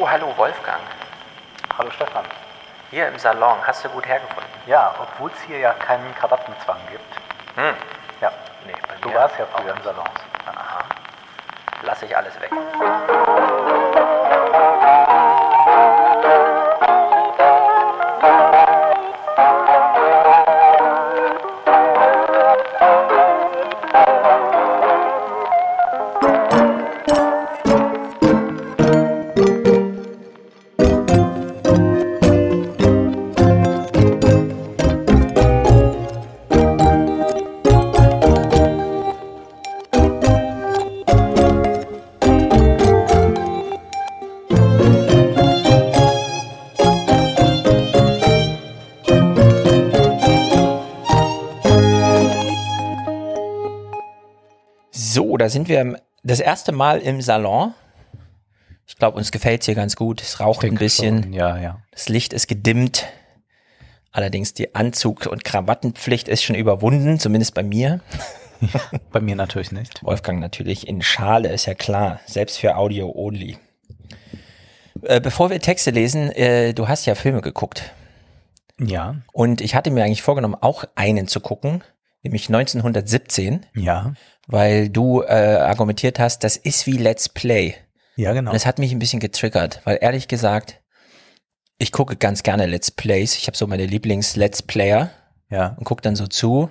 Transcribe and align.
Oh, 0.00 0.08
hallo 0.08 0.32
Wolfgang. 0.36 0.78
Hallo 1.76 1.90
Stefan. 1.90 2.24
Hier 2.92 3.08
im 3.08 3.18
Salon, 3.18 3.56
hast 3.66 3.84
du 3.84 3.88
gut 3.88 4.06
hergefunden? 4.06 4.48
Ja, 4.66 4.94
obwohl 5.02 5.28
es 5.34 5.42
hier 5.42 5.58
ja 5.58 5.72
keinen 5.72 6.14
Krawattenzwang 6.14 6.78
gibt. 6.88 7.14
Hm. 7.56 7.74
Ja, 8.20 8.30
Nee, 8.64 8.74
du 9.00 9.12
warst 9.12 9.36
ja 9.40 9.46
früher 9.46 9.74
im. 9.74 9.82
Salon. 9.82 10.04
Aha. 10.46 10.84
Lass 11.82 12.00
ich 12.02 12.16
alles 12.16 12.40
weg. 12.40 12.50
Sind 55.48 55.68
wir 55.68 56.00
das 56.22 56.40
erste 56.40 56.72
Mal 56.72 57.00
im 57.00 57.20
Salon. 57.20 57.74
Ich 58.86 58.96
glaube, 58.96 59.18
uns 59.18 59.30
gefällt 59.30 59.60
es 59.60 59.66
hier 59.66 59.74
ganz 59.74 59.96
gut. 59.96 60.22
Es 60.22 60.40
raucht 60.40 60.64
ein 60.64 60.74
bisschen. 60.74 61.32
Ja, 61.32 61.58
ja. 61.58 61.82
Das 61.90 62.08
Licht 62.08 62.32
ist 62.32 62.48
gedimmt. 62.48 63.06
Allerdings 64.12 64.54
die 64.54 64.74
Anzug- 64.74 65.26
und 65.26 65.44
Krawattenpflicht 65.44 66.28
ist 66.28 66.42
schon 66.42 66.56
überwunden, 66.56 67.18
zumindest 67.18 67.54
bei 67.54 67.62
mir. 67.62 68.00
Bei 69.12 69.20
mir 69.20 69.36
natürlich 69.36 69.70
nicht. 69.70 70.02
Wolfgang 70.02 70.40
natürlich 70.40 70.88
in 70.88 71.00
Schale, 71.00 71.52
ist 71.52 71.66
ja 71.66 71.74
klar. 71.74 72.18
Selbst 72.26 72.58
für 72.58 72.76
Audio 72.76 73.12
only. 73.14 73.56
Äh, 75.02 75.20
bevor 75.20 75.50
wir 75.50 75.60
Texte 75.60 75.92
lesen, 75.92 76.32
äh, 76.32 76.74
du 76.74 76.88
hast 76.88 77.06
ja 77.06 77.14
Filme 77.14 77.40
geguckt. 77.40 77.92
Ja, 78.80 79.16
Und 79.32 79.60
ich 79.60 79.76
hatte 79.76 79.90
mir 79.90 80.02
eigentlich 80.02 80.22
vorgenommen, 80.22 80.56
auch 80.60 80.84
einen 80.96 81.28
zu 81.28 81.40
gucken, 81.40 81.84
nämlich 82.22 82.48
1917, 82.48 83.66
ja, 83.74 84.14
weil 84.48 84.88
du 84.88 85.22
äh, 85.22 85.26
argumentiert 85.60 86.18
hast, 86.18 86.42
das 86.42 86.56
ist 86.56 86.86
wie 86.86 86.96
Let's 86.98 87.28
Play. 87.28 87.74
ja, 88.16 88.32
genau. 88.32 88.50
Und 88.50 88.54
das 88.54 88.66
hat 88.66 88.78
mich 88.80 88.90
ein 88.92 88.98
bisschen 88.98 89.20
getriggert, 89.20 89.80
weil 89.84 89.98
ehrlich 90.00 90.26
gesagt, 90.26 90.80
ich 91.78 91.92
gucke 91.92 92.16
ganz 92.16 92.42
gerne 92.42 92.66
Let's 92.66 92.90
Plays. 92.90 93.36
Ich 93.36 93.46
habe 93.46 93.56
so 93.56 93.66
meine 93.68 93.86
Lieblings-Let's 93.86 94.62
Player 94.62 95.10
Ja, 95.48 95.76
und 95.78 95.84
gucke 95.84 96.02
dann 96.02 96.16
so 96.16 96.26
zu. 96.26 96.70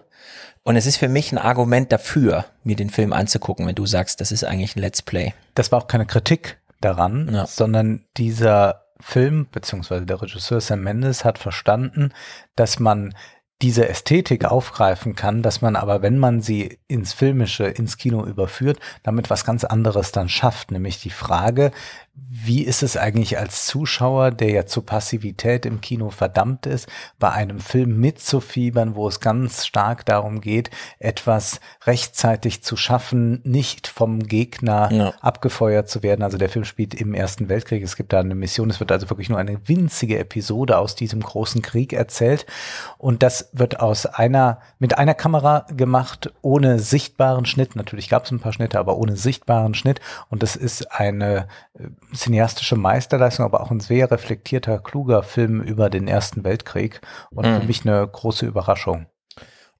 Und 0.64 0.76
es 0.76 0.86
ist 0.86 0.98
für 0.98 1.08
mich 1.08 1.32
ein 1.32 1.38
Argument 1.38 1.92
dafür, 1.94 2.44
mir 2.64 2.76
den 2.76 2.90
Film 2.90 3.14
anzugucken, 3.14 3.66
wenn 3.66 3.76
du 3.76 3.86
sagst, 3.86 4.20
das 4.20 4.34
ist 4.34 4.44
eigentlich 4.44 4.76
ein 4.76 4.82
Let's 4.82 5.02
Play. 5.02 5.34
das 5.56 5.72
war 5.72 5.82
auch 5.82 5.88
keine 5.88 6.06
Kritik 6.06 6.60
daran, 6.82 7.30
Ja. 7.34 7.46
sondern 7.48 8.04
dieser 8.18 8.84
Film, 9.00 9.48
beziehungsweise 9.52 10.06
der 10.06 10.22
Regisseur 10.22 10.60
Sam 10.60 10.82
Mendes 10.82 11.24
hat 11.24 11.38
verstanden, 11.38 12.12
dass 12.58 12.80
man 12.80 13.14
diese 13.62 13.90
Ästhetik 13.90 14.46
aufgreifen 14.46 15.16
kann, 15.16 15.42
dass 15.42 15.62
man 15.62 15.76
aber, 15.76 16.02
wenn 16.02 16.20
man 16.20 16.42
sie 16.42 16.78
ins 16.88 17.14
Filmische, 17.14 17.66
ins 17.66 17.98
Kino 17.98 18.24
überführt, 18.26 18.80
damit 19.04 19.30
was 19.30 19.46
ganz 19.46 19.64
anderes 19.64 20.12
dann 20.12 20.30
schafft, 20.30 20.72
nämlich 20.72 21.02
die 21.02 21.10
Frage, 21.10 21.72
wie 22.30 22.64
ist 22.64 22.82
es 22.82 22.98
eigentlich 22.98 23.38
als 23.38 23.66
Zuschauer, 23.68 24.32
der 24.32 24.50
ja 24.50 24.66
zur 24.66 24.86
Passivität 24.86 25.66
im 25.68 25.82
Kino 25.82 26.10
verdammt 26.10 26.66
ist, 26.66 26.88
bei 27.20 27.32
einem 27.32 27.60
Film 27.60 28.00
mitzufiebern, 28.00 28.96
wo 28.96 29.08
es 29.08 29.20
ganz 29.20 29.66
stark 29.68 30.04
darum 30.06 30.42
geht, 30.42 30.72
etwas 30.98 31.60
rechtzeitig 31.86 32.64
zu 32.64 32.76
schaffen, 32.76 33.42
nicht 33.44 33.88
vom 33.88 34.20
Gegner 34.20 34.92
Ja. 34.92 35.14
abgefeuert 35.22 35.90
zu 35.90 36.02
werden. 36.02 36.24
Also 36.24 36.38
der 36.40 36.50
Film 36.50 36.66
spielt 36.66 36.96
im 36.96 37.14
Ersten 37.14 37.50
Weltkrieg. 37.50 37.84
Es 37.84 37.96
gibt 37.96 38.14
da 38.14 38.20
eine 38.20 38.36
Mission. 38.36 38.70
Es 38.72 38.80
wird 38.80 38.92
also 38.92 39.10
wirklich 39.12 39.30
nur 39.30 39.38
eine 39.38 39.68
winzige 39.68 40.18
Episode 40.18 40.80
aus 40.80 40.96
diesem 40.96 41.22
großen 41.22 41.62
Krieg 41.62 41.94
erzählt. 41.94 42.48
Und 42.98 43.22
das 43.22 43.47
wird 43.54 43.80
aus 43.80 44.06
einer, 44.06 44.60
mit 44.80 44.98
einer 44.98 45.14
Kamera 45.14 45.66
gemacht, 45.76 46.32
ohne 46.42 46.80
sichtbaren 46.80 47.46
Schnitt. 47.46 47.76
Natürlich 47.76 48.10
gab 48.10 48.26
es 48.26 48.32
ein 48.32 48.40
paar 48.40 48.54
Schnitte, 48.54 48.80
aber 48.80 48.98
ohne 48.98 49.16
sichtbaren 49.16 49.74
Schnitt. 49.74 50.00
Und 50.30 50.44
das 50.44 50.56
ist 50.56 50.92
eine 50.92 51.48
äh, 51.74 51.88
cineastische 52.16 52.76
Meisterleistung, 52.76 53.46
aber 53.46 53.62
auch 53.62 53.72
ein 53.72 53.80
sehr 53.80 54.10
reflektierter, 54.12 54.80
kluger 54.80 55.24
Film 55.24 55.62
über 55.62 55.90
den 55.90 56.08
Ersten 56.08 56.44
Weltkrieg. 56.44 57.02
Und 57.32 57.46
Mhm. 57.46 57.62
für 57.62 57.68
mich 57.68 57.86
eine 57.86 58.08
große 58.08 58.46
Überraschung. 58.46 59.08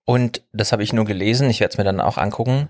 Und 0.06 0.42
das 0.54 0.72
habe 0.72 0.84
ich 0.84 0.94
nur 0.94 1.06
gelesen, 1.06 1.50
ich 1.50 1.60
werde 1.60 1.72
es 1.74 1.78
mir 1.78 1.84
dann 1.84 2.00
auch 2.00 2.18
angucken. 2.18 2.70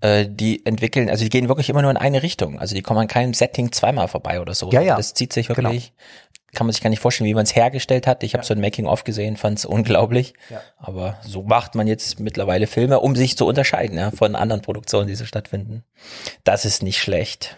Äh, 0.00 0.26
die 0.28 0.64
entwickeln, 0.66 1.08
also 1.08 1.22
die 1.22 1.30
gehen 1.30 1.48
wirklich 1.48 1.70
immer 1.70 1.82
nur 1.82 1.90
in 1.90 1.96
eine 1.96 2.22
Richtung. 2.22 2.58
Also 2.58 2.74
die 2.74 2.82
kommen 2.82 2.98
an 3.00 3.06
keinem 3.06 3.32
Setting 3.34 3.70
zweimal 3.70 4.08
vorbei 4.08 4.40
oder 4.40 4.54
so. 4.54 4.70
Ja, 4.70 4.80
ja. 4.80 4.96
Das 4.96 5.14
zieht 5.14 5.32
sich 5.32 5.48
Genau. 5.48 5.70
Kann 6.54 6.66
man 6.66 6.72
sich 6.72 6.82
gar 6.82 6.90
nicht 6.90 7.00
vorstellen, 7.00 7.28
wie 7.28 7.34
man 7.34 7.44
es 7.44 7.54
hergestellt 7.54 8.06
hat. 8.06 8.22
Ich 8.22 8.34
habe 8.34 8.44
so 8.44 8.54
ein 8.54 8.60
Making-of 8.60 9.04
gesehen, 9.04 9.36
fand 9.36 9.58
es 9.58 9.64
unglaublich. 9.66 10.34
Ja. 10.48 10.62
Aber 10.78 11.18
so 11.22 11.42
macht 11.42 11.74
man 11.74 11.86
jetzt 11.86 12.20
mittlerweile 12.20 12.66
Filme, 12.66 13.00
um 13.00 13.16
sich 13.16 13.36
zu 13.36 13.46
unterscheiden 13.46 13.98
ja, 13.98 14.10
von 14.10 14.34
anderen 14.34 14.62
Produktionen, 14.62 15.08
die 15.08 15.14
so 15.14 15.26
stattfinden. 15.26 15.84
Das 16.44 16.64
ist 16.64 16.82
nicht 16.82 16.98
schlecht. 16.98 17.56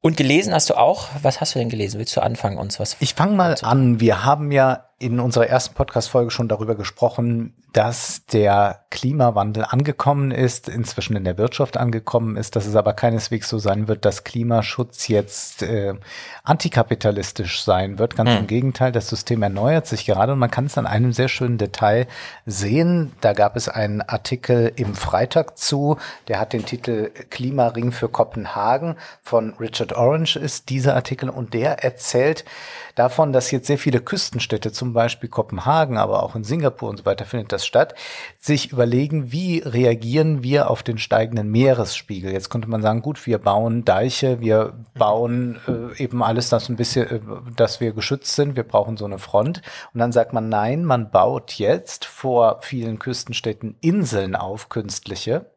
Und 0.00 0.16
gelesen 0.16 0.52
hast 0.52 0.68
du 0.68 0.74
auch? 0.74 1.08
Was 1.22 1.40
hast 1.40 1.54
du 1.54 1.60
denn 1.60 1.68
gelesen? 1.68 1.98
Willst 1.98 2.16
du 2.16 2.22
anfangen, 2.22 2.58
uns 2.58 2.80
was? 2.80 2.96
Ich 2.98 3.14
fange 3.14 3.36
mal 3.36 3.56
an. 3.62 4.00
Wir 4.00 4.24
haben 4.24 4.50
ja 4.50 4.88
in 5.02 5.18
unserer 5.18 5.48
ersten 5.48 5.74
Podcast-Folge 5.74 6.30
schon 6.30 6.48
darüber 6.48 6.76
gesprochen, 6.76 7.52
dass 7.72 8.24
der 8.26 8.84
Klimawandel 8.90 9.64
angekommen 9.64 10.30
ist, 10.30 10.68
inzwischen 10.68 11.16
in 11.16 11.24
der 11.24 11.38
Wirtschaft 11.38 11.76
angekommen 11.76 12.36
ist, 12.36 12.54
dass 12.54 12.66
es 12.66 12.76
aber 12.76 12.92
keineswegs 12.92 13.48
so 13.48 13.58
sein 13.58 13.88
wird, 13.88 14.04
dass 14.04 14.24
Klimaschutz 14.24 15.08
jetzt 15.08 15.62
äh, 15.62 15.94
antikapitalistisch 16.44 17.64
sein 17.64 17.98
wird. 17.98 18.14
Ganz 18.14 18.30
im 18.30 18.46
Gegenteil, 18.46 18.92
das 18.92 19.08
System 19.08 19.42
erneuert 19.42 19.86
sich 19.86 20.06
gerade 20.06 20.34
und 20.34 20.38
man 20.38 20.50
kann 20.50 20.66
es 20.66 20.78
an 20.78 20.86
einem 20.86 21.12
sehr 21.12 21.28
schönen 21.28 21.58
Detail 21.58 22.06
sehen. 22.46 23.12
Da 23.20 23.32
gab 23.32 23.56
es 23.56 23.68
einen 23.68 24.02
Artikel 24.02 24.72
im 24.76 24.94
Freitag 24.94 25.58
zu, 25.58 25.96
der 26.28 26.38
hat 26.38 26.52
den 26.52 26.66
Titel 26.66 27.10
Klimaring 27.30 27.90
für 27.90 28.08
Kopenhagen 28.08 28.96
von 29.22 29.54
Richard 29.54 29.94
Orange 29.94 30.36
ist 30.36 30.68
dieser 30.68 30.94
Artikel 30.94 31.28
und 31.30 31.54
der 31.54 31.82
erzählt 31.82 32.44
davon, 32.94 33.32
dass 33.32 33.50
jetzt 33.50 33.66
sehr 33.66 33.78
viele 33.78 34.00
Küstenstädte, 34.00 34.72
zum 34.72 34.91
Beispiel 34.92 35.28
Kopenhagen, 35.28 35.96
aber 35.96 36.22
auch 36.22 36.34
in 36.34 36.44
Singapur 36.44 36.88
und 36.88 36.98
so 36.98 37.04
weiter 37.04 37.24
findet 37.24 37.52
das 37.52 37.66
statt, 37.66 37.94
sich 38.38 38.72
überlegen, 38.72 39.32
wie 39.32 39.58
reagieren 39.58 40.42
wir 40.42 40.70
auf 40.70 40.82
den 40.82 40.98
steigenden 40.98 41.50
Meeresspiegel. 41.50 42.32
Jetzt 42.32 42.50
könnte 42.50 42.68
man 42.68 42.82
sagen, 42.82 43.02
gut, 43.02 43.26
wir 43.26 43.38
bauen 43.38 43.84
Deiche, 43.84 44.40
wir 44.40 44.74
bauen 44.94 45.58
äh, 45.66 46.02
eben 46.02 46.22
alles, 46.22 46.48
das 46.48 46.68
ein 46.68 46.76
bisschen, 46.76 47.08
äh, 47.08 47.20
dass 47.56 47.80
wir 47.80 47.92
geschützt 47.92 48.34
sind, 48.34 48.56
wir 48.56 48.64
brauchen 48.64 48.96
so 48.96 49.04
eine 49.04 49.18
Front. 49.18 49.62
Und 49.92 50.00
dann 50.00 50.12
sagt 50.12 50.32
man, 50.32 50.48
nein, 50.48 50.84
man 50.84 51.10
baut 51.10 51.52
jetzt 51.54 52.04
vor 52.04 52.58
vielen 52.62 52.98
Küstenstädten 52.98 53.76
Inseln 53.80 54.36
auf, 54.36 54.68
künstliche, 54.68 55.52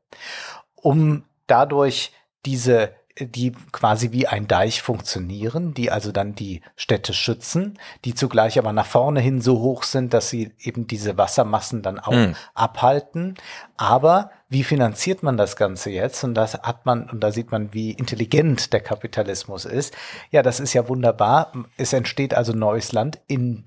um 0.75 1.23
dadurch 1.47 2.11
diese 2.45 2.91
die 3.19 3.53
quasi 3.71 4.11
wie 4.11 4.27
ein 4.27 4.47
Deich 4.47 4.81
funktionieren, 4.81 5.73
die 5.73 5.89
also 5.89 6.11
dann 6.11 6.35
die 6.35 6.61
Städte 6.75 7.13
schützen, 7.13 7.79
die 8.03 8.13
zugleich 8.13 8.59
aber 8.59 8.73
nach 8.73 8.85
vorne 8.85 9.21
hin 9.21 9.39
so 9.39 9.59
hoch 9.59 9.83
sind, 9.83 10.13
dass 10.13 10.29
sie 10.29 10.51
eben 10.59 10.85
diese 10.87 11.17
Wassermassen 11.17 11.81
dann 11.81 11.99
auch 11.99 12.11
Mhm. 12.11 12.35
abhalten. 12.53 13.35
Aber 13.77 14.31
wie 14.49 14.63
finanziert 14.65 15.23
man 15.23 15.37
das 15.37 15.55
Ganze 15.55 15.91
jetzt? 15.91 16.23
Und 16.25 16.33
das 16.35 16.55
hat 16.55 16.85
man, 16.85 17.09
und 17.09 17.21
da 17.21 17.31
sieht 17.31 17.51
man, 17.51 17.73
wie 17.73 17.91
intelligent 17.91 18.73
der 18.73 18.81
Kapitalismus 18.81 19.63
ist. 19.63 19.95
Ja, 20.31 20.43
das 20.43 20.59
ist 20.59 20.73
ja 20.73 20.89
wunderbar. 20.89 21.53
Es 21.77 21.93
entsteht 21.93 22.33
also 22.33 22.51
neues 22.51 22.91
Land 22.91 23.19
in 23.27 23.65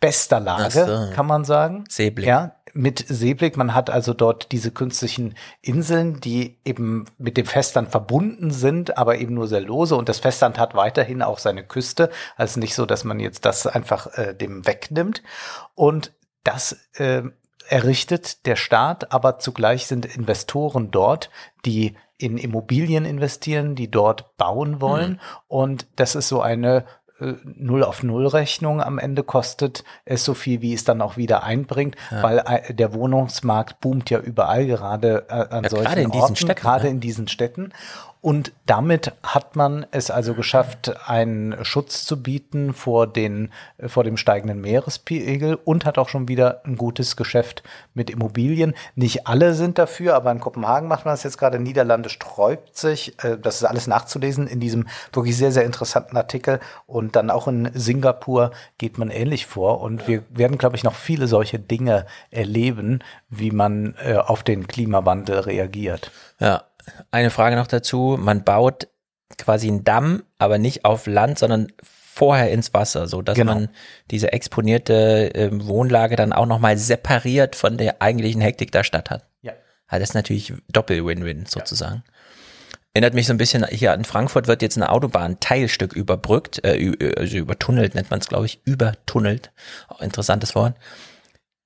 bester 0.00 0.38
Lage, 0.38 0.70
so. 1.10 1.14
kann 1.16 1.26
man 1.26 1.44
sagen. 1.44 1.84
Seeblick. 1.88 2.26
Ja, 2.26 2.56
mit 2.74 3.04
Seeblick. 3.08 3.56
Man 3.56 3.74
hat 3.74 3.88
also 3.88 4.12
dort 4.12 4.52
diese 4.52 4.70
künstlichen 4.70 5.34
Inseln, 5.62 6.20
die 6.20 6.58
eben 6.64 7.06
mit 7.18 7.36
dem 7.36 7.46
Festland 7.46 7.90
verbunden 7.90 8.50
sind, 8.50 8.98
aber 8.98 9.18
eben 9.18 9.34
nur 9.34 9.48
sehr 9.48 9.60
lose. 9.60 9.96
Und 9.96 10.08
das 10.08 10.18
Festland 10.18 10.58
hat 10.58 10.74
weiterhin 10.74 11.22
auch 11.22 11.38
seine 11.38 11.64
Küste. 11.64 12.10
Also 12.36 12.60
nicht 12.60 12.74
so, 12.74 12.84
dass 12.84 13.04
man 13.04 13.20
jetzt 13.20 13.44
das 13.44 13.66
einfach 13.66 14.18
äh, 14.18 14.34
dem 14.34 14.66
wegnimmt. 14.66 15.22
Und 15.74 16.12
das 16.42 16.76
äh, 16.94 17.22
errichtet 17.68 18.44
der 18.46 18.56
Staat, 18.56 19.12
aber 19.12 19.38
zugleich 19.38 19.86
sind 19.86 20.04
Investoren 20.04 20.90
dort, 20.90 21.30
die 21.64 21.94
in 22.18 22.38
Immobilien 22.38 23.04
investieren, 23.04 23.74
die 23.74 23.90
dort 23.90 24.36
bauen 24.36 24.80
wollen. 24.80 25.20
Und 25.48 25.86
das 25.96 26.14
ist 26.14 26.28
so 26.28 26.40
eine 26.40 26.84
Null 27.44 27.84
auf 27.84 28.02
Null 28.02 28.26
Rechnung 28.26 28.82
am 28.82 28.98
Ende 28.98 29.22
kostet 29.22 29.84
es 30.04 30.24
so 30.24 30.34
viel, 30.34 30.62
wie 30.62 30.74
es 30.74 30.82
dann 30.82 31.00
auch 31.00 31.16
wieder 31.16 31.44
einbringt, 31.44 31.96
weil 32.10 32.38
äh, 32.38 32.74
der 32.74 32.92
Wohnungsmarkt 32.92 33.80
boomt 33.80 34.10
ja 34.10 34.18
überall, 34.18 34.66
gerade 34.66 35.26
äh, 35.28 35.54
an 35.54 35.62
Ja, 35.64 35.70
solchen 35.70 35.84
gerade 35.84 36.00
in 36.00 36.10
diesen 36.10 36.22
Orten, 36.22 36.36
Städten, 36.36 36.60
gerade 36.60 36.84
ne? 36.84 36.90
in 36.90 37.00
diesen 37.00 37.28
Städten. 37.28 37.72
Und 38.24 38.52
damit 38.64 39.12
hat 39.22 39.54
man 39.54 39.84
es 39.90 40.10
also 40.10 40.32
geschafft, 40.32 40.94
einen 41.06 41.62
Schutz 41.62 42.06
zu 42.06 42.22
bieten 42.22 42.72
vor, 42.72 43.06
den, 43.06 43.52
vor 43.86 44.02
dem 44.02 44.16
steigenden 44.16 44.62
Meerespegel 44.62 45.58
und 45.62 45.84
hat 45.84 45.98
auch 45.98 46.08
schon 46.08 46.26
wieder 46.26 46.62
ein 46.64 46.78
gutes 46.78 47.16
Geschäft 47.16 47.62
mit 47.92 48.08
Immobilien. 48.08 48.72
Nicht 48.94 49.26
alle 49.26 49.52
sind 49.52 49.76
dafür, 49.76 50.14
aber 50.14 50.32
in 50.32 50.40
Kopenhagen 50.40 50.88
macht 50.88 51.04
man 51.04 51.12
das 51.12 51.22
jetzt 51.22 51.36
gerade. 51.36 51.60
Niederlande 51.60 52.08
sträubt 52.08 52.78
sich. 52.78 53.22
Äh, 53.22 53.36
das 53.36 53.56
ist 53.56 53.64
alles 53.64 53.88
nachzulesen 53.88 54.46
in 54.46 54.58
diesem 54.58 54.88
wirklich 55.12 55.36
sehr, 55.36 55.52
sehr 55.52 55.66
interessanten 55.66 56.16
Artikel. 56.16 56.60
Und 56.86 57.16
dann 57.16 57.28
auch 57.28 57.46
in 57.46 57.70
Singapur 57.74 58.52
geht 58.78 58.96
man 58.96 59.10
ähnlich 59.10 59.44
vor. 59.44 59.82
Und 59.82 60.08
wir 60.08 60.22
werden, 60.30 60.56
glaube 60.56 60.76
ich, 60.76 60.82
noch 60.82 60.94
viele 60.94 61.26
solche 61.26 61.58
Dinge 61.58 62.06
erleben, 62.30 63.00
wie 63.28 63.50
man 63.50 63.96
äh, 64.02 64.16
auf 64.16 64.42
den 64.42 64.66
Klimawandel 64.66 65.40
reagiert. 65.40 66.10
Ja, 66.40 66.62
eine 67.10 67.30
Frage 67.30 67.56
noch 67.56 67.66
dazu. 67.66 68.16
Man 68.20 68.44
baut 68.44 68.88
quasi 69.38 69.68
einen 69.68 69.84
Damm, 69.84 70.22
aber 70.38 70.58
nicht 70.58 70.84
auf 70.84 71.06
Land, 71.06 71.38
sondern 71.38 71.68
vorher 71.82 72.50
ins 72.52 72.72
Wasser, 72.72 73.08
so 73.08 73.22
dass 73.22 73.36
genau. 73.36 73.54
man 73.54 73.68
diese 74.10 74.32
exponierte 74.32 75.34
äh, 75.34 75.50
Wohnlage 75.52 76.14
dann 76.14 76.32
auch 76.32 76.46
nochmal 76.46 76.76
separiert 76.78 77.56
von 77.56 77.76
der 77.76 78.00
eigentlichen 78.00 78.40
Hektik 78.40 78.70
der 78.70 78.84
Stadt 78.84 79.10
hat. 79.10 79.26
Ja. 79.42 79.52
Also 79.88 80.00
das 80.00 80.10
ist 80.10 80.14
natürlich 80.14 80.52
Doppel-Win-Win 80.70 81.46
sozusagen. 81.46 82.04
Ja. 82.06 82.12
Erinnert 82.94 83.14
mich 83.14 83.26
so 83.26 83.32
ein 83.32 83.38
bisschen, 83.38 83.66
hier 83.66 83.92
in 83.92 84.04
Frankfurt 84.04 84.46
wird 84.46 84.62
jetzt 84.62 84.76
eine 84.76 84.90
Autobahn 84.90 85.40
Teilstück 85.40 85.94
überbrückt, 85.94 86.64
äh, 86.64 87.12
also 87.16 87.36
übertunnelt 87.36 87.96
nennt 87.96 88.10
man 88.10 88.20
es, 88.20 88.28
glaube 88.28 88.46
ich, 88.46 88.60
übertunnelt. 88.64 89.50
Auch 89.88 90.00
interessantes 90.00 90.54
Wort. 90.54 90.76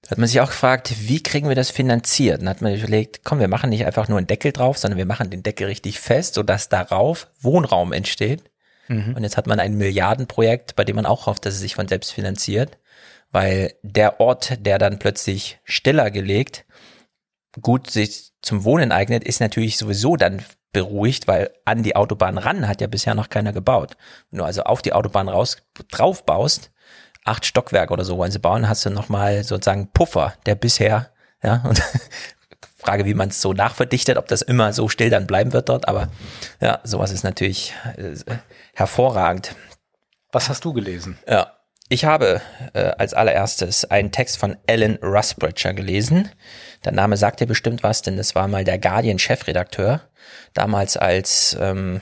Da 0.09 0.13
hat 0.13 0.19
man 0.19 0.27
sich 0.27 0.41
auch 0.41 0.49
gefragt, 0.49 0.95
wie 1.01 1.23
kriegen 1.23 1.51
wir 1.51 1.55
das 1.55 1.71
finanziert? 1.71 2.41
Dann 2.41 2.49
hat 2.49 2.63
man 2.63 2.75
überlegt, 2.75 3.25
komm, 3.25 3.41
wir 3.41 3.49
machen 3.49 3.69
nicht 3.69 3.85
einfach 3.85 4.09
nur 4.09 4.17
einen 4.17 4.27
Deckel 4.27 4.53
drauf, 4.53 4.79
sondern 4.79 4.97
wir 4.97 5.05
machen 5.05 5.29
den 5.29 5.43
Deckel 5.43 5.67
richtig 5.67 6.01
fest, 6.01 6.33
sodass 6.33 6.71
darauf 6.71 7.27
Wohnraum 7.43 7.93
entsteht. 7.93 8.51
Mhm. 8.89 9.15
Und 9.15 9.23
jetzt 9.23 9.37
hat 9.37 9.47
man 9.47 9.61
ein 9.61 9.77
Milliardenprojekt, 9.77 10.77
bei 10.77 10.85
dem 10.85 10.97
man 10.97 11.05
auch 11.05 11.27
hofft, 11.27 11.45
dass 11.45 11.53
es 11.53 11.61
sich 11.61 11.75
von 11.75 11.89
selbst 11.89 12.13
finanziert, 12.13 12.79
weil 13.33 13.75
der 13.83 14.19
Ort, 14.19 14.65
der 14.65 14.79
dann 14.79 14.99
plötzlich 14.99 15.61
stiller 15.65 16.11
gelegt, 16.11 16.65
gut 17.61 17.91
sich 17.91 18.33
zum 18.41 18.65
Wohnen 18.65 18.93
eignet, 18.93 19.25
ist 19.25 19.41
natürlich 19.41 19.77
sowieso 19.77 20.17
dann 20.17 20.43
beruhigt, 20.73 21.29
weil 21.29 21.51
an 21.67 21.83
die 21.83 21.97
Autobahn 21.97 22.39
ran 22.39 22.67
hat 22.67 22.81
ja 22.81 22.87
bisher 22.87 23.15
noch 23.15 23.29
keiner 23.29 23.53
gebaut. 23.53 23.99
Wenn 24.31 24.39
du 24.39 24.45
also 24.47 24.63
auf 24.63 24.81
die 24.81 24.95
Autobahn 24.95 25.29
raus 25.29 25.59
drauf 25.91 26.25
baust, 26.25 26.71
acht 27.29 27.47
Stockwerke 27.47 27.93
oder 27.93 28.05
so 28.05 28.19
wollen 28.19 28.33
sie 28.33 28.39
bauen, 28.39 28.69
hast 28.69 28.85
du 28.85 28.91
nochmal 28.91 29.45
sozusagen 29.45 29.91
Puffer, 29.93 30.35
der 30.47 30.55
bisher, 30.55 31.11
ja, 31.43 31.63
und 31.69 31.83
Frage, 32.77 33.05
wie 33.05 33.15
man 33.15 33.29
es 33.29 33.43
so 33.43 33.53
nachverdichtet, 33.53 34.17
ob 34.17 34.29
das 34.29 34.41
immer 34.41 34.73
so 34.73 34.89
still 34.89 35.11
dann 35.11 35.27
bleiben 35.27 35.53
wird 35.53 35.69
dort, 35.69 35.89
aber 35.89 36.09
ja, 36.61 36.81
sowas 36.85 37.11
ist 37.11 37.25
natürlich 37.25 37.75
äh, 37.97 38.15
hervorragend. 38.75 39.55
Was 40.33 40.49
hast 40.49 40.65
du 40.65 40.73
gelesen? 40.73 41.19
Ja, 41.29 41.59
ich 41.89 42.05
habe 42.05 42.41
äh, 42.75 42.93
als 42.99 43.15
allererstes 43.15 43.85
einen 43.87 44.13
Text 44.13 44.39
von 44.39 44.57
Alan 44.69 44.99
Rusbridger 45.03 45.73
gelesen. 45.73 46.31
Der 46.85 46.93
Name 46.93 47.17
sagt 47.17 47.41
dir 47.41 47.47
bestimmt 47.47 47.83
was, 47.83 48.03
denn 48.03 48.17
das 48.17 48.35
war 48.35 48.47
mal 48.47 48.65
der 48.65 48.79
Guardian-Chefredakteur, 48.79 50.03
damals 50.55 50.97
als 50.97 51.57
ähm, 51.59 52.01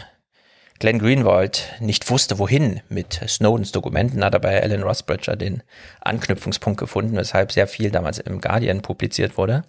Glenn 0.78 0.98
Greenwald 0.98 1.72
nicht 1.80 2.10
wusste, 2.10 2.38
wohin 2.38 2.80
mit 2.88 3.20
Snowdens 3.26 3.72
Dokumenten, 3.72 4.24
hat 4.24 4.34
er 4.34 4.40
bei 4.40 4.62
Alan 4.62 4.82
Rusbridger 4.82 5.36
den 5.36 5.62
Anknüpfungspunkt 6.00 6.78
gefunden, 6.78 7.16
weshalb 7.16 7.52
sehr 7.52 7.66
viel 7.66 7.90
damals 7.90 8.18
im 8.18 8.40
Guardian 8.40 8.82
publiziert 8.82 9.38
wurde. 9.38 9.64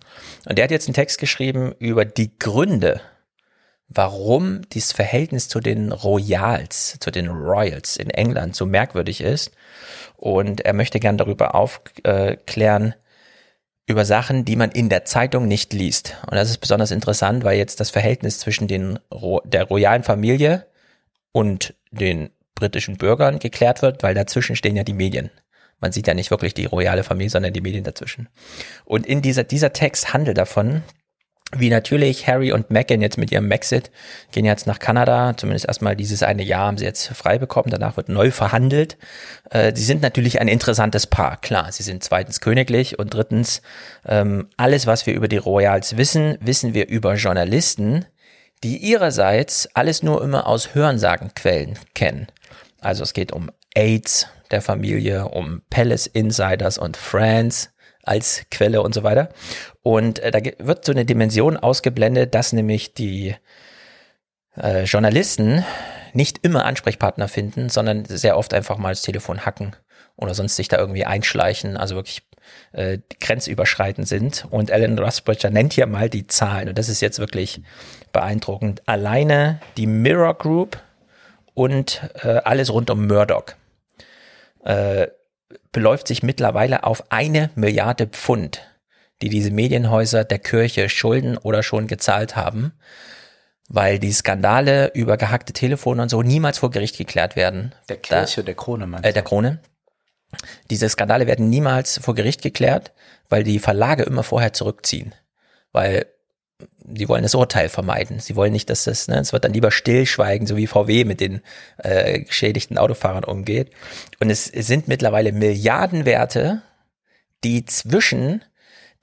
Und 0.47 0.57
der 0.57 0.63
hat 0.63 0.71
jetzt 0.71 0.87
einen 0.87 0.95
Text 0.95 1.19
geschrieben 1.19 1.73
über 1.79 2.03
die 2.03 2.37
Gründe, 2.37 2.99
warum 3.87 4.61
dieses 4.69 4.91
Verhältnis 4.91 5.47
zu 5.47 5.61
den 5.61 5.93
Royals, 5.93 6.97
zu 6.99 7.09
den 7.09 7.29
Royals 7.29 7.95
in 7.95 8.09
England 8.09 8.55
so 8.55 8.65
merkwürdig 8.65 9.21
ist. 9.21 9.51
Und 10.17 10.61
er 10.61 10.73
möchte 10.73 10.99
gern 10.99 11.17
darüber 11.17 11.55
aufklären, 11.55 12.95
über 13.85 14.03
Sachen, 14.03 14.43
die 14.43 14.57
man 14.57 14.71
in 14.71 14.89
der 14.89 15.05
Zeitung 15.05 15.47
nicht 15.47 15.71
liest. 15.71 16.17
Und 16.29 16.35
das 16.35 16.49
ist 16.49 16.57
besonders 16.57 16.91
interessant, 16.91 17.45
weil 17.45 17.57
jetzt 17.57 17.79
das 17.79 17.89
Verhältnis 17.89 18.39
zwischen 18.39 18.67
den, 18.67 18.99
der 19.45 19.63
royalen 19.63 20.03
Familie 20.03 20.65
und 21.37 21.75
den 21.91 22.31
britischen 22.55 22.97
Bürgern 22.97 23.37
geklärt 23.37 23.83
wird, 23.83 24.01
weil 24.01 24.15
dazwischen 24.15 24.55
stehen 24.55 24.75
ja 24.75 24.83
die 24.83 24.93
Medien. 24.93 25.29
Man 25.79 25.91
sieht 25.91 26.07
ja 26.07 26.15
nicht 26.15 26.31
wirklich 26.31 26.55
die 26.55 26.65
royale 26.65 27.03
Familie, 27.03 27.29
sondern 27.29 27.53
die 27.53 27.61
Medien 27.61 27.83
dazwischen. 27.83 28.27
Und 28.85 29.05
in 29.05 29.21
dieser, 29.21 29.43
dieser 29.43 29.71
Text 29.71 30.15
handelt 30.15 30.39
davon, 30.39 30.81
wie 31.55 31.69
natürlich 31.69 32.27
Harry 32.27 32.51
und 32.51 32.71
Meghan 32.71 33.01
jetzt 33.01 33.19
mit 33.19 33.31
ihrem 33.31 33.47
Maxit 33.47 33.91
gehen 34.31 34.45
jetzt 34.45 34.65
nach 34.65 34.79
Kanada, 34.79 35.37
zumindest 35.37 35.67
erstmal 35.67 35.95
dieses 35.95 36.23
eine 36.23 36.41
Jahr 36.41 36.65
haben 36.65 36.79
sie 36.79 36.85
jetzt 36.85 37.05
frei 37.09 37.37
bekommen, 37.37 37.69
danach 37.69 37.97
wird 37.97 38.09
neu 38.09 38.31
verhandelt. 38.31 38.97
Äh, 39.51 39.75
sie 39.75 39.83
sind 39.83 40.01
natürlich 40.01 40.41
ein 40.41 40.47
interessantes 40.47 41.05
Paar, 41.05 41.37
klar, 41.37 41.71
sie 41.71 41.83
sind 41.83 42.03
zweitens 42.03 42.39
königlich 42.39 42.97
und 42.97 43.13
drittens, 43.13 43.61
ähm, 44.07 44.47
alles 44.57 44.87
was 44.87 45.05
wir 45.05 45.13
über 45.13 45.27
die 45.27 45.37
Royals 45.37 45.97
wissen, 45.97 46.39
wissen 46.41 46.73
wir 46.73 46.87
über 46.87 47.13
Journalisten, 47.13 48.05
die 48.63 48.77
ihrerseits 48.77 49.69
alles 49.73 50.03
nur 50.03 50.23
immer 50.23 50.47
aus 50.47 50.73
Hörensagenquellen 50.73 51.77
kennen. 51.93 52.27
Also 52.81 53.03
es 53.03 53.13
geht 53.13 53.31
um 53.31 53.51
AIDS 53.75 54.27
der 54.51 54.61
Familie, 54.61 55.27
um 55.27 55.61
Palace 55.69 56.07
Insiders 56.07 56.77
und 56.77 56.97
Friends 56.97 57.69
als 58.03 58.45
Quelle 58.49 58.81
und 58.81 58.93
so 58.93 59.03
weiter. 59.03 59.29
Und 59.81 60.19
äh, 60.19 60.31
da 60.31 60.39
wird 60.59 60.85
so 60.85 60.91
eine 60.91 61.05
Dimension 61.05 61.57
ausgeblendet, 61.57 62.33
dass 62.33 62.53
nämlich 62.53 62.93
die 62.93 63.35
äh, 64.55 64.83
Journalisten 64.85 65.65
nicht 66.13 66.39
immer 66.43 66.65
Ansprechpartner 66.65 67.27
finden, 67.27 67.69
sondern 67.69 68.05
sehr 68.05 68.37
oft 68.37 68.53
einfach 68.53 68.77
mal 68.77 68.89
das 68.89 69.01
Telefon 69.01 69.45
hacken 69.45 69.75
oder 70.15 70.33
sonst 70.33 70.55
sich 70.55 70.67
da 70.67 70.77
irgendwie 70.77 71.05
einschleichen, 71.05 71.77
also 71.77 71.95
wirklich 71.95 72.26
äh, 72.71 72.99
grenzüberschreitend 73.19 74.07
sind. 74.07 74.45
Und 74.49 74.71
Alan 74.71 74.97
Rusbridger 74.97 75.49
nennt 75.49 75.73
hier 75.73 75.87
mal 75.87 76.09
die 76.09 76.27
Zahlen 76.27 76.69
und 76.69 76.77
das 76.77 76.89
ist 76.89 77.01
jetzt 77.01 77.19
wirklich 77.19 77.61
beeindruckend. 78.11 78.81
Alleine 78.85 79.59
die 79.77 79.87
Mirror 79.87 80.35
Group 80.35 80.77
und 81.53 82.01
äh, 82.23 82.39
alles 82.43 82.71
rund 82.71 82.89
um 82.89 83.07
Murdoch 83.07 83.45
äh, 84.63 85.07
beläuft 85.71 86.07
sich 86.07 86.23
mittlerweile 86.23 86.83
auf 86.83 87.11
eine 87.11 87.49
Milliarde 87.55 88.07
Pfund, 88.07 88.61
die 89.21 89.29
diese 89.29 89.51
Medienhäuser 89.51 90.23
der 90.23 90.39
Kirche 90.39 90.89
schulden 90.89 91.37
oder 91.37 91.63
schon 91.63 91.87
gezahlt 91.87 92.35
haben, 92.35 92.73
weil 93.69 93.99
die 93.99 94.11
Skandale 94.11 94.91
über 94.93 95.17
gehackte 95.17 95.53
Telefone 95.53 96.01
und 96.03 96.09
so 96.09 96.21
niemals 96.21 96.59
vor 96.59 96.71
Gericht 96.71 96.97
geklärt 96.97 97.35
werden. 97.35 97.73
Der 97.89 97.97
Kirche, 97.97 98.41
da, 98.41 98.45
der 98.45 98.55
Krone, 98.55 98.87
meinst 98.87 99.05
du? 99.05 99.09
Äh, 99.09 99.13
der 99.13 99.23
Krone. 99.23 99.59
Diese 100.69 100.89
Skandale 100.89 101.27
werden 101.27 101.49
niemals 101.49 101.99
vor 101.99 102.15
Gericht 102.15 102.41
geklärt, 102.41 102.91
weil 103.29 103.43
die 103.43 103.59
Verlage 103.59 104.03
immer 104.03 104.23
vorher 104.23 104.53
zurückziehen. 104.53 105.15
Weil 105.71 106.05
die 106.89 107.07
wollen 107.09 107.23
das 107.23 107.35
Urteil 107.35 107.69
vermeiden. 107.69 108.19
Sie 108.19 108.35
wollen 108.35 108.53
nicht, 108.53 108.69
dass 108.69 108.85
das, 108.85 109.07
ne, 109.07 109.19
es 109.19 109.33
wird 109.33 109.43
dann 109.43 109.53
lieber 109.53 109.71
stillschweigen, 109.71 110.47
so 110.47 110.55
wie 110.55 110.67
VW 110.67 111.03
mit 111.03 111.19
den 111.19 111.41
äh, 111.77 112.21
geschädigten 112.21 112.77
Autofahrern 112.77 113.25
umgeht. 113.25 113.71
Und 114.19 114.29
es 114.29 114.45
sind 114.45 114.87
mittlerweile 114.87 115.33
Milliardenwerte, 115.33 116.61
die 117.43 117.65
zwischen 117.65 118.43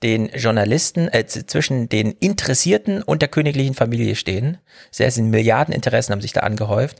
den 0.03 0.29
Journalisten, 0.29 1.07
äh, 1.07 1.25
zwischen 1.25 1.89
den 1.89 2.11
Interessierten 2.11 3.01
und 3.01 3.21
der 3.21 3.29
königlichen 3.29 3.73
Familie 3.73 4.15
stehen. 4.15 4.57
Sehr 4.91 5.11
sind 5.11 5.29
Milliardeninteressen 5.29 6.11
haben 6.11 6.21
sich 6.21 6.33
da 6.33 6.41
angehäuft. 6.41 6.97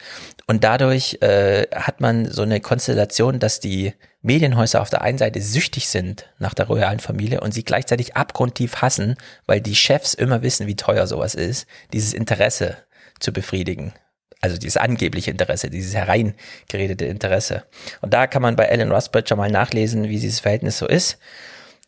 Und 0.48 0.64
dadurch 0.64 1.18
äh, 1.22 1.68
hat 1.74 2.02
man 2.02 2.26
so 2.32 2.44
eine 2.44 2.62
Konstellation, 2.62 3.40
dass 3.40 3.60
die 3.60 3.94
Medienhäuser 4.22 4.82
auf 4.82 4.90
der 4.90 5.02
einen 5.02 5.18
Seite 5.18 5.42
süchtig 5.42 5.88
sind 5.88 6.32
nach 6.40 6.54
der 6.54 6.68
royalen 6.68 7.00
Familie 7.00 7.42
und 7.42 7.54
sie 7.54 7.64
gleichzeitig 7.64 8.16
abgrundtief 8.16 8.78
hassen, 8.78 9.16
weil 9.46 9.62
die 9.62 9.76
Chefs 9.76 10.14
immer 10.14 10.42
wissen, 10.42 10.66
wie 10.66 10.76
teuer 10.76 11.06
sowas 11.06 11.36
ist, 11.36 11.68
dieses 11.94 12.14
Interesse 12.14 12.78
zu 13.20 13.32
befriedigen. 13.32 13.94
Also 14.42 14.58
dieses 14.58 14.78
angebliche 14.78 15.32
Interesse, 15.32 15.70
dieses 15.70 15.96
hereingeredete 15.96 17.06
Interesse. 17.06 17.64
Und 18.02 18.14
da 18.14 18.28
kann 18.28 18.42
man 18.42 18.56
bei 18.56 18.70
Alan 18.70 18.92
Rusbridger 18.92 19.36
mal 19.36 19.50
nachlesen, 19.50 20.04
wie 20.04 20.20
dieses 20.20 20.40
Verhältnis 20.40 20.78
so 20.78 20.88
ist. 20.88 21.18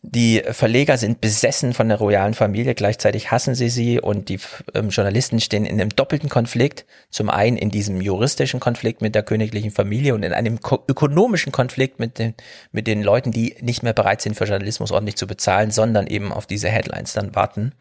Die 0.10 0.42
Verleger 0.52 0.98
sind 0.98 1.20
besessen 1.20 1.74
von 1.74 1.90
der 1.90 1.98
royalen 1.98 2.34
Familie, 2.34 2.76
gleichzeitig 2.76 3.30
hassen 3.30 3.56
sie 3.56 3.68
sie 3.68 4.00
und 4.00 4.30
die 4.30 4.40
ähm, 4.74 4.88
Journalisten 4.88 5.42
stehen 5.42 5.66
in 5.66 5.82
einem 5.82 5.90
doppelten 5.90 6.30
Konflikt. 6.30 6.86
Zum 7.10 7.30
einen 7.30 7.58
in 7.58 7.72
diesem 7.72 8.00
juristischen 8.00 8.62
Konflikt 8.62 9.02
mit 9.02 9.16
der 9.16 9.24
königlichen 9.24 9.70
Familie 9.70 10.16
und 10.16 10.24
in 10.24 10.32
einem 10.32 10.60
ökonomischen 10.88 11.52
Konflikt 11.52 12.00
mit 12.00 12.20
den, 12.20 12.36
mit 12.72 12.88
den 12.88 13.04
Leuten, 13.04 13.32
die 13.32 13.58
nicht 13.60 13.84
mehr 13.84 13.92
bereit 13.92 14.22
sind, 14.22 14.38
für 14.38 14.46
Journalismus 14.46 14.94
ordentlich 14.94 15.18
zu 15.18 15.28
bezahlen, 15.28 15.72
sondern 15.72 16.08
eben 16.08 16.32
auf 16.32 16.46
diese 16.46 16.70
Headlines 16.70 17.12
dann 17.12 17.36
warten. 17.36 17.74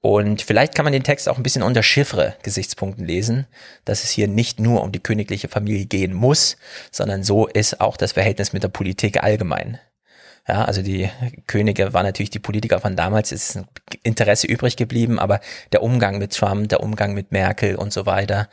Und 0.00 0.40
vielleicht 0.40 0.74
kann 0.74 0.84
man 0.84 0.94
den 0.94 1.04
Text 1.04 1.28
auch 1.28 1.36
ein 1.36 1.42
bisschen 1.42 1.62
unter 1.62 1.82
Chiffre-Gesichtspunkten 1.82 3.04
lesen, 3.04 3.46
dass 3.84 4.04
es 4.04 4.10
hier 4.10 4.26
nicht 4.26 4.58
nur 4.58 4.82
um 4.82 4.90
die 4.90 5.02
königliche 5.02 5.48
Familie 5.48 5.84
gehen 5.84 6.14
muss, 6.14 6.56
sondern 6.90 7.24
so 7.24 7.46
ist 7.46 7.82
auch 7.82 7.98
das 7.98 8.12
Verhältnis 8.12 8.54
mit 8.54 8.62
der 8.62 8.68
Politik 8.68 9.22
allgemein. 9.22 9.78
Ja, 10.48 10.64
also 10.64 10.80
die 10.80 11.10
Könige 11.46 11.92
waren 11.92 12.06
natürlich 12.06 12.30
die 12.30 12.38
Politiker 12.38 12.80
von 12.80 12.96
damals, 12.96 13.32
ist 13.32 13.56
ein 13.56 13.68
Interesse 14.02 14.46
übrig 14.46 14.76
geblieben, 14.76 15.18
aber 15.18 15.40
der 15.72 15.82
Umgang 15.82 16.16
mit 16.16 16.34
Trump, 16.34 16.70
der 16.70 16.80
Umgang 16.82 17.12
mit 17.12 17.32
Merkel 17.32 17.76
und 17.76 17.92
so 17.92 18.06
weiter, 18.06 18.48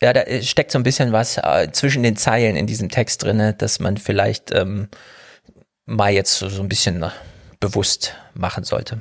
ja, 0.00 0.12
da 0.12 0.24
steckt 0.42 0.70
so 0.70 0.78
ein 0.78 0.84
bisschen 0.84 1.12
was 1.12 1.38
äh, 1.38 1.70
zwischen 1.72 2.02
den 2.02 2.16
Zeilen 2.16 2.56
in 2.56 2.66
diesem 2.66 2.90
Text 2.90 3.22
drinne, 3.24 3.54
dass 3.54 3.80
man 3.80 3.96
vielleicht 3.96 4.52
ähm, 4.52 4.88
mal 5.86 6.12
jetzt 6.12 6.34
so, 6.34 6.48
so 6.48 6.62
ein 6.62 6.68
bisschen 6.68 7.02
äh, 7.02 7.10
bewusst 7.58 8.14
machen 8.34 8.64
sollte. 8.64 9.00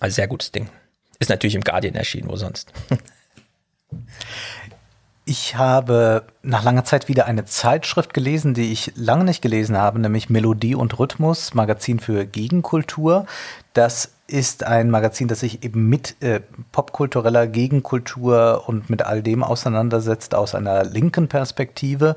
Also 0.00 0.14
sehr 0.14 0.28
gutes 0.28 0.52
Ding. 0.52 0.70
Ist 1.18 1.30
natürlich 1.30 1.54
im 1.54 1.62
Guardian 1.62 1.96
erschienen, 1.96 2.28
wo 2.28 2.36
sonst. 2.36 2.72
Ich 5.30 5.56
habe 5.56 6.22
nach 6.42 6.64
langer 6.64 6.86
Zeit 6.86 7.06
wieder 7.08 7.26
eine 7.26 7.44
Zeitschrift 7.44 8.14
gelesen, 8.14 8.54
die 8.54 8.72
ich 8.72 8.92
lange 8.96 9.24
nicht 9.24 9.42
gelesen 9.42 9.76
habe, 9.76 9.98
nämlich 9.98 10.30
Melodie 10.30 10.74
und 10.74 10.98
Rhythmus, 10.98 11.52
Magazin 11.52 12.00
für 12.00 12.24
Gegenkultur. 12.24 13.26
Das 13.74 14.12
ist 14.26 14.64
ein 14.64 14.88
Magazin, 14.88 15.28
das 15.28 15.40
sich 15.40 15.64
eben 15.64 15.86
mit 15.90 16.16
äh, 16.22 16.40
popkultureller 16.72 17.46
Gegenkultur 17.46 18.64
und 18.68 18.88
mit 18.88 19.02
all 19.02 19.22
dem 19.22 19.44
auseinandersetzt 19.44 20.34
aus 20.34 20.54
einer 20.54 20.82
linken 20.84 21.28
Perspektive. 21.28 22.16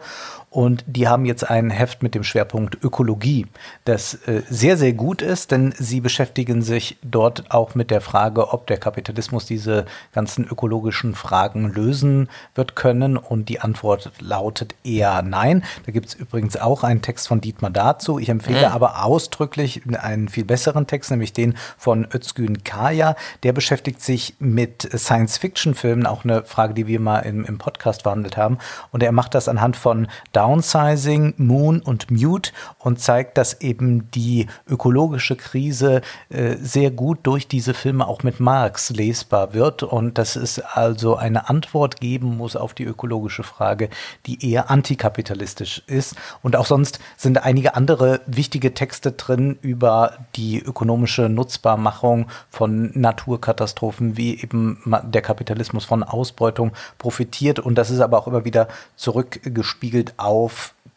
Und 0.53 0.83
die 0.85 1.07
haben 1.07 1.23
jetzt 1.23 1.49
ein 1.49 1.69
Heft 1.69 2.03
mit 2.03 2.13
dem 2.13 2.25
Schwerpunkt 2.25 2.77
Ökologie, 2.83 3.47
das 3.85 4.15
äh, 4.27 4.41
sehr, 4.49 4.75
sehr 4.75 4.91
gut 4.91 5.21
ist, 5.21 5.51
denn 5.51 5.73
sie 5.77 6.01
beschäftigen 6.01 6.61
sich 6.61 6.97
dort 7.01 7.49
auch 7.51 7.73
mit 7.73 7.89
der 7.89 8.01
Frage, 8.01 8.51
ob 8.51 8.67
der 8.67 8.75
Kapitalismus 8.75 9.45
diese 9.45 9.85
ganzen 10.11 10.43
ökologischen 10.43 11.15
Fragen 11.15 11.71
lösen 11.71 12.27
wird 12.53 12.75
können. 12.75 13.15
Und 13.15 13.47
die 13.47 13.61
Antwort 13.61 14.11
lautet 14.19 14.75
eher 14.83 15.21
nein. 15.21 15.63
Da 15.85 15.93
gibt 15.93 16.07
es 16.07 16.15
übrigens 16.15 16.57
auch 16.57 16.83
einen 16.83 17.01
Text 17.01 17.29
von 17.29 17.39
Dietmar 17.39 17.71
dazu. 17.71 18.19
Ich 18.19 18.27
empfehle 18.27 18.67
mhm. 18.67 18.73
aber 18.73 19.05
ausdrücklich 19.05 19.83
einen 20.01 20.27
viel 20.27 20.43
besseren 20.43 20.85
Text, 20.85 21.11
nämlich 21.11 21.31
den 21.31 21.55
von 21.77 22.05
Özgün 22.13 22.65
Kaya. 22.65 23.15
Der 23.43 23.53
beschäftigt 23.53 24.01
sich 24.01 24.35
mit 24.39 24.81
Science-Fiction-Filmen, 24.93 26.05
auch 26.05 26.25
eine 26.25 26.43
Frage, 26.43 26.73
die 26.73 26.87
wir 26.87 26.99
mal 26.99 27.19
im, 27.19 27.45
im 27.45 27.57
Podcast 27.57 28.03
behandelt 28.03 28.35
haben. 28.35 28.57
Und 28.91 29.01
er 29.01 29.13
macht 29.13 29.33
das 29.33 29.47
anhand 29.47 29.77
von 29.77 30.09
Downsizing, 30.41 31.35
Moon 31.37 31.81
und 31.81 32.09
Mute 32.09 32.51
und 32.79 32.99
zeigt, 32.99 33.37
dass 33.37 33.61
eben 33.61 34.09
die 34.09 34.47
ökologische 34.67 35.35
Krise 35.35 36.01
äh, 36.29 36.55
sehr 36.59 36.89
gut 36.89 37.19
durch 37.21 37.47
diese 37.47 37.75
Filme 37.75 38.07
auch 38.07 38.23
mit 38.23 38.39
Marx 38.39 38.89
lesbar 38.89 39.53
wird 39.53 39.83
und 39.83 40.17
dass 40.17 40.35
es 40.35 40.57
also 40.57 41.15
eine 41.15 41.47
Antwort 41.47 42.01
geben 42.01 42.37
muss 42.37 42.55
auf 42.55 42.73
die 42.73 42.85
ökologische 42.85 43.43
Frage, 43.43 43.89
die 44.25 44.51
eher 44.51 44.71
antikapitalistisch 44.71 45.83
ist. 45.85 46.15
Und 46.41 46.55
auch 46.55 46.65
sonst 46.65 46.99
sind 47.17 47.45
einige 47.45 47.75
andere 47.75 48.21
wichtige 48.25 48.73
Texte 48.73 49.11
drin 49.11 49.59
über 49.61 50.13
die 50.35 50.59
ökonomische 50.59 51.29
Nutzbarmachung 51.29 52.25
von 52.49 52.89
Naturkatastrophen, 52.99 54.17
wie 54.17 54.41
eben 54.41 54.81
der 55.03 55.21
Kapitalismus 55.21 55.85
von 55.85 56.01
Ausbeutung 56.01 56.71
profitiert. 56.97 57.59
Und 57.59 57.75
das 57.75 57.91
ist 57.91 57.99
aber 57.99 58.17
auch 58.17 58.25
immer 58.25 58.43
wieder 58.43 58.69
zurückgespiegelt 58.95 60.15
auf 60.17 60.30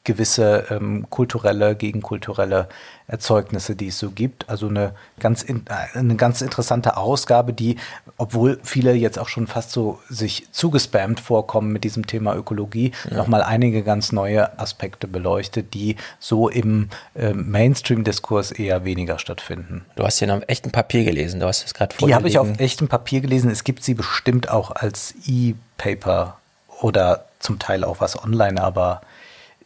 gewisse 0.05 0.67
ähm, 0.71 1.07
kulturelle, 1.09 1.75
gegenkulturelle 1.75 2.69
Erzeugnisse, 3.07 3.75
die 3.75 3.89
es 3.89 3.99
so 3.99 4.11
gibt. 4.11 4.49
Also 4.51 4.69
eine 4.69 4.95
ganz, 5.19 5.43
in, 5.43 5.65
äh, 5.67 5.99
eine 5.99 6.17
ganz 6.17 6.43
interessante 6.43 6.99
Ausgabe, 6.99 7.55
die, 7.55 7.77
obwohl 8.19 8.61
viele 8.63 8.93
jetzt 8.93 9.19
auch 9.19 9.29
schon 9.29 9.47
fast 9.47 9.71
so 9.71 9.99
sich 10.11 10.47
zugespammt 10.53 11.21
vorkommen 11.21 11.73
mit 11.73 11.85
diesem 11.85 12.07
Thema 12.07 12.37
Ökologie, 12.37 12.93
ja. 13.11 13.17
nochmal 13.17 13.43
einige 13.43 13.83
ganz 13.83 14.13
neue 14.13 14.59
Aspekte 14.59 15.09
beleuchtet, 15.09 15.73
die 15.73 15.97
so 16.19 16.51
im 16.51 16.91
äh, 17.15 17.33
Mainstream-Diskurs 17.33 18.53
eher 18.53 18.85
weniger 18.85 19.19
stattfinden. 19.19 19.87
Du 19.97 20.05
hast 20.05 20.21
den 20.21 20.31
auf 20.31 20.43
echtem 20.49 20.71
Papier 20.71 21.05
gelesen, 21.05 21.41
du 21.41 21.47
hast 21.47 21.65
es 21.65 21.73
gerade 21.73 21.95
vorgelesen. 21.95 22.09
Die 22.09 22.15
habe 22.15 22.29
ich 22.29 22.39
auf 22.39 22.61
echtem 22.61 22.89
Papier 22.89 23.23
gelesen. 23.23 23.51
Es 23.51 23.65
gibt 23.65 23.83
sie 23.83 23.95
bestimmt 23.95 24.51
auch 24.51 24.71
als 24.71 25.15
E-Paper 25.27 26.37
oder 26.83 27.25
zum 27.39 27.59
Teil 27.59 27.85
auch 27.85 28.01
was 28.01 28.23
online, 28.23 28.63
aber 28.63 29.01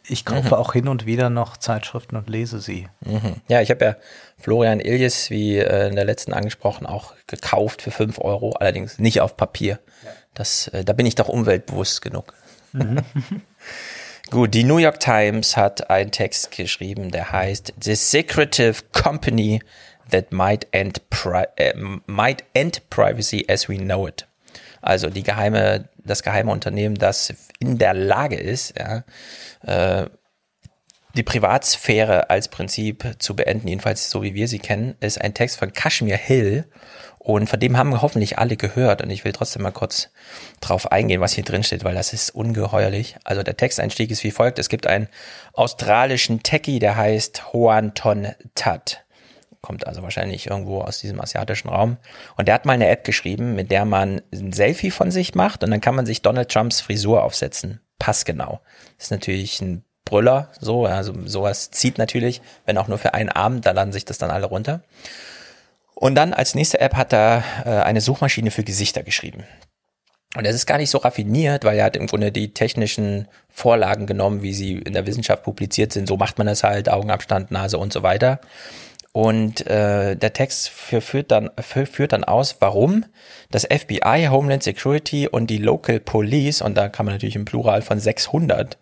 ich 0.09 0.25
kaufe 0.25 0.47
mhm. 0.47 0.53
auch 0.53 0.73
hin 0.73 0.87
und 0.87 1.05
wieder 1.05 1.29
noch 1.29 1.57
Zeitschriften 1.57 2.15
und 2.15 2.29
lese 2.29 2.59
sie. 2.59 2.87
Mhm. 3.01 3.35
Ja, 3.47 3.61
ich 3.61 3.69
habe 3.69 3.85
ja 3.85 3.95
Florian 4.37 4.79
Iljes, 4.79 5.29
wie 5.29 5.57
äh, 5.57 5.87
in 5.87 5.95
der 5.95 6.05
letzten 6.05 6.33
angesprochen, 6.33 6.85
auch 6.85 7.13
gekauft 7.27 7.81
für 7.81 7.91
5 7.91 8.19
Euro, 8.19 8.51
allerdings 8.53 8.99
nicht 8.99 9.21
auf 9.21 9.37
Papier. 9.37 9.79
Ja. 10.03 10.11
Das, 10.33 10.67
äh, 10.69 10.83
da 10.83 10.93
bin 10.93 11.05
ich 11.05 11.15
doch 11.15 11.29
umweltbewusst 11.29 12.01
genug. 12.01 12.33
Mhm. 12.73 12.99
Gut, 14.29 14.53
die 14.53 14.63
New 14.63 14.77
York 14.77 14.99
Times 14.99 15.57
hat 15.57 15.89
einen 15.89 16.11
Text 16.11 16.51
geschrieben, 16.51 17.09
der 17.09 17.31
heißt 17.31 17.73
The 17.81 17.95
Secretive 17.95 18.83
Company 18.91 19.61
that 20.11 20.31
might 20.31 20.67
end, 20.71 21.09
pri 21.09 21.45
äh, 21.55 21.73
might 22.05 22.43
end 22.53 22.87
privacy 22.91 23.45
as 23.49 23.67
we 23.67 23.77
know 23.77 24.07
it. 24.07 24.27
Also 24.81 25.09
die 25.09 25.23
geheime, 25.23 25.89
das 25.97 26.23
geheime 26.23 26.51
Unternehmen, 26.51 26.95
das 26.95 27.33
in 27.59 27.77
der 27.77 27.93
Lage 27.93 28.35
ist, 28.37 28.73
ja, 28.77 29.03
äh, 29.65 30.09
die 31.15 31.23
Privatsphäre 31.23 32.29
als 32.29 32.49
Prinzip 32.49 33.15
zu 33.19 33.35
beenden, 33.35 33.67
jedenfalls 33.67 34.09
so 34.09 34.21
wie 34.21 34.35
wir 34.35 34.47
sie 34.47 34.59
kennen, 34.59 34.95
ist 34.99 35.19
ein 35.19 35.33
Text 35.33 35.57
von 35.57 35.73
Kashmir 35.73 36.17
Hill. 36.17 36.65
Und 37.17 37.49
von 37.49 37.59
dem 37.59 37.77
haben 37.77 38.01
hoffentlich 38.01 38.39
alle 38.39 38.55
gehört. 38.55 39.01
Und 39.01 39.09
ich 39.09 39.25
will 39.25 39.33
trotzdem 39.33 39.61
mal 39.61 39.71
kurz 39.71 40.09
drauf 40.61 40.91
eingehen, 40.91 41.19
was 41.19 41.33
hier 41.33 41.43
drin 41.43 41.63
steht, 41.63 41.83
weil 41.83 41.93
das 41.93 42.13
ist 42.13 42.29
ungeheuerlich. 42.29 43.17
Also 43.23 43.43
der 43.43 43.57
Texteinstieg 43.57 44.09
ist 44.09 44.23
wie 44.23 44.31
folgt. 44.31 44.57
Es 44.57 44.69
gibt 44.69 44.87
einen 44.87 45.09
australischen 45.53 46.41
Techie, 46.41 46.79
der 46.79 46.95
heißt 46.95 47.53
Hoan 47.53 47.93
Ton 47.93 48.29
Tat. 48.55 49.03
Kommt 49.61 49.85
also 49.87 50.01
wahrscheinlich 50.03 50.47
irgendwo 50.47 50.81
aus 50.81 50.99
diesem 50.99 51.19
asiatischen 51.19 51.69
Raum. 51.69 51.97
Und 52.37 52.47
der 52.47 52.55
hat 52.55 52.65
mal 52.65 52.73
eine 52.73 52.87
App 52.87 53.03
geschrieben, 53.03 53.55
mit 53.55 53.71
der 53.71 53.85
man 53.85 54.21
ein 54.31 54.53
Selfie 54.53 54.91
von 54.91 55.11
sich 55.11 55.35
macht 55.35 55.63
und 55.63 55.71
dann 55.71 55.81
kann 55.81 55.95
man 55.95 56.05
sich 56.05 56.21
Donald 56.21 56.49
Trumps 56.49 56.81
Frisur 56.81 57.23
aufsetzen 57.23 57.81
passgenau. 57.99 58.61
Das 58.97 59.07
ist 59.07 59.11
natürlich 59.11 59.61
ein 59.61 59.83
Brüller, 60.05 60.49
so, 60.59 60.85
also 60.85 61.13
sowas 61.25 61.69
zieht 61.69 61.99
natürlich, 61.99 62.41
wenn 62.65 62.77
auch 62.77 62.87
nur 62.87 62.97
für 62.97 63.13
einen 63.13 63.29
Abend, 63.29 63.65
da 63.65 63.71
laden 63.71 63.93
sich 63.93 64.05
das 64.05 64.17
dann 64.17 64.31
alle 64.31 64.47
runter. 64.47 64.81
Und 65.93 66.15
dann 66.15 66.33
als 66.33 66.55
nächste 66.55 66.79
App 66.79 66.95
hat 66.95 67.13
er 67.13 67.43
äh, 67.65 67.69
eine 67.69 68.01
Suchmaschine 68.01 68.49
für 68.49 68.63
Gesichter 68.63 69.03
geschrieben. 69.03 69.43
Und 70.35 70.45
es 70.45 70.55
ist 70.55 70.65
gar 70.65 70.77
nicht 70.77 70.89
so 70.89 70.99
raffiniert, 70.99 71.65
weil 71.65 71.77
er 71.77 71.85
hat 71.85 71.97
im 71.97 72.07
Grunde 72.07 72.31
die 72.31 72.53
technischen 72.53 73.27
Vorlagen 73.49 74.07
genommen, 74.07 74.41
wie 74.41 74.53
sie 74.53 74.77
in 74.77 74.93
der 74.93 75.05
Wissenschaft 75.05 75.43
publiziert 75.43 75.91
sind. 75.91 76.07
So 76.07 76.17
macht 76.17 76.37
man 76.37 76.47
das 76.47 76.63
halt, 76.63 76.87
Augenabstand, 76.87 77.51
Nase 77.51 77.77
und 77.77 77.91
so 77.91 78.03
weiter. 78.03 78.39
Und 79.11 79.65
äh, 79.65 80.15
der 80.15 80.33
Text 80.33 80.69
führt 80.69 81.31
dann, 81.31 81.49
führt 81.59 82.13
dann 82.13 82.23
aus, 82.23 82.57
warum 82.59 83.05
das 83.49 83.65
FBI, 83.65 84.27
Homeland 84.29 84.61
Security 84.61 85.27
und 85.27 85.47
die 85.47 85.57
Local 85.57 85.99
Police, 85.99 86.61
und 86.61 86.75
da 86.75 86.89
kann 86.89 87.05
man 87.05 87.15
natürlich 87.15 87.35
im 87.35 87.45
Plural 87.45 87.81
von 87.81 87.99
600 87.99 88.77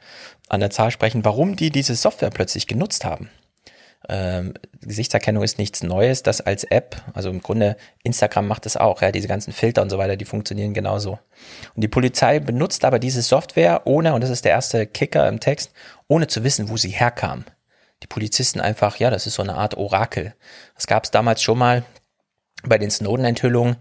an 0.50 0.60
der 0.60 0.70
Zahl 0.70 0.92
sprechen, 0.92 1.24
warum 1.24 1.56
die 1.56 1.70
diese 1.70 1.96
Software 1.96 2.30
plötzlich 2.30 2.68
genutzt 2.68 3.06
haben. 3.06 3.30
Ähm, 4.10 4.54
Gesichtserkennung 4.82 5.44
ist 5.44 5.58
nichts 5.58 5.82
Neues, 5.82 6.24
das 6.24 6.42
als 6.42 6.64
App, 6.66 7.02
also 7.14 7.30
im 7.30 7.42
Grunde 7.42 7.78
Instagram 8.04 8.48
macht 8.48 8.66
das 8.66 8.78
auch, 8.78 9.02
ja, 9.02 9.12
diese 9.12 9.28
ganzen 9.28 9.52
Filter 9.54 9.82
und 9.82 9.90
so 9.90 9.98
weiter, 9.98 10.18
die 10.18 10.26
funktionieren 10.26 10.74
genauso. 10.74 11.20
Und 11.74 11.84
die 11.84 11.88
Polizei 11.88 12.40
benutzt 12.40 12.86
aber 12.86 13.00
diese 13.00 13.22
Software 13.22 13.82
ohne, 13.86 14.14
und 14.14 14.22
das 14.22 14.30
ist 14.30 14.46
der 14.46 14.52
erste 14.52 14.88
Kicker 14.88 15.28
im 15.28 15.40
Text, 15.40 15.72
ohne 16.08 16.28
zu 16.28 16.44
wissen, 16.44 16.70
wo 16.70 16.78
sie 16.78 16.90
herkam 16.90 17.46
die 18.04 18.08
Polizisten 18.08 18.62
einfach, 18.62 18.98
ja, 18.98 19.10
das 19.10 19.26
ist 19.28 19.36
so 19.36 19.44
eine 19.44 19.56
Art 19.56 19.76
Orakel. 19.76 20.36
Das 20.76 20.88
gab 20.88 21.04
es 21.04 21.12
damals 21.12 21.42
schon 21.42 21.58
mal 21.58 21.84
bei 22.64 22.78
den 22.78 22.92
Snowden-Enthüllungen. 22.92 23.78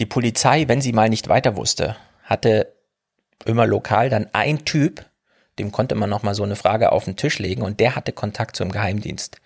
Die 0.00 0.06
Polizei, 0.06 0.68
wenn 0.68 0.80
sie 0.80 0.92
mal 0.92 1.08
nicht 1.08 1.28
weiter 1.28 1.56
wusste, 1.56 1.96
hatte 2.24 2.74
immer 3.44 3.66
lokal 3.66 4.10
dann 4.10 4.28
ein 4.32 4.64
Typ, 4.64 5.04
dem 5.58 5.72
konnte 5.72 5.94
man 5.94 6.10
nochmal 6.10 6.34
so 6.34 6.42
eine 6.42 6.56
Frage 6.56 6.92
auf 6.92 7.04
den 7.04 7.16
Tisch 7.16 7.38
legen 7.38 7.62
und 7.62 7.80
der 7.80 7.94
hatte 7.94 8.12
Kontakt 8.12 8.56
zum 8.56 8.72
Geheimdienst. 8.72 9.40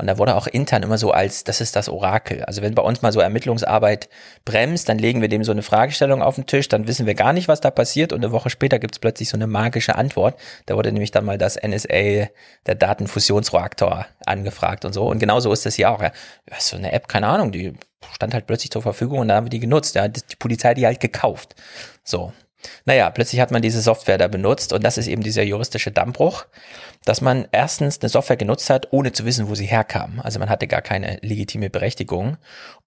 Und 0.00 0.06
da 0.06 0.16
wurde 0.16 0.34
auch 0.34 0.46
intern 0.46 0.82
immer 0.82 0.96
so 0.96 1.10
als, 1.12 1.44
das 1.44 1.60
ist 1.60 1.76
das 1.76 1.88
Orakel. 1.88 2.42
Also 2.44 2.62
wenn 2.62 2.74
bei 2.74 2.82
uns 2.82 3.02
mal 3.02 3.12
so 3.12 3.20
Ermittlungsarbeit 3.20 4.08
bremst, 4.46 4.88
dann 4.88 4.98
legen 4.98 5.20
wir 5.20 5.28
dem 5.28 5.44
so 5.44 5.52
eine 5.52 5.62
Fragestellung 5.62 6.22
auf 6.22 6.36
den 6.36 6.46
Tisch, 6.46 6.68
dann 6.68 6.86
wissen 6.86 7.04
wir 7.04 7.14
gar 7.14 7.34
nicht, 7.34 7.48
was 7.48 7.60
da 7.60 7.70
passiert 7.70 8.12
und 8.12 8.24
eine 8.24 8.32
Woche 8.32 8.48
später 8.48 8.78
gibt 8.78 8.94
es 8.94 8.98
plötzlich 8.98 9.28
so 9.28 9.36
eine 9.36 9.46
magische 9.46 9.96
Antwort. 9.96 10.38
Da 10.64 10.74
wurde 10.74 10.90
nämlich 10.90 11.10
dann 11.10 11.26
mal 11.26 11.36
das 11.36 11.56
NSA, 11.62 12.28
der 12.66 12.74
Datenfusionsreaktor, 12.74 14.06
angefragt 14.24 14.86
und 14.86 14.94
so. 14.94 15.06
Und 15.06 15.18
genauso 15.18 15.52
ist 15.52 15.66
das 15.66 15.74
hier 15.74 15.90
auch. 15.90 16.00
Ja. 16.00 16.12
So 16.58 16.76
eine 16.76 16.92
App, 16.92 17.06
keine 17.06 17.26
Ahnung, 17.26 17.52
die 17.52 17.74
stand 18.14 18.32
halt 18.32 18.46
plötzlich 18.46 18.70
zur 18.70 18.82
Verfügung 18.82 19.18
und 19.18 19.28
da 19.28 19.36
haben 19.36 19.46
wir 19.46 19.50
die 19.50 19.60
genutzt. 19.60 19.94
Ja. 19.96 20.08
Die 20.08 20.36
Polizei 20.38 20.72
die 20.72 20.86
halt 20.86 21.00
gekauft. 21.00 21.54
So. 22.04 22.32
Naja, 22.84 23.10
plötzlich 23.10 23.40
hat 23.40 23.50
man 23.50 23.62
diese 23.62 23.80
Software 23.80 24.18
da 24.18 24.28
benutzt 24.28 24.72
und 24.72 24.84
das 24.84 24.98
ist 24.98 25.06
eben 25.06 25.22
dieser 25.22 25.42
juristische 25.42 25.90
Dammbruch, 25.90 26.46
dass 27.04 27.20
man 27.20 27.48
erstens 27.52 28.00
eine 28.00 28.08
Software 28.08 28.36
genutzt 28.36 28.70
hat, 28.70 28.88
ohne 28.92 29.12
zu 29.12 29.24
wissen, 29.24 29.48
wo 29.48 29.54
sie 29.54 29.66
herkam. 29.66 30.20
Also 30.22 30.38
man 30.38 30.50
hatte 30.50 30.66
gar 30.66 30.82
keine 30.82 31.18
legitime 31.22 31.70
Berechtigung. 31.70 32.36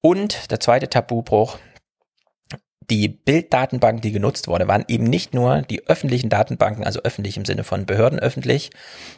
Und 0.02 0.52
der 0.52 0.60
zweite 0.60 0.90
Tabubruch, 0.90 1.58
die 2.90 3.08
Bilddatenbank, 3.08 4.02
die 4.02 4.12
genutzt 4.12 4.48
wurde, 4.48 4.68
waren 4.68 4.86
eben 4.88 5.06
nicht 5.06 5.34
nur 5.34 5.62
die 5.62 5.88
öffentlichen 5.88 6.30
Datenbanken, 6.30 6.84
also 6.84 7.02
öffentlich 7.04 7.38
im 7.38 7.46
Sinne 7.46 7.64
von 7.64 7.86
Behörden 7.86 8.20
öffentlich. 8.20 8.72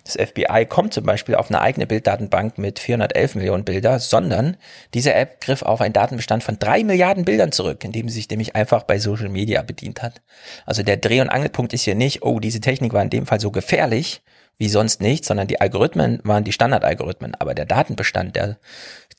Das 0.03 0.15
FBI 0.15 0.65
kommt 0.67 0.93
zum 0.93 1.05
Beispiel 1.05 1.35
auf 1.35 1.49
eine 1.49 1.61
eigene 1.61 1.87
Bilddatenbank 1.87 2.57
mit 2.57 2.79
411 2.79 3.35
Millionen 3.35 3.65
Bilder, 3.65 3.99
sondern 3.99 4.57
diese 4.93 5.13
App 5.13 5.41
griff 5.41 5.61
auf 5.61 5.81
einen 5.81 5.93
Datenbestand 5.93 6.43
von 6.43 6.59
drei 6.59 6.83
Milliarden 6.83 7.25
Bildern 7.25 7.51
zurück, 7.51 7.83
indem 7.83 8.09
sie 8.09 8.15
sich 8.15 8.29
nämlich 8.29 8.55
einfach 8.55 8.83
bei 8.83 8.99
Social 8.99 9.29
Media 9.29 9.61
bedient 9.61 10.01
hat. 10.01 10.21
Also 10.65 10.83
der 10.83 10.97
Dreh- 10.97 11.21
und 11.21 11.29
Angelpunkt 11.29 11.73
ist 11.73 11.83
hier 11.83 11.95
nicht, 11.95 12.23
oh, 12.23 12.39
diese 12.39 12.61
Technik 12.61 12.93
war 12.93 13.01
in 13.01 13.09
dem 13.09 13.25
Fall 13.25 13.39
so 13.39 13.51
gefährlich 13.51 14.21
wie 14.57 14.69
sonst 14.69 15.01
nicht, 15.01 15.25
sondern 15.25 15.47
die 15.47 15.59
Algorithmen 15.59 16.19
waren 16.23 16.43
die 16.43 16.53
Standardalgorithmen, 16.53 17.35
aber 17.35 17.53
der 17.53 17.65
Datenbestand, 17.65 18.35
der 18.35 18.57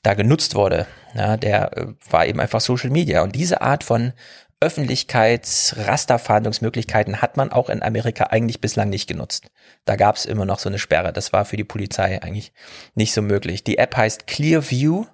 da 0.03 0.13
genutzt 0.13 0.55
wurde, 0.55 0.87
ja, 1.15 1.37
der 1.37 1.77
äh, 1.77 1.87
war 2.09 2.25
eben 2.25 2.39
einfach 2.39 2.61
Social 2.61 2.89
Media. 2.89 3.21
Und 3.21 3.35
diese 3.35 3.61
Art 3.61 3.83
von 3.83 4.13
Öffentlichkeits-Rasterfahndungsmöglichkeiten 4.59 7.21
hat 7.21 7.37
man 7.37 7.51
auch 7.51 7.69
in 7.69 7.83
Amerika 7.83 8.23
eigentlich 8.25 8.59
bislang 8.59 8.89
nicht 8.89 9.07
genutzt. 9.07 9.51
Da 9.85 9.95
gab 9.95 10.15
es 10.15 10.25
immer 10.25 10.45
noch 10.45 10.57
so 10.59 10.69
eine 10.69 10.79
Sperre. 10.79 11.13
Das 11.13 11.31
war 11.31 11.45
für 11.45 11.57
die 11.57 11.63
Polizei 11.63 12.19
eigentlich 12.21 12.53
nicht 12.95 13.13
so 13.13 13.21
möglich. 13.21 13.63
Die 13.63 13.77
App 13.77 13.95
heißt 13.95 14.25
Clearview. 14.25 15.05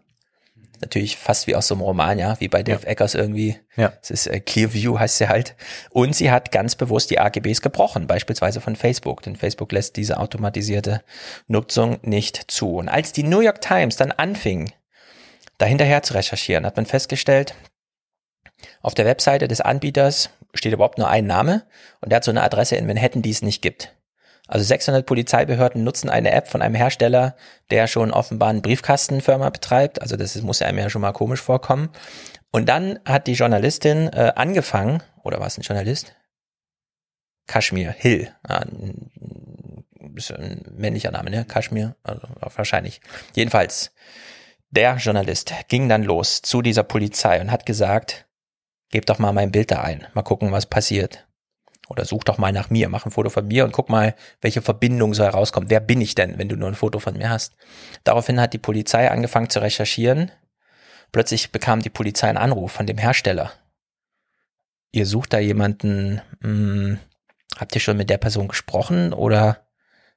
Natürlich 0.83 1.15
fast 1.15 1.47
wie 1.47 1.55
aus 1.55 1.67
so 1.67 1.75
einem 1.75 1.81
Roman, 1.81 2.19
ja, 2.19 2.37
wie 2.41 2.49
bei 2.49 2.61
Dave 2.61 2.83
ja. 2.83 2.89
Eckers 2.89 3.15
irgendwie. 3.15 3.57
Ja. 3.77 3.93
Es 4.01 4.11
ist 4.11 4.27
äh, 4.27 4.41
Clearview 4.41 4.99
heißt 4.99 5.17
sie 5.17 5.29
halt. 5.29 5.55
Und 5.91 6.13
sie 6.13 6.29
hat 6.29 6.51
ganz 6.51 6.75
bewusst 6.75 7.09
die 7.09 7.19
AGBs 7.19 7.61
gebrochen, 7.61 8.05
beispielsweise 8.05 8.59
von 8.59 8.75
Facebook. 8.75 9.21
Denn 9.21 9.37
Facebook 9.37 9.71
lässt 9.71 9.95
diese 9.95 10.17
automatisierte 10.17 11.01
Nutzung 11.47 11.99
nicht 12.01 12.51
zu. 12.51 12.75
Und 12.75 12.89
als 12.89 13.13
die 13.13 13.23
New 13.23 13.39
York 13.39 13.61
Times 13.61 13.95
dann 13.95 14.11
anfing, 14.11 14.73
dahinterher 15.57 16.03
zu 16.03 16.15
recherchieren, 16.15 16.65
hat 16.65 16.75
man 16.75 16.85
festgestellt, 16.85 17.55
auf 18.81 18.93
der 18.93 19.05
Webseite 19.05 19.47
des 19.47 19.61
Anbieters 19.61 20.29
steht 20.53 20.73
überhaupt 20.73 20.97
nur 20.97 21.09
ein 21.09 21.25
Name 21.25 21.63
und 22.01 22.09
der 22.11 22.17
hat 22.17 22.23
so 22.25 22.31
eine 22.31 22.43
Adresse 22.43 22.75
in 22.75 22.87
Manhattan, 22.87 23.21
die 23.21 23.31
es 23.31 23.41
nicht 23.41 23.61
gibt. 23.61 23.95
Also 24.47 24.65
600 24.65 25.05
Polizeibehörden 25.05 25.83
nutzen 25.83 26.09
eine 26.09 26.31
App 26.31 26.47
von 26.47 26.61
einem 26.61 26.75
Hersteller, 26.75 27.35
der 27.71 27.87
schon 27.87 28.11
offenbar 28.11 28.49
eine 28.49 28.61
Briefkastenfirma 28.61 29.49
betreibt. 29.49 30.01
Also 30.01 30.17
das 30.17 30.39
muss 30.41 30.61
einem 30.61 30.79
ja 30.79 30.89
schon 30.89 31.01
mal 31.01 31.13
komisch 31.13 31.41
vorkommen. 31.41 31.89
Und 32.51 32.67
dann 32.69 32.99
hat 33.05 33.27
die 33.27 33.33
Journalistin 33.33 34.09
äh, 34.09 34.33
angefangen, 34.35 35.01
oder 35.23 35.39
war 35.39 35.47
es 35.47 35.57
ein 35.57 35.61
Journalist? 35.61 36.15
Kashmir 37.47 37.91
Hill, 37.91 38.31
ja, 38.47 38.59
ein, 38.59 39.11
ein 39.99 40.65
männlicher 40.71 41.11
Name, 41.11 41.29
ne? 41.29 41.45
Kashmir, 41.45 41.95
also 42.03 42.21
wahrscheinlich. 42.39 43.01
Jedenfalls, 43.33 43.91
der 44.69 44.97
Journalist 44.97 45.53
ging 45.67 45.89
dann 45.89 46.03
los 46.03 46.41
zu 46.41 46.61
dieser 46.61 46.83
Polizei 46.83 47.41
und 47.41 47.51
hat 47.51 47.65
gesagt, 47.65 48.27
gebt 48.91 49.09
doch 49.09 49.19
mal 49.19 49.33
mein 49.33 49.51
Bild 49.51 49.71
da 49.71 49.81
ein, 49.81 50.05
mal 50.13 50.21
gucken, 50.21 50.51
was 50.51 50.65
passiert. 50.65 51.27
Oder 51.93 52.05
such 52.05 52.23
doch 52.23 52.39
mal 52.39 52.51
nach 52.51 52.71
mir, 52.71 52.89
mach 52.89 53.05
ein 53.05 53.11
Foto 53.11 53.29
von 53.29 53.47
mir 53.47 53.65
und 53.65 53.71
guck 53.71 53.87
mal, 53.87 54.15
welche 54.41 54.63
Verbindung 54.63 55.13
so 55.13 55.23
herauskommt. 55.23 55.69
Wer 55.69 55.79
bin 55.79 56.01
ich 56.01 56.15
denn, 56.15 56.39
wenn 56.39 56.49
du 56.49 56.55
nur 56.55 56.67
ein 56.67 56.73
Foto 56.73 56.97
von 56.97 57.15
mir 57.15 57.29
hast? 57.29 57.55
Daraufhin 58.03 58.41
hat 58.41 58.53
die 58.53 58.57
Polizei 58.57 59.11
angefangen 59.11 59.51
zu 59.51 59.61
recherchieren. 59.61 60.31
Plötzlich 61.11 61.51
bekam 61.51 61.83
die 61.83 61.91
Polizei 61.91 62.27
einen 62.27 62.39
Anruf 62.39 62.71
von 62.71 62.87
dem 62.87 62.97
Hersteller. 62.97 63.51
Ihr 64.91 65.05
sucht 65.05 65.33
da 65.33 65.37
jemanden, 65.37 66.19
hm, 66.41 66.97
habt 67.57 67.75
ihr 67.75 67.81
schon 67.81 67.97
mit 67.97 68.09
der 68.09 68.17
Person 68.17 68.47
gesprochen 68.47 69.13
oder 69.13 69.62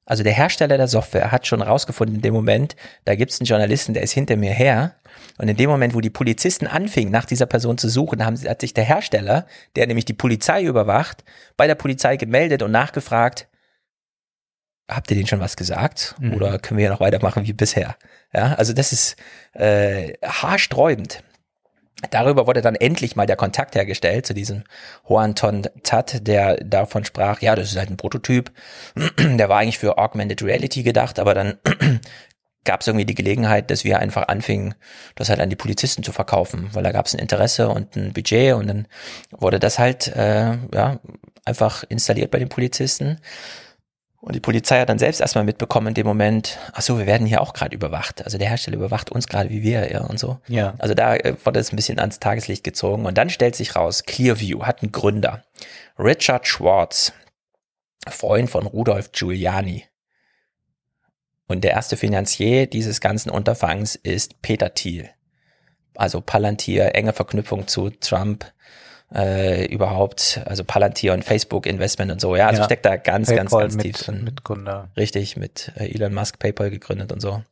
also 0.07 0.23
der 0.23 0.33
Hersteller 0.33 0.77
der 0.77 0.87
Software 0.87 1.33
hat 1.33 1.47
schon 1.47 1.61
rausgefunden 1.61 2.17
in 2.17 2.23
dem 2.23 2.33
Moment, 2.33 2.77
da 3.05 3.17
gibt 3.17 3.33
es 3.33 3.41
einen 3.41 3.47
Journalisten, 3.47 3.93
der 3.93 4.05
ist 4.05 4.13
hinter 4.13 4.37
mir 4.37 4.53
her. 4.53 4.95
Und 5.37 5.49
in 5.49 5.57
dem 5.57 5.69
Moment, 5.69 5.95
wo 5.95 6.01
die 6.01 6.11
Polizisten 6.11 6.69
anfingen, 6.69 7.13
nach 7.13 7.25
dieser 7.25 7.47
Person 7.47 7.77
zu 7.77 7.89
suchen, 7.89 8.25
haben, 8.25 8.39
hat 8.49 8.61
sich 8.61 8.73
der 8.73 8.85
Hersteller, 8.85 9.47
der 9.75 9.87
nämlich 9.89 10.05
die 10.05 10.15
Polizei 10.15 10.63
überwacht, 10.63 11.25
bei 11.57 11.67
der 11.67 11.75
Polizei 11.75 12.17
gemeldet 12.17 12.63
und 12.63 12.71
nachgefragt, 12.71 13.49
habt 14.89 15.11
ihr 15.11 15.17
denen 15.17 15.27
schon 15.27 15.41
was 15.41 15.57
gesagt? 15.57 16.15
Mhm. 16.21 16.35
Oder 16.35 16.59
können 16.61 16.79
wir 16.79 16.85
ja 16.85 16.91
noch 16.91 17.01
weitermachen 17.01 17.45
wie 17.47 17.53
bisher? 17.53 17.97
Ja, 18.33 18.55
also 18.55 18.73
das 18.73 18.93
ist 18.93 19.17
äh, 19.55 20.13
haarsträubend. 20.23 21.25
Darüber 22.11 22.47
wurde 22.47 22.61
dann 22.61 22.75
endlich 22.75 23.17
mal 23.17 23.27
der 23.27 23.37
Kontakt 23.37 23.75
hergestellt 23.75 24.27
zu 24.27 24.35
diesem 24.35 24.65
Juan 25.09 25.35
Ton 25.35 25.63
Tat, 25.83 26.27
der 26.27 26.57
davon 26.57 27.07
sprach, 27.07 27.41
ja, 27.41 27.57
das 27.57 27.71
ist 27.71 27.79
halt 27.79 27.89
ein 27.89 27.97
Prototyp. 27.97 28.53
Der 29.19 29.49
war 29.49 29.59
eigentlich 29.59 29.79
für 29.79 29.97
Augmented 29.97 30.43
Reality 30.43 30.83
gedacht, 30.83 31.19
aber 31.19 31.33
dann 31.33 31.59
gab 32.65 32.83
es 32.83 32.87
irgendwie 32.87 33.07
die 33.07 33.15
Gelegenheit, 33.15 33.71
dass 33.71 33.85
wir 33.85 33.99
einfach 33.99 34.29
anfingen, 34.29 34.75
das 35.15 35.31
halt 35.31 35.41
an 35.41 35.49
die 35.49 35.57
Polizisten 35.57 36.03
zu 36.03 36.13
verkaufen, 36.13 36.69
weil 36.73 36.83
da 36.83 36.93
gab 36.93 37.07
es 37.07 37.15
ein 37.15 37.21
Interesse 37.21 37.71
und 37.71 37.97
ein 37.97 38.13
Budget 38.13 38.55
und 38.55 38.67
dann 38.67 38.89
wurde 39.31 39.59
das 39.59 39.79
halt 39.79 40.09
äh, 40.09 40.59
ja 40.75 41.01
einfach 41.47 41.85
installiert 41.89 42.31
bei 42.31 42.39
den 42.39 42.51
Polizisten. 42.51 43.21
Und 44.21 44.35
die 44.35 44.41
Polizei 44.41 44.81
hat 44.81 44.89
dann 44.89 44.99
selbst 44.99 45.21
erstmal 45.21 45.45
mitbekommen 45.45 45.89
in 45.89 45.95
dem 45.95 46.07
Moment, 46.07 46.59
ach 46.73 46.83
so, 46.83 46.99
wir 46.99 47.07
werden 47.07 47.27
hier 47.27 47.41
auch 47.41 47.53
gerade 47.53 47.75
überwacht. 47.75 48.25
Also 48.25 48.39
der 48.39 48.49
Hersteller 48.49 48.77
überwacht 48.77 49.11
uns 49.11 49.29
gerade 49.29 49.51
wie 49.51 49.63
wir, 49.63 49.93
ja, 49.93 50.03
und 50.03 50.19
so. 50.19 50.39
Ja. 50.49 50.75
Also 50.79 50.95
da 50.95 51.15
äh, 51.15 51.37
wurde 51.45 51.61
es 51.61 51.73
ein 51.73 51.77
bisschen 51.77 51.99
ans 51.99 52.19
Tageslicht 52.19 52.65
gezogen. 52.65 53.07
Und 53.07 53.17
dann 53.19 53.31
stellt 53.31 53.55
sich 53.55 53.77
raus, 53.77 54.05
Clearview 54.05 54.65
hat 54.65 54.83
einen 54.83 54.93
Gründer. 54.93 55.45
Richard 55.99 56.47
Schwartz, 56.47 57.13
Freund 58.09 58.51
von 58.51 58.67
Rudolf 58.67 59.13
Giuliani. 59.13 59.85
Und 61.47 61.63
der 61.63 61.73
erste 61.73 61.97
Finanzier 61.97 62.67
dieses 62.67 63.01
ganzen 63.01 63.31
Unterfangs 63.31 63.95
ist 63.95 64.43
Peter 64.43 64.75
Thiel. 64.75 65.11
Also 65.95 66.21
Palantir, 66.21 66.95
enge 66.95 67.13
Verknüpfung 67.13 67.69
zu 67.69 67.91
Trump, 67.91 68.45
äh, 69.15 69.67
überhaupt, 69.67 70.41
also 70.45 70.65
Palantir 70.65 71.13
und 71.13 71.25
Facebook 71.25 71.67
Investment 71.67 72.11
und 72.11 72.21
so, 72.21 72.35
ja, 72.35 72.49
also 72.49 72.61
ja. 72.61 72.65
steckt 72.65 72.85
da 72.85 72.97
ganz, 72.97 73.29
PayPal 73.29 73.45
ganz, 73.45 73.51
ganz 73.53 73.77
tief 73.77 73.97
drin. 73.99 74.25
Mit 74.25 74.45
Gründer. 74.45 74.91
Richtig, 74.97 75.37
mit 75.37 75.73
äh, 75.77 75.87
Elon 75.93 76.13
Musk 76.13 76.39
PayPal 76.39 76.71
gegründet 76.71 77.13
und 77.13 77.21
so. 77.21 77.43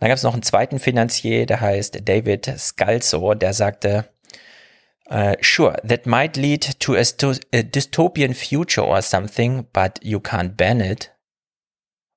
Dann 0.00 0.08
gab 0.08 0.16
es 0.16 0.22
noch 0.22 0.34
einen 0.34 0.42
zweiten 0.42 0.78
Finanzier, 0.78 1.46
der 1.46 1.60
heißt 1.60 2.08
David 2.08 2.52
Scalzo, 2.58 3.34
der 3.34 3.54
sagte, 3.54 4.06
uh, 5.10 5.34
sure, 5.40 5.80
that 5.86 6.06
might 6.06 6.36
lead 6.36 6.78
to 6.80 6.94
a, 6.94 7.02
a 7.54 7.62
dystopian 7.62 8.34
future 8.34 8.86
or 8.86 9.00
something, 9.00 9.66
but 9.72 9.98
you 10.02 10.18
can't 10.18 10.56
ban 10.56 10.80
it. 10.80 11.12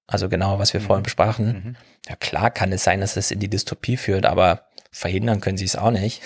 Also 0.07 0.27
genau, 0.27 0.59
was 0.59 0.73
wir 0.73 0.81
mhm. 0.81 0.85
vorhin 0.85 1.03
besprachen. 1.03 1.45
Mhm. 1.47 1.75
Ja 2.09 2.15
klar 2.15 2.51
kann 2.51 2.73
es 2.73 2.83
sein, 2.83 2.99
dass 2.99 3.15
es 3.15 3.31
in 3.31 3.39
die 3.39 3.49
Dystopie 3.49 3.95
führt, 3.95 4.25
aber 4.25 4.65
verhindern 4.91 5.39
können 5.39 5.57
sie 5.57 5.65
es 5.65 5.77
auch 5.77 5.91
nicht. 5.91 6.21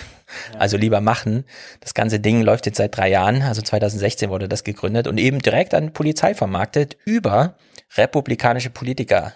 Also 0.58 0.76
lieber 0.76 1.00
machen. 1.00 1.44
Das 1.80 1.94
ganze 1.94 2.20
Ding 2.20 2.42
läuft 2.42 2.66
jetzt 2.66 2.78
seit 2.78 2.96
drei 2.96 3.08
Jahren, 3.08 3.42
also 3.42 3.62
2016 3.62 4.30
wurde 4.30 4.48
das 4.48 4.64
gegründet 4.64 5.06
und 5.06 5.18
eben 5.18 5.40
direkt 5.40 5.74
an 5.74 5.92
Polizei 5.92 6.34
vermarktet 6.34 6.96
über 7.04 7.56
republikanische 7.96 8.70
Politiker, 8.70 9.34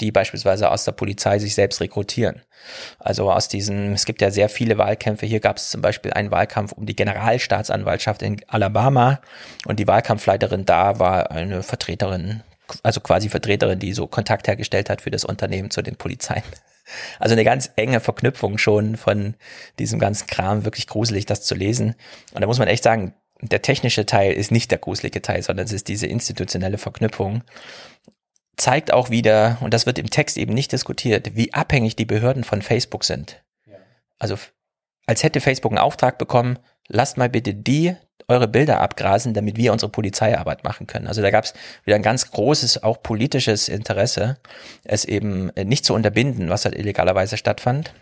die 0.00 0.10
beispielsweise 0.10 0.70
aus 0.70 0.84
der 0.84 0.92
Polizei 0.92 1.38
sich 1.38 1.54
selbst 1.54 1.80
rekrutieren. 1.80 2.42
Also 2.98 3.30
aus 3.30 3.48
diesen, 3.48 3.92
es 3.92 4.06
gibt 4.06 4.20
ja 4.20 4.30
sehr 4.30 4.48
viele 4.48 4.76
Wahlkämpfe. 4.78 5.26
Hier 5.26 5.40
gab 5.40 5.58
es 5.58 5.70
zum 5.70 5.80
Beispiel 5.82 6.12
einen 6.12 6.30
Wahlkampf 6.30 6.72
um 6.72 6.86
die 6.86 6.96
Generalstaatsanwaltschaft 6.96 8.22
in 8.22 8.40
Alabama 8.48 9.20
und 9.66 9.78
die 9.78 9.86
Wahlkampfleiterin 9.86 10.64
da 10.64 10.98
war 10.98 11.30
eine 11.30 11.62
Vertreterin, 11.62 12.42
also 12.82 13.00
quasi 13.00 13.28
Vertreterin, 13.28 13.78
die 13.78 13.92
so 13.92 14.08
Kontakt 14.08 14.48
hergestellt 14.48 14.90
hat 14.90 15.02
für 15.02 15.10
das 15.10 15.24
Unternehmen 15.24 15.70
zu 15.70 15.82
den 15.82 15.96
Polizeien. 15.96 16.42
Also 17.18 17.32
eine 17.32 17.44
ganz 17.44 17.70
enge 17.76 18.00
Verknüpfung 18.00 18.58
schon 18.58 18.96
von 18.96 19.34
diesem 19.78 19.98
ganzen 19.98 20.26
Kram, 20.26 20.64
wirklich 20.64 20.86
gruselig, 20.86 21.26
das 21.26 21.42
zu 21.42 21.54
lesen. 21.54 21.94
Und 22.32 22.40
da 22.40 22.46
muss 22.46 22.58
man 22.58 22.68
echt 22.68 22.84
sagen, 22.84 23.14
der 23.40 23.62
technische 23.62 24.06
Teil 24.06 24.32
ist 24.32 24.50
nicht 24.50 24.70
der 24.70 24.78
gruselige 24.78 25.22
Teil, 25.22 25.42
sondern 25.42 25.66
es 25.66 25.72
ist 25.72 25.88
diese 25.88 26.06
institutionelle 26.06 26.78
Verknüpfung. 26.78 27.42
Zeigt 28.56 28.92
auch 28.92 29.10
wieder, 29.10 29.58
und 29.60 29.74
das 29.74 29.86
wird 29.86 29.98
im 29.98 30.10
Text 30.10 30.36
eben 30.36 30.54
nicht 30.54 30.72
diskutiert, 30.72 31.34
wie 31.34 31.52
abhängig 31.52 31.96
die 31.96 32.04
Behörden 32.04 32.44
von 32.44 32.62
Facebook 32.62 33.04
sind. 33.04 33.42
Also 34.18 34.38
als 35.06 35.22
hätte 35.22 35.40
Facebook 35.40 35.72
einen 35.72 35.78
Auftrag 35.78 36.18
bekommen, 36.18 36.58
lasst 36.88 37.16
mal 37.16 37.28
bitte 37.28 37.54
die 37.54 37.96
eure 38.28 38.48
Bilder 38.48 38.80
abgrasen, 38.80 39.34
damit 39.34 39.56
wir 39.56 39.72
unsere 39.72 39.92
Polizeiarbeit 39.92 40.64
machen 40.64 40.86
können. 40.86 41.06
Also 41.06 41.22
da 41.22 41.30
gab 41.30 41.44
es 41.44 41.54
wieder 41.84 41.96
ein 41.96 42.02
ganz 42.02 42.30
großes, 42.30 42.82
auch 42.82 43.02
politisches 43.02 43.68
Interesse, 43.68 44.38
es 44.84 45.04
eben 45.04 45.50
nicht 45.64 45.84
zu 45.84 45.94
unterbinden, 45.94 46.48
was 46.48 46.64
halt 46.64 46.74
illegalerweise 46.74 47.36
stattfand. 47.36 47.92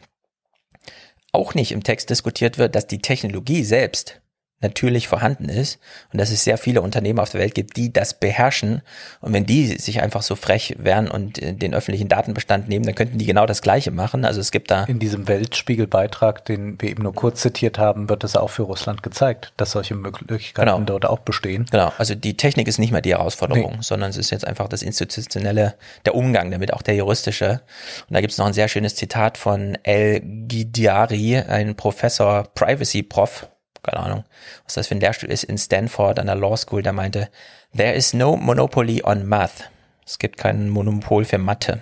Auch 1.33 1.55
nicht 1.55 1.73
im 1.73 1.83
Text 1.83 2.11
diskutiert 2.11 2.59
wird, 2.59 2.75
dass 2.75 2.87
die 2.87 3.01
Technologie 3.01 3.65
selbst 3.65 4.22
natürlich 4.63 5.09
vorhanden 5.09 5.49
ist 5.49 5.79
und 6.13 6.21
dass 6.21 6.31
es 6.31 6.45
sehr 6.45 6.59
viele 6.59 6.83
Unternehmen 6.83 7.19
auf 7.19 7.31
der 7.31 7.41
Welt 7.41 7.55
gibt, 7.55 7.77
die 7.77 7.93
das 7.93 8.15
beherrschen. 8.15 8.83
Und 9.21 9.33
wenn 9.33 9.45
die 9.45 9.79
sich 9.79 10.03
einfach 10.03 10.23
so 10.23 10.37
frech 10.37 10.77
wären 10.79 11.11
und 11.11 11.39
den 11.41 11.75
öffentlichen 11.75 12.09
Datenbestand 12.09 12.69
nehmen, 12.69 12.85
dann 12.85 12.95
könnten 12.95 13.19
die 13.19 13.27
genau 13.27 13.47
das 13.47 13.63
Gleiche 13.63 13.91
machen. 13.91 14.25
Also 14.25 14.41
es 14.41 14.51
gibt 14.51 14.71
da. 14.71 14.85
In 14.85 14.99
diesem 14.99 15.29
Weltspiegelbeitrag, 15.29 16.45
den 16.45 16.81
wir 16.81 16.91
eben 16.91 17.03
nur 17.03 17.15
kurz 17.15 17.43
zitiert 17.43 17.79
haben, 17.79 18.09
wird 18.09 18.25
es 18.25 18.37
auch 18.37 18.51
für 18.51 18.63
Russland 18.63 19.03
gezeigt, 19.03 19.53
dass 19.57 19.73
solche 19.73 19.95
Möglichkeiten 19.95 20.71
genau. 20.71 20.81
dort 20.81 21.07
auch 21.07 21.21
bestehen. 21.21 21.67
Genau. 21.71 21.93
Also 21.99 22.15
die 22.15 22.37
Technik 22.37 22.69
ist 22.69 22.79
nicht 22.79 22.93
mehr 22.93 23.03
die 23.03 23.11
Herausforderung, 23.11 23.73
nee. 23.73 23.83
sondern 23.83 24.11
es 24.11 24.17
ist 24.17 24.31
jetzt 24.31 24.47
einfach 24.47 24.69
das 24.69 24.83
institutionelle, 24.83 25.75
der 26.07 26.15
Umgang 26.15 26.51
damit, 26.51 26.73
auch 26.73 26.83
der 26.83 26.95
juristische. 26.95 27.61
Und 28.09 28.15
da 28.15 28.21
gibt 28.21 28.33
es 28.33 28.39
noch 28.39 28.47
ein 28.47 28.53
sehr 28.53 28.69
schönes 28.69 28.95
Zitat 28.95 29.39
von 29.39 29.77
El 29.83 30.21
Gidiari, 30.21 31.39
ein 31.39 31.75
Professor, 31.75 32.45
Privacy-Prof 32.55 33.49
keine 33.83 34.01
Ahnung, 34.01 34.25
was 34.65 34.75
das 34.75 34.89
für 34.89 34.95
ein 34.95 35.01
Lehrstuhl 35.01 35.31
ist, 35.31 35.45
in 35.45 35.59
Stanford 35.59 36.19
an 36.19 36.27
der 36.27 36.37
Law 36.37 36.57
School, 36.57 36.83
der 36.83 36.93
meinte, 36.93 37.29
there 37.77 37.93
is 37.95 38.15
no 38.15 38.37
monopoly 38.37 39.03
on 39.05 39.27
math. 39.27 39.71
Es 40.07 40.19
gibt 40.19 40.37
kein 40.37 40.69
Monopol 40.69 41.25
für 41.25 41.39
Mathe. 41.39 41.81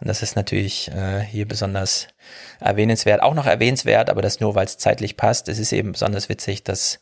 Und 0.00 0.08
das 0.08 0.22
ist 0.22 0.36
natürlich 0.36 0.90
äh, 0.90 1.20
hier 1.20 1.48
besonders 1.48 2.08
erwähnenswert. 2.60 3.22
Auch 3.22 3.34
noch 3.34 3.46
erwähnenswert, 3.46 4.10
aber 4.10 4.22
das 4.22 4.40
nur, 4.40 4.54
weil 4.54 4.66
es 4.66 4.76
zeitlich 4.76 5.16
passt. 5.16 5.48
Es 5.48 5.58
ist 5.58 5.72
eben 5.72 5.92
besonders 5.92 6.28
witzig, 6.28 6.64
dass 6.64 7.00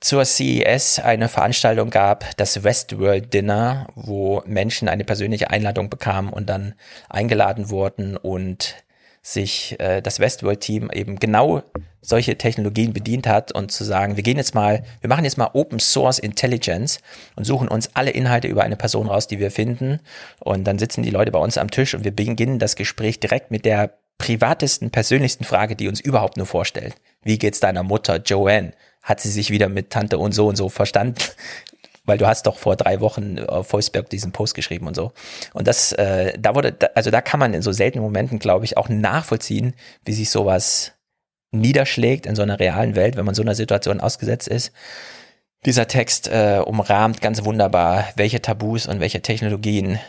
zur 0.00 0.24
CES 0.24 0.98
eine 0.98 1.28
Veranstaltung 1.28 1.90
gab, 1.90 2.36
das 2.36 2.64
Westworld 2.64 3.32
Dinner, 3.32 3.86
wo 3.94 4.42
Menschen 4.46 4.88
eine 4.88 5.04
persönliche 5.04 5.50
Einladung 5.50 5.90
bekamen 5.90 6.32
und 6.32 6.48
dann 6.48 6.74
eingeladen 7.08 7.70
wurden 7.70 8.16
und 8.16 8.74
sich 9.22 9.78
äh, 9.78 10.02
das 10.02 10.18
Westworld-Team 10.18 10.90
eben 10.92 11.18
genau 11.18 11.62
solche 12.00 12.36
Technologien 12.36 12.92
bedient 12.92 13.28
hat 13.28 13.52
und 13.52 13.70
zu 13.70 13.84
sagen, 13.84 14.16
wir 14.16 14.24
gehen 14.24 14.36
jetzt 14.36 14.54
mal, 14.54 14.82
wir 15.00 15.08
machen 15.08 15.24
jetzt 15.24 15.38
mal 15.38 15.50
Open 15.52 15.78
Source 15.78 16.18
Intelligence 16.18 16.98
und 17.36 17.44
suchen 17.44 17.68
uns 17.68 17.90
alle 17.94 18.10
Inhalte 18.10 18.48
über 18.48 18.64
eine 18.64 18.76
Person 18.76 19.06
raus, 19.06 19.28
die 19.28 19.38
wir 19.38 19.52
finden. 19.52 20.00
Und 20.40 20.64
dann 20.64 20.80
sitzen 20.80 21.04
die 21.04 21.10
Leute 21.10 21.30
bei 21.30 21.38
uns 21.38 21.56
am 21.56 21.70
Tisch 21.70 21.94
und 21.94 22.02
wir 22.04 22.10
beginnen 22.10 22.58
das 22.58 22.74
Gespräch 22.74 23.20
direkt 23.20 23.52
mit 23.52 23.64
der 23.64 23.94
privatesten, 24.18 24.90
persönlichsten 24.90 25.44
Frage, 25.44 25.76
die 25.76 25.88
uns 25.88 26.00
überhaupt 26.00 26.36
nur 26.36 26.46
vorstellt. 26.46 26.96
Wie 27.22 27.38
geht's 27.38 27.60
deiner 27.60 27.84
Mutter 27.84 28.16
Joanne? 28.16 28.72
Hat 29.02 29.20
sie 29.20 29.30
sich 29.30 29.50
wieder 29.50 29.68
mit 29.68 29.90
Tante 29.90 30.18
und 30.18 30.32
so 30.32 30.48
und 30.48 30.56
so 30.56 30.68
verstanden? 30.68 31.16
Weil 32.04 32.18
du 32.18 32.26
hast 32.26 32.46
doch 32.46 32.56
vor 32.56 32.76
drei 32.76 33.00
Wochen 33.00 33.38
auf 33.38 33.72
Voiceberg 33.72 34.10
diesen 34.10 34.32
Post 34.32 34.54
geschrieben 34.54 34.86
und 34.86 34.96
so. 34.96 35.12
Und 35.52 35.68
das, 35.68 35.92
äh, 35.92 36.36
da 36.38 36.54
wurde, 36.54 36.76
also 36.94 37.10
da 37.10 37.20
kann 37.20 37.40
man 37.40 37.54
in 37.54 37.62
so 37.62 37.72
seltenen 37.72 38.04
Momenten, 38.04 38.38
glaube 38.38 38.64
ich, 38.64 38.76
auch 38.76 38.88
nachvollziehen, 38.88 39.74
wie 40.04 40.12
sich 40.12 40.30
sowas 40.30 40.92
niederschlägt 41.52 42.26
in 42.26 42.34
so 42.34 42.42
einer 42.42 42.58
realen 42.58 42.96
Welt, 42.96 43.16
wenn 43.16 43.26
man 43.26 43.34
so 43.34 43.42
einer 43.42 43.54
Situation 43.54 44.00
ausgesetzt 44.00 44.48
ist. 44.48 44.72
Dieser 45.64 45.86
Text 45.86 46.28
äh, 46.28 46.60
umrahmt 46.64 47.20
ganz 47.20 47.44
wunderbar, 47.44 48.08
welche 48.16 48.42
Tabus 48.42 48.86
und 48.86 48.98
welche 48.98 49.22
Technologien 49.22 50.00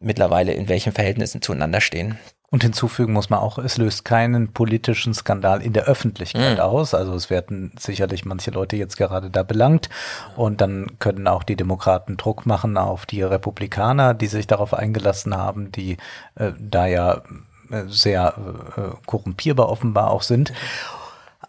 mittlerweile 0.00 0.52
in 0.52 0.68
welchen 0.68 0.92
Verhältnissen 0.92 1.40
zueinander 1.40 1.80
stehen. 1.80 2.18
Und 2.50 2.62
hinzufügen 2.62 3.12
muss 3.12 3.28
man 3.28 3.40
auch, 3.40 3.58
es 3.58 3.76
löst 3.76 4.06
keinen 4.06 4.54
politischen 4.54 5.12
Skandal 5.12 5.60
in 5.60 5.74
der 5.74 5.84
Öffentlichkeit 5.84 6.56
mhm. 6.56 6.62
aus. 6.62 6.94
Also 6.94 7.12
es 7.12 7.28
werden 7.28 7.72
sicherlich 7.78 8.24
manche 8.24 8.50
Leute 8.50 8.76
jetzt 8.76 8.96
gerade 8.96 9.28
da 9.28 9.42
belangt. 9.42 9.90
Und 10.34 10.62
dann 10.62 10.98
können 10.98 11.28
auch 11.28 11.42
die 11.42 11.56
Demokraten 11.56 12.16
Druck 12.16 12.46
machen 12.46 12.78
auf 12.78 13.04
die 13.04 13.22
Republikaner, 13.22 14.14
die 14.14 14.28
sich 14.28 14.46
darauf 14.46 14.72
eingelassen 14.72 15.36
haben, 15.36 15.72
die 15.72 15.98
äh, 16.36 16.52
da 16.58 16.86
ja 16.86 17.22
äh, 17.70 17.82
sehr 17.86 18.34
äh, 18.76 18.96
korrumpierbar 19.04 19.68
offenbar 19.68 20.10
auch 20.10 20.22
sind. 20.22 20.54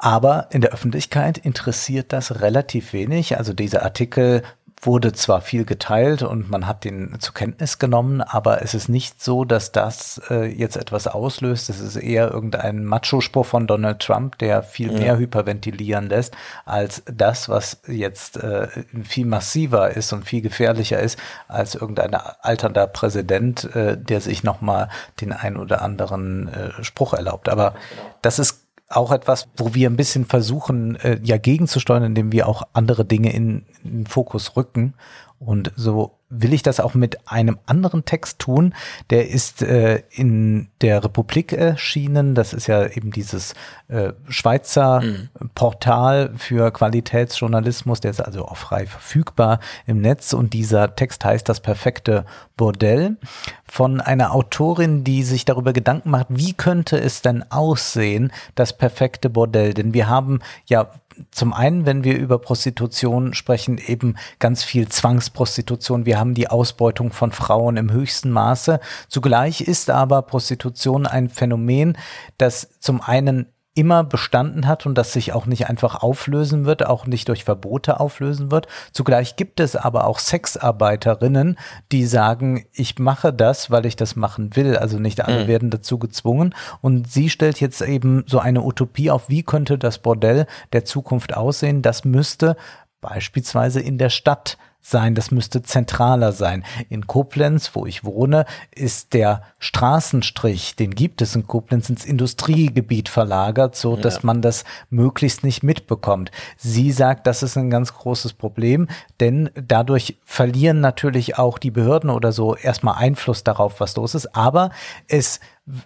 Aber 0.02 0.48
in 0.52 0.62
der 0.62 0.72
Öffentlichkeit 0.72 1.38
interessiert 1.38 2.12
das 2.12 2.42
relativ 2.42 2.92
wenig. 2.92 3.38
Also 3.38 3.54
diese 3.54 3.84
Artikel 3.84 4.44
wurde 4.82 5.14
zwar 5.14 5.42
viel 5.42 5.66
geteilt 5.66 6.22
und 6.22 6.50
man 6.50 6.66
hat 6.66 6.84
den 6.84 7.20
zur 7.20 7.34
Kenntnis 7.34 7.80
genommen, 7.80 8.22
aber 8.22 8.62
es 8.62 8.74
ist 8.74 8.88
nicht 8.88 9.22
so, 9.22 9.44
dass 9.44 9.72
das 9.72 10.22
äh, 10.30 10.46
jetzt 10.46 10.78
etwas 10.78 11.08
auslöst. 11.08 11.70
Es 11.70 11.80
ist 11.80 11.98
eher 11.98 12.32
irgendein 12.32 12.86
Macho-Spruch 12.86 13.46
von 13.46 13.68
Donald 13.68 14.00
Trump, 14.00 14.38
der 14.38 14.64
viel 14.64 14.94
ja. 14.94 15.00
mehr 15.00 15.18
hyperventilieren 15.18 16.08
lässt, 16.08 16.36
als 16.66 17.04
das, 17.06 17.50
was 17.50 17.82
jetzt 17.88 18.38
äh, 18.38 18.68
viel 19.04 19.26
massiver 19.26 19.92
ist 19.92 20.14
und 20.14 20.24
viel 20.24 20.42
gefährlicher 20.42 21.00
ist, 21.00 21.20
als 21.48 21.76
irgendein 21.76 22.16
alternder 22.16 22.88
Präsident, 22.88 23.76
äh, 23.76 23.98
der 23.98 24.22
sich 24.22 24.44
nochmal 24.44 24.90
den 25.20 25.34
ein 25.34 25.58
oder 25.58 25.82
anderen 25.82 26.48
äh, 26.48 26.84
Spruch 26.84 27.14
erlaubt. 27.14 27.50
Aber 27.50 27.74
das 28.22 28.40
ist 28.40 28.69
auch 28.90 29.12
etwas, 29.12 29.48
wo 29.56 29.74
wir 29.74 29.90
ein 29.90 29.96
bisschen 29.96 30.26
versuchen, 30.26 30.96
äh, 30.98 31.20
ja 31.24 31.38
gegenzusteuern, 31.38 32.04
indem 32.04 32.32
wir 32.32 32.48
auch 32.48 32.64
andere 32.74 33.06
Dinge 33.06 33.32
in, 33.34 33.66
in 33.84 33.92
den 34.00 34.08
Fokus 34.08 34.56
rücken. 34.56 34.96
Und 35.40 35.72
so 35.76 36.19
will 36.30 36.54
ich 36.54 36.62
das 36.62 36.80
auch 36.80 36.94
mit 36.94 37.28
einem 37.28 37.58
anderen 37.66 38.06
Text 38.06 38.40
tun. 38.40 38.76
Der 39.10 39.30
ist 39.30 39.62
äh, 39.62 40.04
in 40.12 40.70
der 40.82 41.04
Republik 41.04 41.54
erschienen. 41.54 42.36
Das 42.36 42.54
ist 42.54 42.68
ja 42.68 42.86
eben 42.86 43.12
dieses 43.12 43.56
äh, 43.88 44.14
Schweizer 44.28 45.02
mhm. 45.02 45.30
Portal 45.56 46.32
für 46.38 46.72
Qualitätsjournalismus. 46.72 48.00
Der 48.00 48.12
ist 48.12 48.22
also 48.22 48.46
auch 48.46 48.58
frei 48.58 48.86
verfügbar 48.86 49.60
im 49.88 50.02
Netz. 50.02 50.34
Und 50.34 50.54
dieser 50.54 50.96
Text 50.96 51.26
heißt 51.26 51.50
Das 51.50 51.62
perfekte 51.62 52.26
Bordell 52.58 53.18
von 53.66 54.00
einer 54.00 54.34
Autorin, 54.34 55.04
die 55.04 55.24
sich 55.24 55.46
darüber 55.46 55.74
Gedanken 55.74 56.12
macht, 56.12 56.28
wie 56.30 56.54
könnte 56.54 57.00
es 57.00 57.22
denn 57.22 57.44
aussehen, 57.52 58.32
das 58.56 58.78
perfekte 58.78 59.30
Bordell? 59.30 59.74
Denn 59.74 59.94
wir 59.94 60.08
haben 60.08 60.42
ja 60.66 60.92
zum 61.32 61.54
einen, 61.54 61.86
wenn 61.86 62.04
wir 62.04 62.18
über 62.18 62.40
Prostitution 62.40 63.34
sprechen, 63.34 63.78
eben 63.78 64.16
ganz 64.40 64.64
viel 64.64 64.88
Zwangsprostitution. 64.88 66.06
Wir 66.06 66.20
haben 66.20 66.34
die 66.34 66.50
Ausbeutung 66.50 67.12
von 67.12 67.32
Frauen 67.32 67.78
im 67.78 67.92
höchsten 67.92 68.32
Maße. 68.32 68.80
Zugleich 69.08 69.62
ist 69.62 69.90
aber 69.90 70.22
Prostitution 70.22 71.06
ein 71.06 71.30
Phänomen, 71.30 71.98
das 72.38 72.80
zum 72.80 73.02
einen 73.02 73.48
immer 73.80 74.04
bestanden 74.04 74.68
hat 74.68 74.86
und 74.86 74.98
das 74.98 75.14
sich 75.14 75.32
auch 75.32 75.46
nicht 75.46 75.70
einfach 75.70 76.04
auflösen 76.04 76.66
wird, 76.66 76.86
auch 76.86 77.08
nicht 77.08 77.30
durch 77.30 77.46
Verbote 77.46 78.02
auflösen 78.02 78.52
wird. 78.52 78.68
Zugleich 78.92 79.38
gibt 79.38 79.62
es 79.62 79.78
aber 79.78 80.06
auch 80.06 80.20
Sexarbeiterinnen, 80.20 81.58
die 81.94 82.06
sagen, 82.06 82.66
ich 82.74 83.00
mache 83.00 83.32
das, 83.32 83.72
weil 83.72 83.86
ich 83.86 83.96
das 83.96 84.18
machen 84.18 84.58
will. 84.58 84.76
Also 84.76 85.00
nicht 85.00 85.24
alle 85.24 85.46
mhm. 85.46 85.48
werden 85.48 85.70
dazu 85.70 85.98
gezwungen. 85.98 86.54
Und 86.82 87.10
sie 87.10 87.30
stellt 87.30 87.62
jetzt 87.62 87.82
eben 87.82 88.26
so 88.28 88.40
eine 88.40 88.64
Utopie 88.64 89.12
auf, 89.12 89.30
wie 89.30 89.44
könnte 89.44 89.78
das 89.78 90.00
Bordell 90.00 90.46
der 90.74 90.84
Zukunft 90.84 91.38
aussehen. 91.38 91.82
Das 91.82 92.04
müsste 92.04 92.58
beispielsweise 93.00 93.80
in 93.80 93.98
der 93.98 94.10
Stadt 94.10 94.58
sein, 94.82 95.16
das 95.16 95.32
müsste 95.32 95.62
zentraler 95.62 96.32
sein. 96.32 96.64
In 96.90 97.08
Koblenz, 97.08 97.72
wo 97.74 97.86
ich 97.86 98.04
wohne, 98.04 98.46
ist 98.74 99.14
der 99.14 99.44
Straßenstrich, 99.60 100.76
den 100.76 100.96
gibt 100.96 101.22
es 101.22 101.36
in 101.36 101.48
Koblenz, 101.48 101.90
ins 101.90 102.06
Industriegebiet 102.06 103.10
verlagert, 103.10 103.76
so 103.76 103.96
dass 103.96 104.16
ja. 104.16 104.22
man 104.24 104.42
das 104.42 104.64
möglichst 104.90 105.44
nicht 105.44 105.64
mitbekommt. 105.64 106.32
Sie 106.58 106.92
sagt, 106.92 107.28
das 107.28 107.44
ist 107.44 107.58
ein 107.58 107.70
ganz 107.70 107.94
großes 107.94 108.34
Problem, 108.34 108.88
denn 109.20 109.50
dadurch 109.56 110.18
verlieren 110.24 110.80
natürlich 110.80 111.38
auch 111.38 111.58
die 111.58 111.72
Behörden 111.72 112.10
oder 112.10 112.32
so 112.32 112.56
erstmal 112.56 112.96
Einfluss 112.96 113.44
darauf, 113.44 113.80
was 113.80 113.96
los 113.96 114.16
ist, 114.16 114.36
aber 114.36 114.72
es 115.08 115.40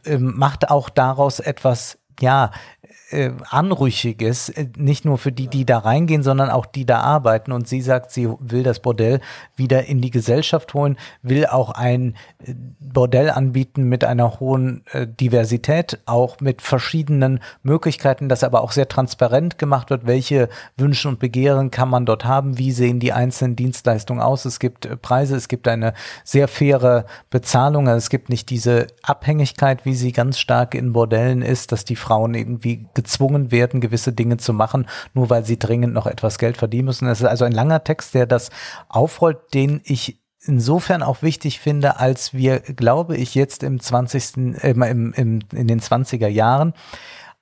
äh, 0.05 0.17
macht 0.17 0.69
auch 0.69 0.89
daraus 0.89 1.39
etwas 1.39 1.97
ja, 2.19 2.51
äh, 3.13 3.31
Anrüchiges, 3.49 4.49
äh, 4.49 4.67
nicht 4.75 5.05
nur 5.05 5.17
für 5.17 5.31
die, 5.31 5.47
die 5.47 5.65
da 5.65 5.79
reingehen, 5.79 6.23
sondern 6.23 6.49
auch 6.49 6.65
die 6.65 6.85
da 6.85 6.99
arbeiten. 6.99 7.51
Und 7.51 7.67
sie 7.67 7.81
sagt, 7.81 8.11
sie 8.11 8.27
will 8.39 8.63
das 8.63 8.79
Bordell 8.79 9.21
wieder 9.55 9.85
in 9.85 10.01
die 10.01 10.09
Gesellschaft 10.09 10.73
holen, 10.73 10.97
will 11.21 11.45
auch 11.45 11.69
ein 11.69 12.15
äh, 12.45 12.53
Bordell 12.79 13.29
anbieten 13.29 13.83
mit 13.83 14.03
einer 14.03 14.39
hohen 14.39 14.83
äh, 14.91 15.07
Diversität, 15.07 15.99
auch 16.05 16.39
mit 16.39 16.61
verschiedenen 16.61 17.39
Möglichkeiten, 17.61 18.29
das 18.29 18.43
aber 18.43 18.61
auch 18.61 18.71
sehr 18.71 18.89
transparent 18.89 19.57
gemacht 19.57 19.89
wird, 19.89 20.05
welche 20.05 20.49
Wünsche 20.75 21.07
und 21.07 21.19
Begehren 21.19 21.71
kann 21.71 21.89
man 21.89 22.05
dort 22.05 22.25
haben, 22.25 22.57
wie 22.57 22.71
sehen 22.71 22.99
die 22.99 23.13
einzelnen 23.13 23.55
Dienstleistungen 23.55 24.21
aus. 24.21 24.45
Es 24.45 24.59
gibt 24.59 24.85
äh, 24.85 24.97
Preise, 24.97 25.35
es 25.35 25.47
gibt 25.47 25.67
eine 25.67 25.93
sehr 26.23 26.47
faire 26.47 27.05
Bezahlung, 27.29 27.87
also 27.87 27.97
es 27.97 28.09
gibt 28.09 28.29
nicht 28.29 28.49
diese 28.49 28.87
Abhängigkeit, 29.03 29.85
wie 29.85 29.93
sie 29.93 30.11
ganz 30.11 30.39
stark 30.39 30.73
in 30.75 30.93
Bordellen 30.93 31.41
ist, 31.41 31.71
dass 31.71 31.85
die 31.85 31.95
Frauen 32.03 32.33
irgendwie 32.33 32.87
gezwungen 32.93 33.51
werden, 33.51 33.81
gewisse 33.81 34.11
Dinge 34.11 34.37
zu 34.37 34.53
machen, 34.53 34.87
nur 35.13 35.29
weil 35.29 35.45
sie 35.45 35.57
dringend 35.57 35.93
noch 35.93 36.05
etwas 36.05 36.37
Geld 36.37 36.57
verdienen 36.57 36.85
müssen. 36.85 37.07
Es 37.07 37.21
ist 37.21 37.27
also 37.27 37.45
ein 37.45 37.53
langer 37.53 37.83
Text, 37.83 38.13
der 38.13 38.25
das 38.25 38.49
aufrollt, 38.89 39.53
den 39.53 39.81
ich 39.85 40.19
insofern 40.45 41.03
auch 41.03 41.21
wichtig 41.21 41.59
finde, 41.59 41.99
als 41.99 42.33
wir, 42.33 42.59
glaube 42.59 43.15
ich, 43.15 43.33
jetzt 43.33 43.63
im 43.63 43.79
20., 43.79 44.37
äh, 44.61 44.71
im, 44.71 45.13
im, 45.13 45.39
in 45.53 45.67
den 45.67 45.79
20er 45.79 46.27
Jahren 46.27 46.73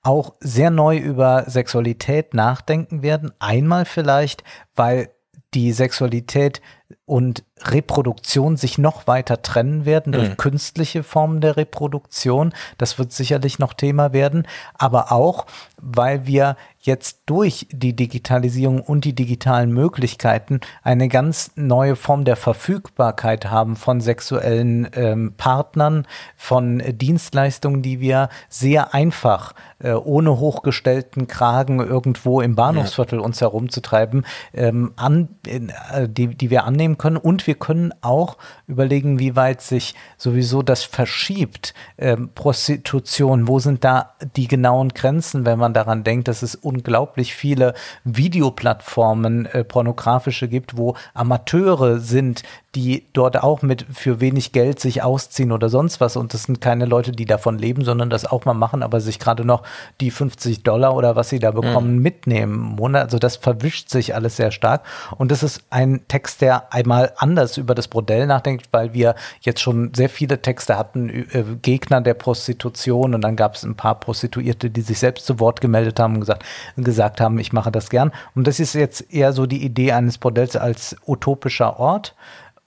auch 0.03 0.33
sehr 0.39 0.69
neu 0.69 0.97
über 0.97 1.45
Sexualität 1.47 2.33
nachdenken 2.33 3.01
werden. 3.01 3.31
Einmal 3.39 3.85
vielleicht, 3.85 4.43
weil 4.75 5.09
die 5.53 5.73
Sexualität 5.73 6.61
und 7.05 7.43
Reproduktion 7.63 8.57
sich 8.57 8.77
noch 8.77 9.07
weiter 9.07 9.41
trennen 9.41 9.85
werden 9.85 10.13
durch 10.13 10.29
mhm. 10.29 10.37
künstliche 10.37 11.03
Formen 11.03 11.41
der 11.41 11.57
Reproduktion. 11.57 12.53
Das 12.77 12.97
wird 12.97 13.11
sicherlich 13.11 13.59
noch 13.59 13.73
Thema 13.73 14.13
werden, 14.13 14.47
aber 14.77 15.11
auch, 15.11 15.45
weil 15.77 16.25
wir 16.25 16.55
jetzt 16.83 17.21
durch 17.27 17.67
die 17.71 17.95
Digitalisierung 17.95 18.81
und 18.81 19.05
die 19.05 19.13
digitalen 19.13 19.71
Möglichkeiten 19.71 20.61
eine 20.81 21.09
ganz 21.09 21.51
neue 21.55 21.95
Form 21.95 22.25
der 22.25 22.35
Verfügbarkeit 22.35 23.51
haben 23.51 23.75
von 23.75 24.01
sexuellen 24.01 24.89
ähm, 24.95 25.33
Partnern, 25.37 26.07
von 26.35 26.81
Dienstleistungen, 26.87 27.83
die 27.83 27.99
wir 27.99 28.29
sehr 28.49 28.95
einfach 28.95 29.53
äh, 29.77 29.93
ohne 29.93 30.39
hochgestellten 30.39 31.27
Kragen 31.27 31.79
irgendwo 31.79 32.41
im 32.41 32.55
Bahnhofsviertel 32.55 33.19
uns 33.19 33.41
herumzutreiben, 33.41 34.25
ähm, 34.53 34.93
an, 34.95 35.29
äh, 35.45 36.07
die, 36.07 36.35
die 36.35 36.49
wir 36.49 36.63
annehmen 36.63 36.80
nehmen 36.81 36.97
können. 36.97 37.17
Und 37.17 37.45
wir 37.47 37.55
können 37.55 37.93
auch 38.01 38.37
überlegen, 38.71 39.19
wie 39.19 39.35
weit 39.35 39.61
sich 39.61 39.93
sowieso 40.17 40.63
das 40.63 40.83
verschiebt. 40.83 41.73
Ähm, 41.97 42.29
Prostitution, 42.33 43.47
wo 43.47 43.59
sind 43.59 43.83
da 43.83 44.13
die 44.35 44.47
genauen 44.47 44.89
Grenzen, 44.89 45.45
wenn 45.45 45.59
man 45.59 45.73
daran 45.73 46.03
denkt, 46.03 46.27
dass 46.27 46.41
es 46.41 46.55
unglaublich 46.55 47.35
viele 47.35 47.73
Videoplattformen, 48.03 49.45
äh, 49.45 49.63
pornografische 49.63 50.47
gibt, 50.47 50.77
wo 50.77 50.95
Amateure 51.13 51.99
sind, 51.99 52.43
die 52.75 53.05
dort 53.11 53.41
auch 53.43 53.61
mit 53.61 53.85
für 53.93 54.21
wenig 54.21 54.53
Geld 54.53 54.79
sich 54.79 55.03
ausziehen 55.03 55.51
oder 55.51 55.67
sonst 55.67 55.99
was. 55.99 56.15
Und 56.15 56.33
das 56.33 56.43
sind 56.43 56.61
keine 56.61 56.85
Leute, 56.85 57.11
die 57.11 57.25
davon 57.25 57.57
leben, 57.57 57.83
sondern 57.83 58.09
das 58.09 58.25
auch 58.25 58.45
mal 58.45 58.53
machen, 58.53 58.81
aber 58.81 59.01
sich 59.01 59.19
gerade 59.19 59.43
noch 59.43 59.63
die 59.99 60.09
50 60.09 60.63
Dollar 60.63 60.95
oder 60.95 61.15
was 61.17 61.29
sie 61.29 61.39
da 61.39 61.51
bekommen 61.51 61.97
mhm. 61.97 62.01
mitnehmen. 62.01 62.95
Also 62.95 63.19
das 63.19 63.35
verwischt 63.35 63.89
sich 63.89 64.15
alles 64.15 64.37
sehr 64.37 64.51
stark. 64.51 64.83
Und 65.17 65.31
das 65.31 65.43
ist 65.43 65.63
ein 65.69 66.01
Text, 66.07 66.41
der 66.41 66.73
einmal 66.73 67.11
anders 67.17 67.57
über 67.57 67.75
das 67.75 67.89
Bordell 67.89 68.25
nachdenkt, 68.25 68.60
weil 68.71 68.93
wir 68.93 69.15
jetzt 69.41 69.61
schon 69.61 69.93
sehr 69.93 70.09
viele 70.09 70.41
Texte 70.41 70.77
hatten, 70.77 71.09
äh, 71.09 71.43
Gegner 71.61 72.01
der 72.01 72.13
Prostitution 72.13 73.15
und 73.15 73.21
dann 73.21 73.35
gab 73.35 73.55
es 73.55 73.63
ein 73.63 73.75
paar 73.75 73.99
Prostituierte, 73.99 74.69
die 74.69 74.81
sich 74.81 74.99
selbst 74.99 75.25
zu 75.25 75.39
Wort 75.39 75.61
gemeldet 75.61 75.99
haben 75.99 76.15
und 76.15 76.19
gesagt, 76.21 76.45
gesagt 76.77 77.21
haben, 77.21 77.39
ich 77.39 77.53
mache 77.53 77.71
das 77.71 77.89
gern. 77.89 78.11
Und 78.35 78.47
das 78.47 78.59
ist 78.59 78.73
jetzt 78.73 79.13
eher 79.13 79.33
so 79.33 79.45
die 79.45 79.63
Idee 79.63 79.91
eines 79.91 80.17
Bordells 80.17 80.55
als 80.55 80.95
utopischer 81.05 81.79
Ort. 81.79 82.15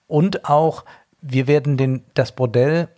Und 0.07 0.45
auch, 0.45 0.85
wir 1.21 1.47
werden 1.47 1.77
den, 1.77 2.05
das 2.15 2.33
Bordell 2.33 2.89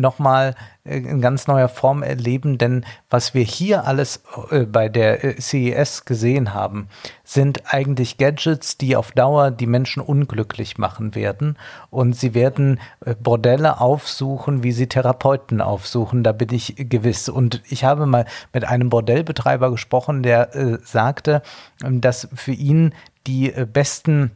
nochmal 0.00 0.54
äh, 0.84 0.98
in 0.98 1.20
ganz 1.20 1.46
neuer 1.46 1.68
Form 1.68 2.02
erleben, 2.02 2.58
denn 2.58 2.84
was 3.10 3.34
wir 3.34 3.42
hier 3.42 3.86
alles 3.86 4.22
äh, 4.50 4.60
bei 4.60 4.88
der 4.88 5.24
äh, 5.24 5.40
CES 5.40 6.04
gesehen 6.04 6.54
haben, 6.54 6.88
sind 7.24 7.72
eigentlich 7.72 8.18
Gadgets, 8.18 8.78
die 8.78 8.96
auf 8.96 9.12
Dauer 9.12 9.50
die 9.50 9.66
Menschen 9.66 10.02
unglücklich 10.02 10.78
machen 10.78 11.14
werden 11.14 11.56
und 11.90 12.14
sie 12.16 12.34
werden 12.34 12.80
Bordelle 13.22 13.80
aufsuchen, 13.80 14.62
wie 14.62 14.72
sie 14.72 14.86
Therapeuten 14.86 15.60
aufsuchen, 15.60 16.22
da 16.22 16.32
bin 16.32 16.52
ich 16.52 16.74
gewiss. 16.76 17.28
Und 17.28 17.62
ich 17.68 17.84
habe 17.84 18.06
mal 18.06 18.24
mit 18.52 18.64
einem 18.64 18.88
Bordellbetreiber 18.88 19.70
gesprochen, 19.70 20.22
der 20.22 20.54
äh, 20.54 20.78
sagte, 20.82 21.42
dass 21.80 22.28
für 22.34 22.52
ihn 22.52 22.94
die 23.26 23.50
besten 23.72 24.30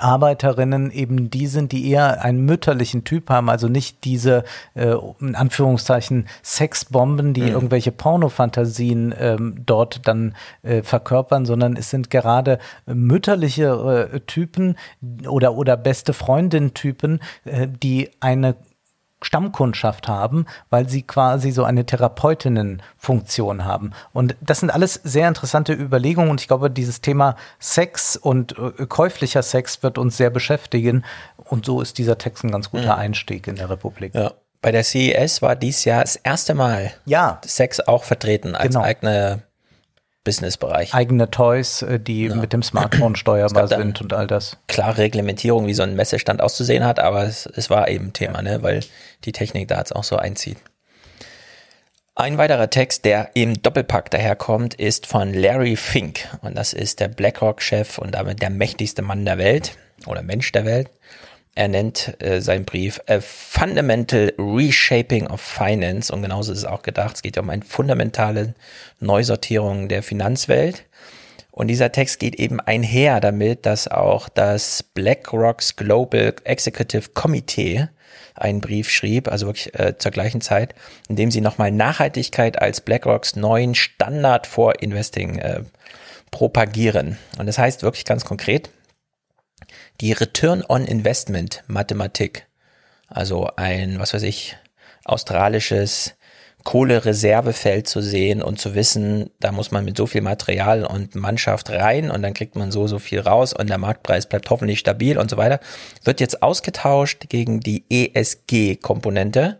Arbeiterinnen 0.00 0.90
eben 0.90 1.30
die 1.30 1.46
sind, 1.46 1.72
die 1.72 1.90
eher 1.90 2.22
einen 2.22 2.44
mütterlichen 2.44 3.04
Typ 3.04 3.30
haben, 3.30 3.48
also 3.48 3.68
nicht 3.68 4.04
diese 4.04 4.44
äh, 4.74 4.94
in 5.20 5.34
Anführungszeichen 5.34 6.26
Sexbomben, 6.42 7.34
die 7.34 7.42
mhm. 7.42 7.48
irgendwelche 7.48 7.92
Pornofantasien 7.92 9.14
ähm, 9.18 9.62
dort 9.66 10.06
dann 10.06 10.34
äh, 10.62 10.82
verkörpern, 10.82 11.46
sondern 11.46 11.76
es 11.76 11.90
sind 11.90 12.10
gerade 12.10 12.58
mütterliche 12.86 14.10
äh, 14.12 14.20
Typen 14.20 14.76
oder 15.28 15.54
oder 15.54 15.76
beste 15.76 16.12
Freundin-Typen, 16.12 17.20
äh, 17.44 17.68
die 17.68 18.10
eine 18.20 18.56
Stammkundschaft 19.22 20.08
haben, 20.08 20.46
weil 20.70 20.88
sie 20.88 21.02
quasi 21.02 21.50
so 21.50 21.64
eine 21.64 21.84
Therapeutinnenfunktion 21.84 23.64
haben. 23.64 23.92
Und 24.12 24.36
das 24.40 24.60
sind 24.60 24.70
alles 24.70 24.94
sehr 24.94 25.28
interessante 25.28 25.72
Überlegungen 25.72 26.30
und 26.30 26.40
ich 26.40 26.48
glaube, 26.48 26.70
dieses 26.70 27.00
Thema 27.00 27.36
Sex 27.58 28.16
und 28.16 28.56
äh, 28.58 28.86
käuflicher 28.86 29.42
Sex 29.42 29.82
wird 29.82 29.98
uns 29.98 30.16
sehr 30.16 30.30
beschäftigen 30.30 31.04
und 31.36 31.66
so 31.66 31.80
ist 31.80 31.98
dieser 31.98 32.18
Text 32.18 32.44
ein 32.44 32.50
ganz 32.50 32.70
guter 32.70 32.94
mhm. 32.94 33.00
Einstieg 33.00 33.46
in 33.46 33.56
der 33.56 33.70
Republik. 33.70 34.14
Ja. 34.14 34.32
Bei 34.62 34.72
der 34.72 34.84
CES 34.84 35.40
war 35.40 35.56
dies 35.56 35.84
Jahr 35.84 36.02
das 36.02 36.16
erste 36.16 36.54
Mal 36.54 36.92
ja. 37.06 37.40
Sex 37.44 37.80
auch 37.80 38.04
vertreten 38.04 38.54
als 38.54 38.74
genau. 38.74 38.84
eigene 38.84 39.42
Businessbereich. 40.24 40.94
Eigene 40.94 41.30
Toys, 41.30 41.82
äh, 41.82 41.98
die 41.98 42.26
ja. 42.26 42.34
mit 42.34 42.52
dem 42.52 42.62
Smartphone 42.62 43.16
steuerbar 43.16 43.68
sind 43.68 44.00
und 44.02 44.12
all 44.12 44.26
das. 44.26 44.58
Klare 44.68 44.98
Reglementierung, 44.98 45.66
wie 45.66 45.74
so 45.74 45.82
ein 45.82 45.96
Messestand 45.96 46.42
auszusehen 46.42 46.84
hat, 46.84 47.00
aber 47.00 47.24
es, 47.24 47.46
es 47.46 47.70
war 47.70 47.88
eben 47.88 48.12
Thema, 48.12 48.42
ne, 48.42 48.62
weil 48.62 48.80
die 49.24 49.32
Technik 49.32 49.68
da 49.68 49.78
jetzt 49.78 49.96
auch 49.96 50.04
so 50.04 50.16
einzieht. 50.16 50.58
Ein 52.14 52.36
weiterer 52.36 52.68
Text, 52.68 53.06
der 53.06 53.30
im 53.32 53.62
Doppelpack 53.62 54.10
daherkommt, 54.10 54.74
ist 54.74 55.06
von 55.06 55.32
Larry 55.32 55.76
Fink. 55.76 56.28
Und 56.42 56.54
das 56.54 56.74
ist 56.74 57.00
der 57.00 57.08
BlackRock-Chef 57.08 57.96
und 57.96 58.14
damit 58.14 58.42
der 58.42 58.50
mächtigste 58.50 59.00
Mann 59.00 59.24
der 59.24 59.38
Welt 59.38 59.78
oder 60.06 60.22
Mensch 60.22 60.52
der 60.52 60.66
Welt. 60.66 60.90
Er 61.54 61.68
nennt 61.68 62.14
äh, 62.22 62.40
seinen 62.40 62.64
Brief 62.64 63.00
A 63.06 63.20
Fundamental 63.20 64.32
Reshaping 64.38 65.26
of 65.26 65.40
Finance 65.40 66.12
und 66.12 66.22
genauso 66.22 66.52
ist 66.52 66.58
es 66.58 66.64
auch 66.64 66.82
gedacht. 66.82 67.16
Es 67.16 67.22
geht 67.22 67.38
um 67.38 67.50
eine 67.50 67.64
fundamentale 67.64 68.54
Neusortierung 69.00 69.88
der 69.88 70.02
Finanzwelt. 70.02 70.84
Und 71.50 71.66
dieser 71.66 71.90
Text 71.92 72.20
geht 72.20 72.36
eben 72.36 72.60
einher 72.60 73.20
damit, 73.20 73.66
dass 73.66 73.88
auch 73.88 74.28
das 74.28 74.82
BlackRock's 74.82 75.74
Global 75.76 76.34
Executive 76.44 77.10
Committee 77.10 77.88
einen 78.34 78.60
Brief 78.60 78.88
schrieb, 78.88 79.28
also 79.28 79.46
wirklich 79.46 79.78
äh, 79.78 79.98
zur 79.98 80.12
gleichen 80.12 80.40
Zeit, 80.40 80.74
in 81.08 81.16
dem 81.16 81.30
sie 81.30 81.40
nochmal 81.40 81.72
Nachhaltigkeit 81.72 82.60
als 82.60 82.80
BlackRocks 82.80 83.36
neuen 83.36 83.74
Standard 83.74 84.46
vor 84.46 84.80
Investing 84.80 85.38
äh, 85.38 85.62
propagieren. 86.30 87.18
Und 87.38 87.46
das 87.46 87.58
heißt 87.58 87.82
wirklich 87.82 88.04
ganz 88.04 88.24
konkret, 88.24 88.70
die 90.00 90.12
Return 90.12 90.64
on 90.66 90.84
Investment 90.84 91.62
Mathematik, 91.66 92.46
also 93.08 93.48
ein, 93.56 93.98
was 93.98 94.14
weiß 94.14 94.22
ich, 94.22 94.56
australisches 95.04 96.14
Kohlereservefeld 96.64 97.88
zu 97.88 98.02
sehen 98.02 98.42
und 98.42 98.60
zu 98.60 98.74
wissen, 98.74 99.30
da 99.40 99.50
muss 99.50 99.70
man 99.70 99.84
mit 99.84 99.96
so 99.96 100.06
viel 100.06 100.20
Material 100.20 100.84
und 100.84 101.14
Mannschaft 101.14 101.70
rein 101.70 102.10
und 102.10 102.22
dann 102.22 102.34
kriegt 102.34 102.54
man 102.54 102.70
so, 102.70 102.86
so 102.86 102.98
viel 102.98 103.20
raus 103.20 103.52
und 103.52 103.70
der 103.70 103.78
Marktpreis 103.78 104.26
bleibt 104.26 104.50
hoffentlich 104.50 104.78
stabil 104.78 105.16
und 105.16 105.30
so 105.30 105.36
weiter, 105.36 105.60
wird 106.04 106.20
jetzt 106.20 106.42
ausgetauscht 106.42 107.28
gegen 107.28 107.60
die 107.60 107.84
ESG-Komponente. 107.88 109.58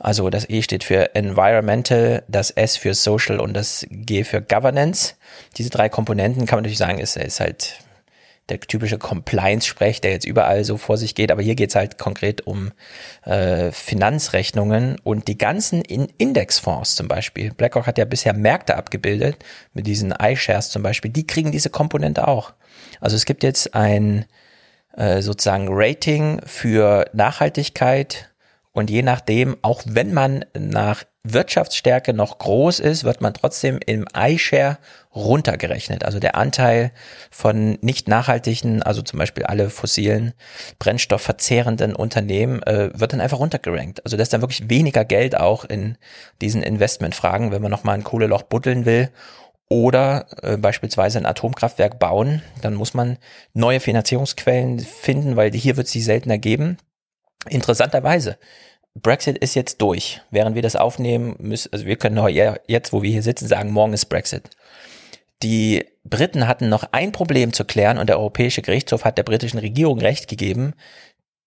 Also 0.00 0.28
das 0.30 0.48
E 0.48 0.62
steht 0.62 0.82
für 0.82 1.14
Environmental, 1.14 2.24
das 2.26 2.50
S 2.50 2.76
für 2.76 2.94
Social 2.94 3.38
und 3.38 3.54
das 3.54 3.86
G 3.90 4.24
für 4.24 4.40
Governance. 4.42 5.14
Diese 5.56 5.70
drei 5.70 5.88
Komponenten 5.88 6.46
kann 6.46 6.56
man 6.56 6.64
natürlich 6.64 6.78
sagen, 6.78 6.98
ist, 6.98 7.16
ist 7.16 7.40
halt 7.40 7.78
der 8.50 8.60
typische 8.60 8.98
Compliance-Sprech, 8.98 10.00
der 10.00 10.12
jetzt 10.12 10.26
überall 10.26 10.64
so 10.64 10.76
vor 10.76 10.96
sich 10.96 11.14
geht, 11.14 11.30
aber 11.30 11.42
hier 11.42 11.54
geht 11.54 11.70
es 11.70 11.76
halt 11.76 11.98
konkret 11.98 12.46
um 12.46 12.72
äh, 13.24 13.70
Finanzrechnungen 13.72 14.98
und 15.02 15.28
die 15.28 15.38
ganzen 15.38 15.82
In 15.82 16.08
Indexfonds 16.18 16.96
zum 16.96 17.08
Beispiel. 17.08 17.52
BlackRock 17.52 17.86
hat 17.86 17.98
ja 17.98 18.04
bisher 18.04 18.32
Märkte 18.34 18.76
abgebildet 18.76 19.36
mit 19.72 19.86
diesen 19.86 20.12
iShares 20.12 20.70
zum 20.70 20.82
Beispiel, 20.82 21.10
die 21.10 21.26
kriegen 21.26 21.52
diese 21.52 21.70
Komponente 21.70 22.26
auch. 22.28 22.52
Also 23.00 23.16
es 23.16 23.24
gibt 23.24 23.42
jetzt 23.42 23.74
ein 23.74 24.26
äh, 24.96 25.22
sozusagen 25.22 25.68
Rating 25.70 26.40
für 26.44 27.06
Nachhaltigkeit 27.12 28.30
und 28.72 28.90
je 28.90 29.02
nachdem, 29.02 29.56
auch 29.62 29.82
wenn 29.86 30.12
man 30.12 30.44
nach 30.56 31.04
Wirtschaftsstärke 31.22 32.14
noch 32.14 32.38
groß 32.38 32.80
ist, 32.80 33.04
wird 33.04 33.20
man 33.20 33.34
trotzdem 33.34 33.78
im 33.84 34.06
iShare 34.16 34.78
runtergerechnet. 35.14 36.04
Also 36.04 36.20
der 36.20 36.36
Anteil 36.36 36.92
von 37.30 37.78
nicht 37.80 38.08
nachhaltigen, 38.08 38.82
also 38.82 39.02
zum 39.02 39.18
Beispiel 39.18 39.44
alle 39.44 39.70
fossilen, 39.70 40.34
brennstoffverzehrenden 40.78 41.96
Unternehmen, 41.96 42.62
äh, 42.62 42.90
wird 42.94 43.12
dann 43.12 43.20
einfach 43.20 43.40
runtergerankt. 43.40 44.04
Also 44.04 44.16
da 44.16 44.22
ist 44.22 44.32
dann 44.32 44.42
wirklich 44.42 44.70
weniger 44.70 45.04
Geld 45.04 45.36
auch 45.36 45.64
in 45.64 45.96
diesen 46.40 46.62
Investmentfragen, 46.62 47.50
wenn 47.50 47.62
man 47.62 47.70
nochmal 47.70 47.96
ein 47.96 48.04
Kohleloch 48.04 48.42
buddeln 48.42 48.86
will 48.86 49.10
oder 49.68 50.26
äh, 50.42 50.56
beispielsweise 50.56 51.18
ein 51.18 51.26
Atomkraftwerk 51.26 51.98
bauen, 51.98 52.42
dann 52.60 52.74
muss 52.74 52.94
man 52.94 53.18
neue 53.52 53.80
Finanzierungsquellen 53.80 54.78
finden, 54.80 55.36
weil 55.36 55.52
hier 55.52 55.76
wird 55.76 55.88
sie 55.88 56.00
seltener 56.00 56.38
geben. 56.38 56.76
Interessanterweise 57.48 58.36
Brexit 58.94 59.38
ist 59.38 59.54
jetzt 59.54 59.80
durch. 59.80 60.20
Während 60.30 60.56
wir 60.56 60.62
das 60.62 60.76
aufnehmen, 60.76 61.36
müssen, 61.38 61.72
also 61.72 61.86
wir 61.86 61.96
können 61.96 62.18
jetzt, 62.66 62.92
wo 62.92 63.02
wir 63.02 63.10
hier 63.10 63.22
sitzen, 63.22 63.46
sagen, 63.46 63.70
morgen 63.70 63.92
ist 63.92 64.06
Brexit. 64.06 64.50
Die 65.42 65.86
Briten 66.04 66.46
hatten 66.46 66.68
noch 66.68 66.84
ein 66.92 67.12
Problem 67.12 67.52
zu 67.52 67.64
klären 67.64 67.98
und 67.98 68.08
der 68.08 68.18
Europäische 68.18 68.62
Gerichtshof 68.62 69.04
hat 69.04 69.18
der 69.18 69.22
britischen 69.22 69.58
Regierung 69.58 70.00
Recht 70.00 70.28
gegeben. 70.28 70.74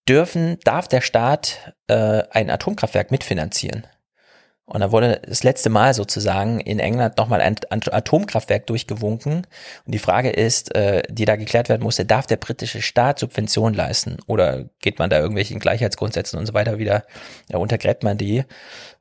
Dürfen, 0.07 0.57
darf 0.63 0.87
der 0.87 1.01
Staat 1.01 1.73
äh, 1.87 2.23
ein 2.31 2.49
Atomkraftwerk 2.49 3.11
mitfinanzieren? 3.11 3.87
Und 4.65 4.79
da 4.79 4.93
wurde 4.93 5.21
das 5.27 5.43
letzte 5.43 5.69
Mal 5.69 5.93
sozusagen 5.93 6.61
in 6.61 6.79
England 6.79 7.17
nochmal 7.17 7.41
ein 7.41 7.57
Atomkraftwerk 7.69 8.65
durchgewunken. 8.67 9.45
Und 9.85 9.93
die 9.93 9.99
Frage 9.99 10.29
ist, 10.29 10.73
äh, 10.73 11.03
die 11.09 11.25
da 11.25 11.35
geklärt 11.35 11.67
werden 11.67 11.83
musste, 11.83 12.05
darf 12.05 12.27
der 12.27 12.37
britische 12.37 12.81
Staat 12.81 13.19
Subventionen 13.19 13.75
leisten? 13.75 14.17
Oder 14.25 14.69
geht 14.79 14.99
man 14.99 15.09
da 15.09 15.19
irgendwelchen 15.19 15.59
Gleichheitsgrundsätzen 15.59 16.39
und 16.39 16.45
so 16.45 16.53
weiter 16.53 16.77
wieder, 16.77 17.03
ja, 17.49 17.57
untergräbt 17.57 18.03
man 18.03 18.17
die? 18.17 18.45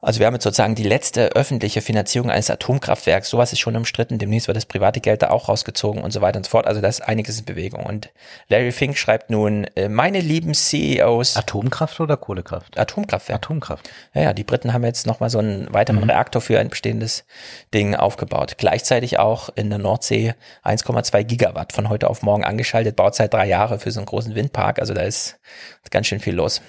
Also 0.02 0.18
wir 0.18 0.26
haben 0.26 0.34
jetzt 0.34 0.42
sozusagen 0.42 0.74
die 0.74 0.82
letzte 0.82 1.36
öffentliche 1.36 1.80
Finanzierung 1.80 2.28
eines 2.28 2.50
Atomkraftwerks. 2.50 3.30
Sowas 3.30 3.52
ist 3.52 3.60
schon 3.60 3.76
umstritten. 3.76 4.18
Demnächst 4.18 4.48
wird 4.48 4.56
das 4.56 4.66
private 4.66 5.00
Geld 5.00 5.22
da 5.22 5.30
auch 5.30 5.48
rausgezogen 5.48 6.02
und 6.02 6.10
so 6.10 6.20
weiter 6.20 6.38
und 6.38 6.44
so 6.44 6.50
fort. 6.50 6.66
Also 6.66 6.80
da 6.80 6.88
ist 6.88 7.02
einiges 7.02 7.38
in 7.38 7.44
Bewegung. 7.44 7.86
Und 7.86 8.10
Larry 8.48 8.72
Fink 8.72 8.98
schreibt 8.98 9.30
nun, 9.30 9.64
äh, 9.76 9.88
meine 9.88 10.20
lieben 10.20 10.54
CEOs. 10.54 11.36
Atomkraft 11.36 12.00
oder 12.00 12.16
Kohlekraft? 12.16 12.76
Atomkraftwerk. 12.76 13.36
Atomkraft. 13.36 13.88
Ja, 14.12 14.22
ja, 14.22 14.32
die 14.32 14.44
Briten 14.44 14.72
haben 14.72 14.84
jetzt 14.84 15.06
nochmal 15.06 15.30
so 15.30 15.38
ein 15.38 15.62
einen 15.62 15.72
weiteren 15.72 16.00
mhm. 16.00 16.10
Reaktor 16.10 16.42
für 16.42 16.58
ein 16.58 16.68
bestehendes 16.68 17.24
Ding 17.72 17.94
aufgebaut. 17.94 18.54
Gleichzeitig 18.58 19.18
auch 19.18 19.48
in 19.54 19.70
der 19.70 19.78
Nordsee 19.78 20.34
1,2 20.64 21.24
Gigawatt 21.24 21.72
von 21.72 21.88
heute 21.88 22.08
auf 22.10 22.22
morgen 22.22 22.44
angeschaltet, 22.44 22.96
Bauzeit 22.96 23.32
drei 23.32 23.46
Jahre 23.46 23.78
für 23.78 23.90
so 23.90 24.00
einen 24.00 24.06
großen 24.06 24.34
Windpark. 24.34 24.78
Also 24.78 24.94
da 24.94 25.02
ist 25.02 25.38
ganz 25.90 26.06
schön 26.06 26.20
viel 26.20 26.34
los. 26.34 26.60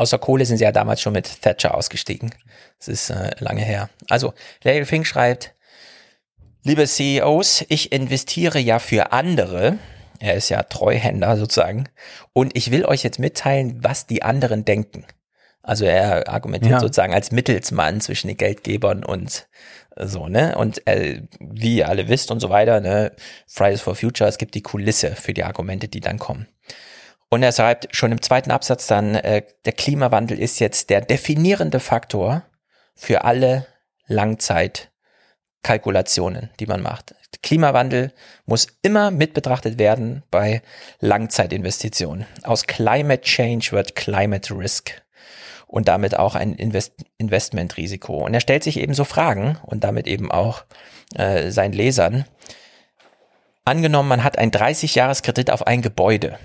Außer 0.00 0.18
Kohle 0.18 0.46
sind 0.46 0.56
sie 0.56 0.64
ja 0.64 0.72
damals 0.72 1.02
schon 1.02 1.12
mit 1.12 1.42
Thatcher 1.42 1.74
ausgestiegen. 1.74 2.34
Das 2.78 2.88
ist 2.88 3.10
äh, 3.10 3.32
lange 3.38 3.60
her. 3.60 3.90
Also, 4.08 4.32
Larry 4.64 4.86
Fink 4.86 5.06
schreibt, 5.06 5.54
liebe 6.62 6.86
CEOs, 6.86 7.66
ich 7.68 7.92
investiere 7.92 8.58
ja 8.58 8.78
für 8.78 9.12
andere. 9.12 9.76
Er 10.18 10.36
ist 10.36 10.48
ja 10.48 10.62
Treuhänder 10.62 11.36
sozusagen. 11.36 11.90
Und 12.32 12.56
ich 12.56 12.70
will 12.70 12.86
euch 12.86 13.02
jetzt 13.02 13.18
mitteilen, 13.18 13.84
was 13.84 14.06
die 14.06 14.22
anderen 14.22 14.64
denken. 14.64 15.04
Also 15.62 15.84
er 15.84 16.30
argumentiert 16.30 16.72
ja. 16.72 16.80
sozusagen 16.80 17.12
als 17.12 17.30
Mittelsmann 17.30 18.00
zwischen 18.00 18.28
den 18.28 18.38
Geldgebern 18.38 19.04
und 19.04 19.48
so, 19.96 20.28
ne? 20.28 20.56
Und 20.56 20.86
äh, 20.86 21.20
wie 21.40 21.76
ihr 21.76 21.90
alle 21.90 22.08
wisst 22.08 22.30
und 22.30 22.40
so 22.40 22.48
weiter, 22.48 22.80
ne? 22.80 23.12
Fridays 23.46 23.82
for 23.82 23.94
Future, 23.94 24.30
es 24.30 24.38
gibt 24.38 24.54
die 24.54 24.62
Kulisse 24.62 25.14
für 25.14 25.34
die 25.34 25.44
Argumente, 25.44 25.88
die 25.88 26.00
dann 26.00 26.18
kommen. 26.18 26.46
Und 27.30 27.42
er 27.44 27.52
schreibt 27.52 27.96
schon 27.96 28.12
im 28.12 28.20
zweiten 28.20 28.50
Absatz 28.50 28.88
dann, 28.88 29.14
äh, 29.14 29.42
der 29.64 29.72
Klimawandel 29.72 30.38
ist 30.38 30.58
jetzt 30.58 30.90
der 30.90 31.00
definierende 31.00 31.78
Faktor 31.78 32.42
für 32.96 33.22
alle 33.24 33.66
Langzeitkalkulationen, 34.08 36.50
die 36.58 36.66
man 36.66 36.82
macht. 36.82 37.14
Klimawandel 37.42 38.12
muss 38.44 38.66
immer 38.82 39.12
mit 39.12 39.32
betrachtet 39.32 39.78
werden 39.78 40.24
bei 40.30 40.60
Langzeitinvestitionen. 40.98 42.26
Aus 42.42 42.66
Climate 42.66 43.22
Change 43.22 43.70
wird 43.70 43.94
Climate 43.94 44.52
Risk 44.52 45.00
und 45.68 45.86
damit 45.86 46.18
auch 46.18 46.34
ein 46.34 46.54
Invest 46.54 46.94
Investmentrisiko. 47.16 48.24
Und 48.24 48.34
er 48.34 48.40
stellt 48.40 48.64
sich 48.64 48.78
eben 48.78 48.94
so 48.94 49.04
Fragen 49.04 49.56
und 49.62 49.84
damit 49.84 50.08
eben 50.08 50.32
auch 50.32 50.64
äh, 51.14 51.52
seinen 51.52 51.74
Lesern. 51.74 52.24
Angenommen, 53.64 54.08
man 54.08 54.24
hat 54.24 54.36
einen 54.36 54.50
30-Jahres-Kredit 54.50 55.52
auf 55.52 55.64
ein 55.66 55.80
Gebäude 55.80 56.40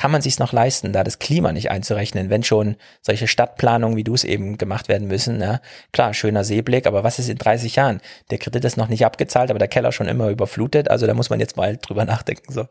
kann 0.00 0.12
man 0.12 0.22
sich 0.22 0.38
noch 0.38 0.54
leisten, 0.54 0.94
da 0.94 1.04
das 1.04 1.18
Klima 1.18 1.52
nicht 1.52 1.70
einzurechnen, 1.70 2.30
wenn 2.30 2.42
schon 2.42 2.76
solche 3.02 3.28
Stadtplanungen, 3.28 3.98
wie 3.98 4.02
du 4.02 4.14
es 4.14 4.24
eben 4.24 4.56
gemacht 4.56 4.88
werden 4.88 5.08
müssen. 5.08 5.42
Ja, 5.42 5.60
klar, 5.92 6.14
schöner 6.14 6.42
Seeblick, 6.42 6.86
aber 6.86 7.04
was 7.04 7.18
ist 7.18 7.28
in 7.28 7.36
30 7.36 7.76
Jahren? 7.76 8.00
Der 8.30 8.38
Kredit 8.38 8.64
ist 8.64 8.78
noch 8.78 8.88
nicht 8.88 9.04
abgezahlt, 9.04 9.50
aber 9.50 9.58
der 9.58 9.68
Keller 9.68 9.92
schon 9.92 10.08
immer 10.08 10.30
überflutet. 10.30 10.90
Also 10.90 11.06
da 11.06 11.12
muss 11.12 11.28
man 11.28 11.38
jetzt 11.38 11.58
mal 11.58 11.76
drüber 11.76 12.06
nachdenken. 12.06 12.50
So, 12.50 12.66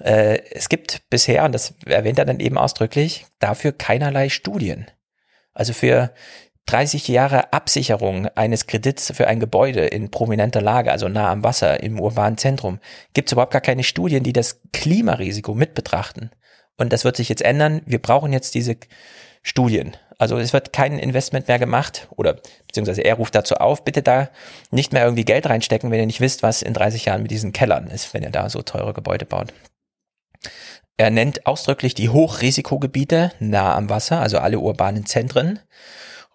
äh, 0.00 0.38
es 0.52 0.68
gibt 0.68 1.02
bisher, 1.10 1.44
und 1.44 1.56
das 1.56 1.74
erwähnt 1.86 2.20
er 2.20 2.24
dann 2.24 2.38
eben 2.38 2.56
ausdrücklich, 2.56 3.26
dafür 3.40 3.72
keinerlei 3.72 4.28
Studien. 4.28 4.86
Also 5.52 5.72
für 5.72 6.12
30 6.66 7.08
Jahre 7.08 7.52
Absicherung 7.52 8.28
eines 8.36 8.68
Kredits 8.68 9.12
für 9.12 9.26
ein 9.26 9.40
Gebäude 9.40 9.86
in 9.86 10.12
prominenter 10.12 10.60
Lage, 10.60 10.92
also 10.92 11.08
nah 11.08 11.32
am 11.32 11.42
Wasser, 11.42 11.82
im 11.82 11.98
urbanen 11.98 12.38
Zentrum, 12.38 12.78
gibt 13.12 13.28
es 13.28 13.32
überhaupt 13.32 13.52
gar 13.52 13.60
keine 13.60 13.82
Studien, 13.82 14.22
die 14.22 14.32
das 14.32 14.60
Klimarisiko 14.72 15.52
mit 15.52 15.74
betrachten. 15.74 16.30
Und 16.80 16.94
das 16.94 17.04
wird 17.04 17.14
sich 17.14 17.28
jetzt 17.28 17.42
ändern. 17.42 17.82
Wir 17.84 18.00
brauchen 18.00 18.32
jetzt 18.32 18.54
diese 18.54 18.74
Studien. 19.42 19.98
Also 20.16 20.38
es 20.38 20.54
wird 20.54 20.72
kein 20.72 20.98
Investment 20.98 21.46
mehr 21.46 21.58
gemacht 21.58 22.08
oder 22.16 22.38
beziehungsweise 22.66 23.02
er 23.02 23.16
ruft 23.16 23.34
dazu 23.34 23.56
auf, 23.56 23.84
bitte 23.84 24.02
da 24.02 24.30
nicht 24.70 24.94
mehr 24.94 25.04
irgendwie 25.04 25.26
Geld 25.26 25.46
reinstecken, 25.46 25.90
wenn 25.90 26.00
ihr 26.00 26.06
nicht 26.06 26.22
wisst, 26.22 26.42
was 26.42 26.62
in 26.62 26.72
30 26.72 27.04
Jahren 27.04 27.20
mit 27.20 27.30
diesen 27.30 27.52
Kellern 27.52 27.88
ist, 27.88 28.14
wenn 28.14 28.22
ihr 28.22 28.30
da 28.30 28.48
so 28.48 28.62
teure 28.62 28.94
Gebäude 28.94 29.26
baut. 29.26 29.52
Er 30.96 31.10
nennt 31.10 31.46
ausdrücklich 31.46 31.94
die 31.94 32.08
Hochrisikogebiete 32.08 33.32
nah 33.40 33.74
am 33.74 33.90
Wasser, 33.90 34.20
also 34.20 34.38
alle 34.38 34.58
urbanen 34.58 35.04
Zentren. 35.04 35.58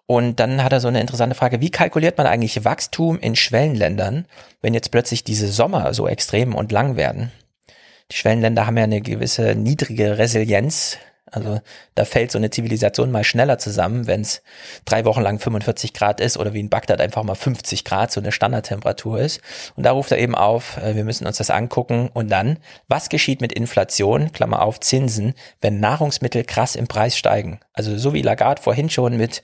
Und 0.06 0.38
dann 0.38 0.62
hat 0.62 0.72
er 0.72 0.80
so 0.80 0.86
eine 0.86 1.00
interessante 1.00 1.34
Frage, 1.34 1.60
wie 1.60 1.70
kalkuliert 1.70 2.18
man 2.18 2.28
eigentlich 2.28 2.64
Wachstum 2.64 3.18
in 3.18 3.34
Schwellenländern, 3.34 4.26
wenn 4.62 4.74
jetzt 4.74 4.92
plötzlich 4.92 5.24
diese 5.24 5.48
Sommer 5.48 5.92
so 5.92 6.06
extrem 6.06 6.54
und 6.54 6.70
lang 6.70 6.94
werden? 6.94 7.32
Die 8.10 8.16
Schwellenländer 8.16 8.66
haben 8.66 8.76
ja 8.76 8.84
eine 8.84 9.00
gewisse 9.00 9.54
niedrige 9.54 10.18
Resilienz. 10.18 10.98
Also 11.28 11.60
da 11.96 12.04
fällt 12.04 12.30
so 12.30 12.38
eine 12.38 12.50
Zivilisation 12.50 13.10
mal 13.10 13.24
schneller 13.24 13.58
zusammen, 13.58 14.06
wenn 14.06 14.20
es 14.20 14.42
drei 14.84 15.04
Wochen 15.04 15.22
lang 15.22 15.40
45 15.40 15.92
Grad 15.92 16.20
ist 16.20 16.38
oder 16.38 16.54
wie 16.54 16.60
in 16.60 16.70
Bagdad 16.70 17.00
einfach 17.00 17.24
mal 17.24 17.34
50 17.34 17.84
Grad 17.84 18.12
so 18.12 18.20
eine 18.20 18.30
Standardtemperatur 18.30 19.18
ist. 19.20 19.40
Und 19.74 19.82
da 19.82 19.90
ruft 19.90 20.12
er 20.12 20.18
eben 20.18 20.36
auf, 20.36 20.76
äh, 20.76 20.94
wir 20.94 21.04
müssen 21.04 21.26
uns 21.26 21.38
das 21.38 21.50
angucken. 21.50 22.10
Und 22.14 22.30
dann, 22.30 22.58
was 22.86 23.08
geschieht 23.08 23.40
mit 23.40 23.52
Inflation, 23.52 24.30
Klammer 24.30 24.62
auf, 24.62 24.78
Zinsen, 24.78 25.34
wenn 25.60 25.80
Nahrungsmittel 25.80 26.44
krass 26.44 26.76
im 26.76 26.86
Preis 26.86 27.18
steigen? 27.18 27.58
Also 27.76 27.96
so 27.96 28.12
wie 28.12 28.22
Lagarde 28.22 28.60
vorhin 28.60 28.90
schon 28.90 29.16
mit 29.16 29.42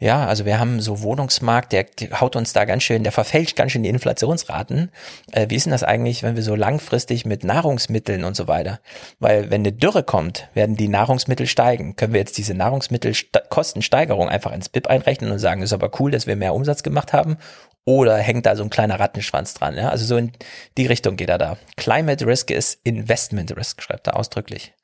ja, 0.00 0.26
also 0.26 0.44
wir 0.44 0.60
haben 0.60 0.80
so 0.80 1.02
Wohnungsmarkt, 1.02 1.72
der 1.72 1.84
haut 2.20 2.36
uns 2.36 2.52
da 2.52 2.64
ganz 2.64 2.84
schön, 2.84 3.02
der 3.02 3.10
verfälscht 3.10 3.56
ganz 3.56 3.72
schön 3.72 3.82
die 3.82 3.88
Inflationsraten. 3.88 4.92
Äh, 5.32 5.46
wie 5.48 5.56
ist 5.56 5.66
denn 5.66 5.72
das 5.72 5.82
eigentlich, 5.82 6.22
wenn 6.22 6.36
wir 6.36 6.44
so 6.44 6.54
langfristig 6.54 7.26
mit 7.26 7.42
Nahrungsmitteln 7.42 8.22
und 8.22 8.36
so 8.36 8.46
weiter? 8.46 8.78
Weil 9.18 9.50
wenn 9.50 9.62
eine 9.62 9.72
Dürre 9.72 10.04
kommt, 10.04 10.48
werden 10.54 10.76
die 10.76 10.86
Nahrungsmittel 10.86 11.48
steigen. 11.48 11.96
Können 11.96 12.12
wir 12.12 12.20
jetzt 12.20 12.38
diese 12.38 12.54
Nahrungsmittelkostensteigerung 12.54 14.28
einfach 14.28 14.52
ins 14.52 14.68
BIP 14.68 14.86
einrechnen 14.86 15.32
und 15.32 15.40
sagen, 15.40 15.62
ist 15.62 15.72
aber 15.72 15.90
cool, 15.98 16.12
dass 16.12 16.28
wir 16.28 16.36
mehr 16.36 16.54
Umsatz 16.54 16.84
gemacht 16.84 17.12
haben? 17.12 17.36
Oder 17.84 18.18
hängt 18.18 18.46
da 18.46 18.54
so 18.54 18.62
ein 18.62 18.70
kleiner 18.70 19.00
Rattenschwanz 19.00 19.54
dran? 19.54 19.76
Ja? 19.76 19.88
Also 19.88 20.04
so 20.04 20.16
in 20.16 20.30
die 20.76 20.86
Richtung 20.86 21.16
geht 21.16 21.30
er 21.30 21.38
da. 21.38 21.56
Climate 21.76 22.24
Risk 22.24 22.52
ist 22.52 22.78
Investment 22.84 23.56
Risk, 23.56 23.82
schreibt 23.82 24.06
er 24.06 24.16
ausdrücklich. 24.16 24.74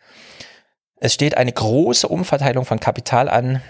Es 1.04 1.12
steht 1.12 1.36
eine 1.36 1.52
große 1.52 2.08
Umverteilung 2.08 2.64
von 2.64 2.80
Kapital 2.80 3.28
an, 3.28 3.60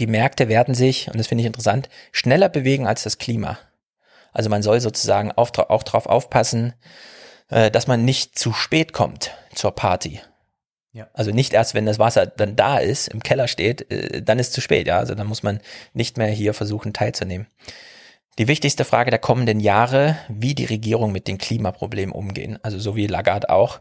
die 0.00 0.08
Märkte 0.08 0.48
werden 0.48 0.74
sich, 0.74 1.06
und 1.06 1.16
das 1.16 1.28
finde 1.28 1.42
ich 1.42 1.46
interessant, 1.46 1.88
schneller 2.10 2.48
bewegen 2.48 2.84
als 2.84 3.04
das 3.04 3.18
Klima. 3.18 3.60
Also 4.32 4.50
man 4.50 4.64
soll 4.64 4.80
sozusagen 4.80 5.30
auch, 5.30 5.56
auch 5.56 5.84
darauf 5.84 6.06
aufpassen, 6.06 6.72
äh, 7.48 7.70
dass 7.70 7.86
man 7.86 8.04
nicht 8.04 8.36
zu 8.36 8.52
spät 8.52 8.92
kommt 8.92 9.30
zur 9.54 9.70
Party. 9.70 10.20
Ja. 10.90 11.06
Also 11.12 11.30
nicht 11.30 11.52
erst, 11.52 11.74
wenn 11.74 11.86
das 11.86 12.00
Wasser 12.00 12.26
dann 12.26 12.56
da 12.56 12.78
ist, 12.78 13.06
im 13.06 13.22
Keller 13.22 13.46
steht, 13.46 13.88
äh, 13.92 14.20
dann 14.20 14.40
ist 14.40 14.52
zu 14.52 14.60
spät, 14.60 14.88
ja. 14.88 14.98
Also 14.98 15.14
dann 15.14 15.28
muss 15.28 15.44
man 15.44 15.60
nicht 15.92 16.18
mehr 16.18 16.26
hier 16.26 16.54
versuchen 16.54 16.92
teilzunehmen. 16.92 17.46
Die 18.40 18.48
wichtigste 18.48 18.84
Frage 18.84 19.10
der 19.10 19.20
kommenden 19.20 19.60
Jahre, 19.60 20.16
wie 20.28 20.56
die 20.56 20.64
Regierung 20.64 21.12
mit 21.12 21.28
den 21.28 21.38
Klimaproblemen 21.38 22.12
umgehen. 22.12 22.58
Also 22.64 22.80
so 22.80 22.96
wie 22.96 23.06
Lagarde 23.06 23.48
auch. 23.48 23.80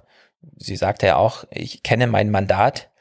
Sie 0.58 0.76
sagte 0.76 1.08
ja 1.08 1.16
auch, 1.18 1.46
ich 1.52 1.84
kenne 1.84 2.08
mein 2.08 2.32
Mandat, 2.32 2.92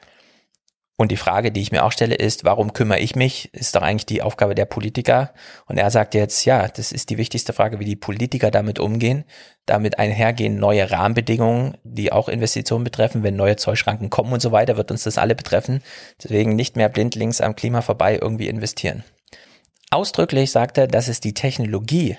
und 1.01 1.11
die 1.11 1.17
Frage, 1.17 1.51
die 1.51 1.61
ich 1.61 1.71
mir 1.71 1.83
auch 1.83 1.91
stelle, 1.91 2.13
ist, 2.13 2.43
warum 2.43 2.73
kümmere 2.73 2.99
ich 2.99 3.15
mich? 3.15 3.51
Ist 3.55 3.75
doch 3.75 3.81
eigentlich 3.81 4.05
die 4.05 4.21
Aufgabe 4.21 4.53
der 4.53 4.65
Politiker. 4.65 5.33
Und 5.65 5.79
er 5.79 5.89
sagt 5.89 6.13
jetzt, 6.13 6.45
ja, 6.45 6.67
das 6.67 6.91
ist 6.91 7.09
die 7.09 7.17
wichtigste 7.17 7.53
Frage, 7.53 7.79
wie 7.79 7.85
die 7.85 7.95
Politiker 7.95 8.51
damit 8.51 8.77
umgehen. 8.77 9.25
Damit 9.65 9.97
einhergehen 9.97 10.57
neue 10.57 10.91
Rahmenbedingungen, 10.91 11.75
die 11.83 12.11
auch 12.11 12.29
Investitionen 12.29 12.83
betreffen. 12.83 13.23
Wenn 13.23 13.35
neue 13.35 13.55
Zollschranken 13.55 14.11
kommen 14.11 14.31
und 14.31 14.43
so 14.43 14.51
weiter, 14.51 14.77
wird 14.77 14.91
uns 14.91 15.01
das 15.01 15.17
alle 15.17 15.33
betreffen. 15.33 15.81
Deswegen 16.21 16.55
nicht 16.55 16.75
mehr 16.75 16.87
blindlings 16.87 17.41
am 17.41 17.55
Klima 17.55 17.81
vorbei 17.81 18.19
irgendwie 18.21 18.47
investieren. 18.47 19.03
Ausdrücklich 19.89 20.51
sagt 20.51 20.77
er, 20.77 20.85
dass 20.85 21.07
es 21.07 21.19
die 21.19 21.33
Technologie, 21.33 22.17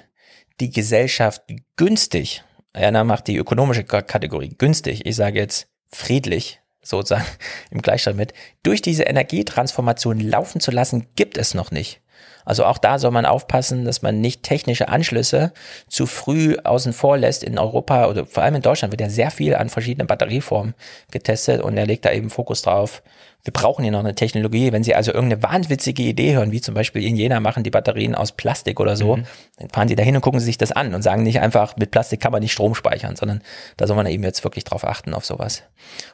die 0.59 0.71
Gesellschaft 0.71 1.43
günstig, 1.77 2.43
er 2.73 3.05
macht 3.05 3.29
die 3.29 3.37
ökonomische 3.37 3.85
Kategorie 3.85 4.55
günstig, 4.57 5.07
ich 5.07 5.17
sage 5.17 5.39
jetzt 5.39 5.69
friedlich 5.91 6.61
sozusagen 6.83 7.27
im 7.71 7.83
Gleichstand 7.83 8.17
mit, 8.17 8.33
durch 8.63 8.83
diese 8.83 9.05
Energietransformation 9.05 10.21
laufen 10.21 10.61
zu 10.61 10.71
lassen, 10.71 11.07
gibt 11.17 11.39
es 11.39 11.55
noch 11.55 11.71
nicht. 11.71 12.01
Also 12.45 12.65
auch 12.65 12.79
da 12.79 12.99
soll 12.99 13.13
man 13.13 13.27
aufpassen, 13.27 13.85
dass 13.85 14.03
man 14.03 14.21
nicht 14.21 14.43
technische 14.43 14.89
Anschlüsse 14.89 15.53
zu 15.89 16.07
früh 16.07 16.57
außen 16.63 16.93
vor 16.93 17.17
lässt. 17.17 17.45
In 17.45 17.59
Europa 17.59 18.09
oder 18.09 18.27
vor 18.27 18.43
allem 18.43 18.57
in 18.57 18.63
Deutschland 18.63 18.93
wird 18.93 19.01
ja 19.01 19.09
sehr 19.09 19.31
viel 19.31 19.55
an 19.55 19.69
verschiedenen 19.69 20.09
Batterieformen 20.09 20.75
getestet 21.11 21.63
und 21.63 21.77
er 21.77 21.87
legt 21.87 22.05
da 22.05 22.11
eben 22.11 22.31
Fokus 22.31 22.63
drauf, 22.63 23.03
wir 23.45 23.53
brauchen 23.53 23.83
hier 23.83 23.91
noch 23.91 24.01
eine 24.01 24.15
Technologie. 24.15 24.71
Wenn 24.71 24.85
Sie 24.85 24.95
also 24.95 25.13
irgendeine 25.13 25.43
wahnwitzige 25.43 26.05
Idee 26.05 26.35
hören, 26.35 26.53
wie 26.53 26.61
zum 26.61 26.75
Beispiel 26.75 27.05
in 27.05 27.17
Jena 27.17 27.41
machen 27.41 27.65
die 27.65 27.71
Batterien 27.71 28.15
aus 28.15 28.33
Plastik 28.33 28.79
oder 28.79 28.97
so, 28.97 29.17
mhm. 29.17 29.25
dann 29.59 29.69
fahren 29.71 29.89
Sie 29.89 29.97
da 29.97 30.05
hin 30.05 30.15
und 30.15 30.23
gucken 30.23 30.39
Sie 30.39 30.47
sich 30.47 30.59
das 30.59 30.71
an 30.71 30.95
und 30.95 31.03
sagen 31.03 31.25
nicht 31.25 31.41
einfach, 31.41 31.77
mit 31.77 31.91
Plastik 31.91 32.21
kann 32.21 32.31
man 32.31 32.41
nicht 32.41 32.53
Strom 32.53 32.77
speichern, 32.77 33.17
sondern 33.17 33.43
da 33.77 33.89
soll 33.89 33.97
man 33.97 34.07
eben 34.07 34.23
jetzt 34.23 34.45
wirklich 34.45 34.63
drauf 34.63 34.87
achten 34.87 35.13
auf 35.13 35.25
sowas. 35.25 35.65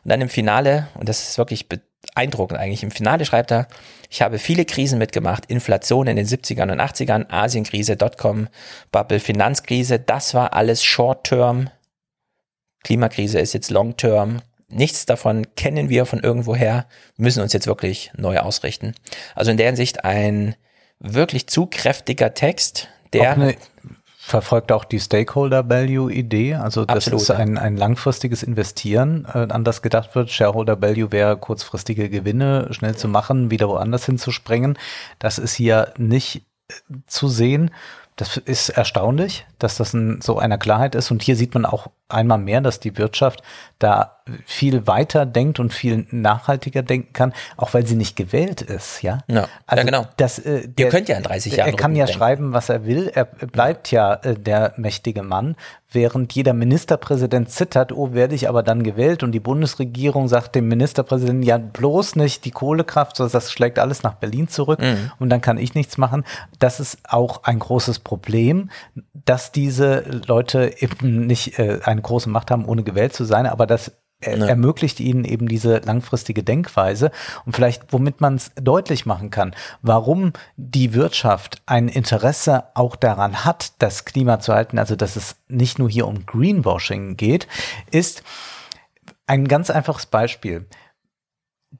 Und 0.05 0.11
dann 0.11 0.23
im 0.23 0.31
Finale, 0.31 0.88
und 0.95 1.09
das 1.09 1.29
ist 1.29 1.37
wirklich 1.37 1.69
beeindruckend 1.69 2.59
eigentlich, 2.59 2.83
im 2.83 2.91
Finale 2.91 3.27
schreibt 3.27 3.53
er, 3.53 3.69
ich 4.09 4.23
habe 4.23 4.38
viele 4.38 4.64
Krisen 4.64 4.99
mitgemacht, 4.99 5.45
Inflation 5.47 6.07
in 6.07 6.17
den 6.17 6.27
70ern 6.27 6.73
und 6.73 6.81
80ern, 6.81 7.31
Asienkrise, 7.31 7.97
Dotcom, 7.97 8.49
Bubble, 8.91 9.21
Finanzkrise, 9.21 9.99
das 9.99 10.33
war 10.33 10.55
alles 10.55 10.83
Short-Term. 10.83 11.69
Klimakrise 12.85 13.38
ist 13.38 13.53
jetzt 13.53 13.71
Long-Term, 13.71 14.41
nichts 14.68 15.07
davon 15.07 15.46
kennen 15.57 15.88
wir 15.88 16.07
von 16.07 16.20
irgendwoher, 16.20 16.87
müssen 17.16 17.42
uns 17.42 17.52
jetzt 17.52 17.66
wirklich 17.66 18.12
neu 18.16 18.38
ausrichten. 18.38 18.94
Also 19.35 19.50
in 19.50 19.57
der 19.57 19.66
Hinsicht 19.66 20.04
ein 20.04 20.54
wirklich 21.00 21.46
zu 21.46 21.66
kräftiger 21.66 22.35
Text, 22.35 22.88
der 23.12 23.54
verfolgt 24.29 24.73
auch 24.73 24.85
die 24.85 25.00
Stakeholder-Value-Idee. 25.00 26.56
Also 26.56 26.85
das 26.85 27.06
Absolut, 27.06 27.23
ist 27.23 27.31
ein, 27.31 27.56
ein 27.56 27.79
langfristiges 27.79 28.42
Investieren, 28.42 29.27
äh, 29.33 29.46
an 29.48 29.64
das 29.64 29.81
gedacht 29.81 30.14
wird. 30.14 30.31
Shareholder-Value 30.31 31.10
wäre 31.12 31.38
kurzfristige 31.38 32.10
Gewinne 32.10 32.69
schnell 32.73 32.94
zu 32.94 33.08
machen, 33.08 33.50
wieder 33.50 33.69
woanders 33.71 34.04
hinzusprengen. 34.04 34.79
Das 35.19 35.38
ist 35.38 35.54
hier 35.54 35.94
nicht 35.96 36.42
äh, 36.69 36.75
zu 37.06 37.29
sehen. 37.29 37.71
Das 38.16 38.37
ist 38.37 38.69
erstaunlich, 38.69 39.46
dass 39.58 39.79
das 39.79 39.94
in 39.94 40.21
so 40.21 40.38
einer 40.38 40.58
Klarheit 40.58 40.94
ist. 40.94 41.10
Und 41.10 41.23
hier 41.23 41.37
sieht 41.37 41.54
man 41.54 41.64
auch 41.64 41.88
einmal 42.09 42.38
mehr, 42.38 42.61
dass 42.61 42.81
die 42.81 42.96
Wirtschaft 42.96 43.42
da 43.79 44.15
viel 44.44 44.87
weiter 44.87 45.25
denkt 45.25 45.59
und 45.59 45.73
viel 45.73 46.06
nachhaltiger 46.11 46.83
denken 46.83 47.13
kann, 47.15 47.33
auch 47.56 47.73
weil 47.73 47.87
sie 47.87 47.94
nicht 47.96 48.15
gewählt 48.17 48.61
ist, 48.61 49.02
ja. 49.02 49.19
Ja, 49.27 49.48
ja, 49.75 49.83
genau. 49.83 50.06
Das, 50.19 50.38
äh, 50.38 50.61
Ihr 50.63 50.69
der- 50.69 50.88
könnt 50.90 51.09
ja 51.09 51.17
in 51.17 51.23
30 51.23 51.56
Jahren 51.56 51.71
Er 51.71 51.77
kann 51.77 51.94
ja 51.96 52.04
rückdenken. 52.04 52.19
schreiben, 52.19 52.52
was 52.52 52.69
er 52.69 52.85
will. 52.85 53.11
Er 53.15 53.25
bleibt 53.25 53.90
ja 53.90 54.15
äh, 54.15 54.35
der 54.35 54.75
mächtige 54.77 55.23
Mann, 55.23 55.56
während 55.90 56.35
jeder 56.35 56.52
Ministerpräsident 56.52 57.50
zittert, 57.50 57.92
oh, 57.92 58.13
werde 58.13 58.35
ich 58.35 58.48
aber 58.50 58.63
dann 58.63 58.83
gewählt 58.83 59.23
und 59.23 59.33
die 59.33 59.40
Bundesregierung 59.40 60.29
sagt 60.29 60.54
dem 60.54 60.69
Ministerpräsidenten, 60.69 61.42
ja, 61.42 61.56
bloß 61.56 62.17
nicht 62.17 62.44
die 62.44 62.50
Kohlekraft, 62.50 63.17
sondern 63.17 63.33
das 63.33 63.50
schlägt 63.50 63.79
alles 63.79 64.02
nach 64.02 64.15
Berlin 64.15 64.48
zurück 64.48 64.81
Mhm. 64.81 65.11
und 65.19 65.31
dann 65.31 65.40
kann 65.40 65.56
ich 65.56 65.75
nichts 65.75 65.96
machen. 65.96 66.25
Das 66.59 66.81
ist 66.81 66.98
auch 67.09 67.44
ein 67.44 67.59
großes 67.61 68.00
Problem, 68.00 68.69
dass 69.25 69.52
diese 69.52 70.00
Leute 70.27 70.75
eben 70.81 71.27
nicht 71.27 71.59
äh, 71.59 71.81
eine 71.99 72.03
große 72.03 72.29
Macht 72.31 72.51
haben, 72.51 72.65
ohne 72.65 72.83
gewählt 72.85 73.13
zu 73.13 73.25
sein, 73.25 73.46
aber 73.46 73.67
das 73.67 73.92
er- 74.21 74.37
Ja. 74.37 74.46
ermöglicht 74.46 74.99
ihnen 74.99 75.25
eben 75.25 75.46
diese 75.46 75.79
langfristige 75.79 76.42
Denkweise 76.42 77.13
und 77.46 77.55
vielleicht, 77.55 77.92
womit 77.92 78.21
man 78.21 78.35
es 78.35 78.51
deutlich 78.61 79.07
machen 79.07 79.31
kann, 79.31 79.55
warum 79.81 80.33
die 80.57 80.92
Wirtschaft 80.92 81.63
ein 81.67 81.87
Interesse 81.88 82.65
auch 82.75 82.96
daran 82.96 83.44
hat, 83.44 83.75
das 83.81 84.05
Klima 84.05 84.40
zu 84.40 84.53
halten, 84.55 84.79
also 84.79 84.96
dass 84.96 85.15
es 85.15 85.37
nicht 85.46 85.79
nur 85.79 85.88
hier 85.88 86.09
um 86.09 86.27
Greenwashing 86.27 87.17
geht, 87.17 87.46
ist 87.92 88.25
ein 89.29 89.46
ganz 89.46 89.71
einfaches 89.71 90.07
Beispiel. 90.07 90.67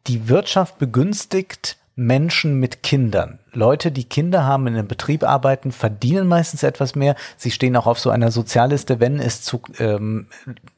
Die 0.07 0.29
Wirtschaft 0.29 0.79
begünstigt 0.79 1.77
Menschen 1.97 2.61
mit 2.61 2.85
Kindern. 2.85 3.41
Leute, 3.59 3.91
die 3.91 4.05
Kinder 4.05 4.45
haben, 4.45 4.69
in 4.69 4.75
einem 4.75 4.87
Betrieb 4.87 5.25
arbeiten, 5.25 5.73
verdienen 5.73 6.29
meistens 6.29 6.63
etwas 6.63 6.95
mehr. 6.95 7.17
Sie 7.37 7.51
stehen 7.51 7.77
auch 7.77 7.87
auf 7.87 7.99
so 7.99 8.11
einer 8.11 8.31
Sozialliste, 8.31 9.01
wenn 9.01 9.19
es 9.19 9.43
zu, 9.43 9.61
ähm, 9.79 10.29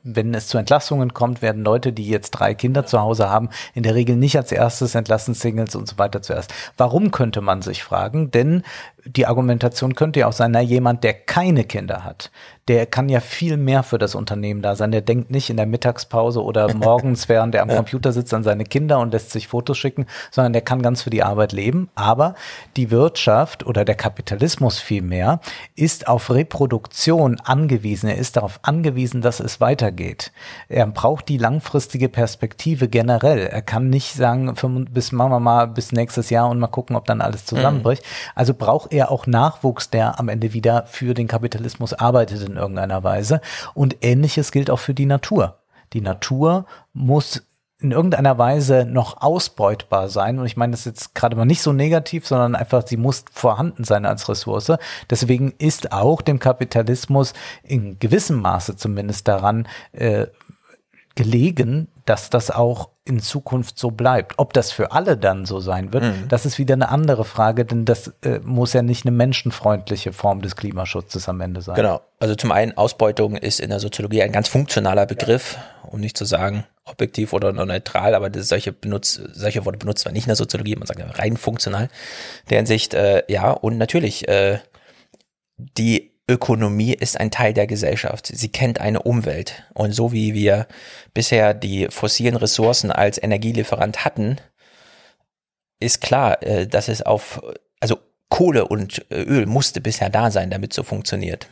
wenn 0.03 0.33
es 0.35 0.49
zu 0.49 0.57
Entlassungen 0.57 1.13
kommt, 1.13 1.43
werden 1.43 1.63
Leute, 1.63 1.93
die 1.93 2.09
jetzt 2.09 2.31
drei 2.31 2.55
Kinder 2.55 2.87
zu 2.87 3.01
Hause 3.01 3.29
haben, 3.29 3.51
in 3.75 3.83
der 3.83 3.95
Regel 3.95 4.17
nicht 4.17 4.37
als 4.37 4.51
erstes 4.51 4.95
entlassen, 4.95 5.35
Singles 5.35 5.77
und 5.77 5.89
so 5.89 5.99
weiter 5.99 6.23
zuerst. 6.23 6.55
Warum 6.79 7.11
könnte 7.11 7.43
man 7.43 7.61
sich 7.61 7.85
fragen? 7.85 8.31
Denn 8.31 8.63
die 9.05 9.27
Argumentation 9.27 9.95
könnte 9.95 10.21
ja 10.21 10.27
auch 10.27 10.33
sein, 10.33 10.51
na, 10.51 10.61
jemand, 10.61 11.05
der 11.05 11.15
keine 11.15 11.65
Kinder 11.65 12.05
hat, 12.05 12.31
der 12.69 12.87
kann 12.87 13.09
ja 13.09 13.21
viel 13.21 13.57
mehr 13.57 13.83
für 13.83 13.99
das 13.99 14.15
Unternehmen 14.15 14.63
da 14.63 14.77
sein. 14.77 14.93
Der 14.93 15.01
denkt 15.01 15.31
nicht 15.31 15.51
in 15.51 15.57
der 15.57 15.67
Mittagspause 15.67 16.43
oder 16.43 16.73
morgens, 16.77 17.29
während 17.29 17.55
er 17.55 17.63
am 17.63 17.69
Computer 17.69 18.13
sitzt, 18.13 18.33
an 18.35 18.45
seine 18.45 18.65
Kinder 18.65 19.01
und 19.01 19.13
lässt 19.13 19.31
sich 19.31 19.49
Fotos 19.49 19.79
schicken, 19.79 20.07
sondern 20.31 20.53
der 20.53 20.63
kann 20.63 20.83
ganz 20.83 21.03
für 21.03 21.11
die 21.11 21.23
Arbeit 21.23 21.53
leben. 21.53 21.89
Aber 21.95 22.35
die 22.77 22.91
Wirtschaft 22.91 23.67
oder 23.67 23.85
der 23.85 23.95
Kapitalismus 23.95 24.79
vielmehr 24.79 25.41
ist 25.75 26.09
auf 26.09 26.31
Reproduktion 26.31 27.41
angewiesen. 27.41 28.09
Er 28.09 28.17
ist 28.17 28.37
darauf 28.37 28.61
angewiesen, 28.63 29.23
dass 29.23 29.41
es 29.41 29.61
weitergeht. 29.61 30.33
Er 30.69 30.87
braucht 30.87 31.29
die 31.29 31.39
langfristige 31.39 32.09
Perspektive 32.09 32.89
generell. 32.89 33.47
Er 33.47 33.63
kann 33.63 33.91
nicht 33.91 34.15
sagen, 34.15 34.55
bis 34.91 35.13
machen 35.13 35.33
wir 35.33 35.41
mal 35.41 35.67
bis 35.67 35.93
nächstes 35.93 36.31
Jahr 36.31 36.49
und 36.49 36.59
mal 36.59 36.69
gucken, 36.69 36.97
ob 36.97 37.07
dann 37.07 37.21
alles 37.21 37.45
zusammenbricht. 37.45 38.05
Also 38.35 38.55
braucht 38.55 38.93
er 38.93 39.11
auch 39.11 39.27
Nachwuchs, 39.27 39.91
der 39.91 40.19
am 40.19 40.29
Ende 40.29 40.53
wieder 40.53 40.87
für 40.87 41.15
den 41.15 41.29
Kapitalismus 41.29 41.93
arbeitet 41.93 42.49
in 42.49 42.57
irgendeiner 42.57 43.03
Weise. 43.03 43.41
Und 43.75 43.97
ähnliches 44.03 44.53
gilt 44.53 44.71
auch 44.71 44.79
für 44.79 44.95
die 44.95 45.07
Natur. 45.07 45.59
Die 45.93 46.01
Natur 46.01 46.67
muss 46.93 47.43
in 47.81 47.93
irgendeiner 47.93 48.39
Weise 48.39 48.85
noch 48.85 49.21
ausbeutbar 49.23 50.09
sein. 50.09 50.39
Und 50.39 50.47
ich 50.47 50.57
meine 50.57 50.73
das 50.73 50.81
ist 50.81 50.87
jetzt 50.87 51.15
gerade 51.15 51.37
mal 51.37 51.45
nicht 51.45 51.63
so 51.63 51.73
negativ, 51.73 52.27
sondern 52.27 52.55
einfach, 52.55 52.87
sie 52.87 52.97
muss 52.97 53.25
vorhanden 53.33 53.85
sein 53.85 54.05
als 54.05 54.29
Ressource. 54.29 54.73
Deswegen 55.09 55.53
ist 55.59 55.93
auch 55.93 56.21
dem 56.21 56.39
Kapitalismus 56.39 57.33
in 57.63 57.99
gewissem 57.99 58.41
Maße 58.41 58.77
zumindest 58.77 59.29
daran 59.29 59.67
äh, 59.93 60.27
gelegen, 61.15 61.89
dass 62.05 62.31
das 62.31 62.51
auch 62.51 62.91
in 63.05 63.21
Zukunft 63.21 63.79
so 63.79 63.91
bleibt. 63.91 64.35
Ob 64.39 64.53
das 64.53 64.73
für 64.73 64.93
alle 64.93 65.17
dann 65.17 65.45
so 65.45 65.61
sein 65.61 65.93
wird, 65.93 66.05
das 66.29 66.47
ist 66.47 66.59
wieder 66.59 66.75
eine 66.75 66.89
andere 66.89 67.25
Frage, 67.25 67.65
denn 67.65 67.85
das 67.85 68.13
äh, 68.23 68.41
muss 68.43 68.73
ja 68.73 68.83
nicht 68.83 69.05
eine 69.05 69.15
menschenfreundliche 69.17 70.13
Form 70.13 70.43
des 70.43 70.57
Klimaschutzes 70.57 71.29
am 71.29 71.41
Ende 71.41 71.61
sein. 71.61 71.75
Genau. 71.75 72.01
Also 72.21 72.35
zum 72.37 72.53
einen, 72.53 72.77
Ausbeutung 72.77 73.37
ist 73.37 73.61
in 73.61 73.71
der 73.71 73.81
Soziologie 73.81 74.23
ein 74.23 74.33
ganz 74.33 74.49
funktionaler 74.49 75.07
Begriff, 75.07 75.59
um 75.83 76.01
nicht 76.01 76.17
zu 76.17 76.25
sagen 76.25 76.65
objektiv 76.91 77.33
oder 77.33 77.53
neutral, 77.53 78.15
aber 78.15 78.31
solche, 78.43 78.73
benutzt, 78.73 79.21
solche 79.33 79.65
Worte 79.65 79.79
benutzt 79.79 80.05
man 80.05 80.15
nicht 80.15 80.25
in 80.25 80.31
der 80.31 80.37
Soziologie, 80.37 80.77
man 80.77 80.87
sagt 80.87 81.19
rein 81.19 81.37
funktional. 81.37 81.85
In 81.85 82.49
der 82.51 82.59
Hinsicht, 82.59 82.95
äh, 82.95 83.23
ja, 83.29 83.51
und 83.51 83.79
natürlich, 83.79 84.29
äh, 84.29 84.59
die 85.57 86.11
Ökonomie 86.29 86.95
ist 86.95 87.19
ein 87.19 87.31
Teil 87.31 87.53
der 87.53 87.67
Gesellschaft. 87.67 88.27
Sie 88.27 88.49
kennt 88.51 88.81
eine 88.81 89.03
Umwelt. 89.03 89.65
Und 89.75 89.93
so 89.93 90.13
wie 90.13 90.33
wir 90.33 90.69
bisher 91.13 91.55
die 91.55 91.89
fossilen 91.91 92.37
Ressourcen 92.37 92.93
als 92.93 93.21
Energielieferant 93.21 94.05
hatten, 94.05 94.37
ist 95.81 96.01
klar, 96.01 96.43
äh, 96.43 96.67
dass 96.67 96.89
es 96.89 97.03
auf, 97.03 97.43
also 97.81 97.99
Kohle 98.29 98.69
und 98.69 99.05
äh, 99.11 99.23
Öl 99.23 99.47
musste 99.47 99.81
bisher 99.81 100.09
da 100.09 100.31
sein, 100.31 100.51
damit 100.51 100.73
so 100.73 100.85
funktioniert. 100.85 101.49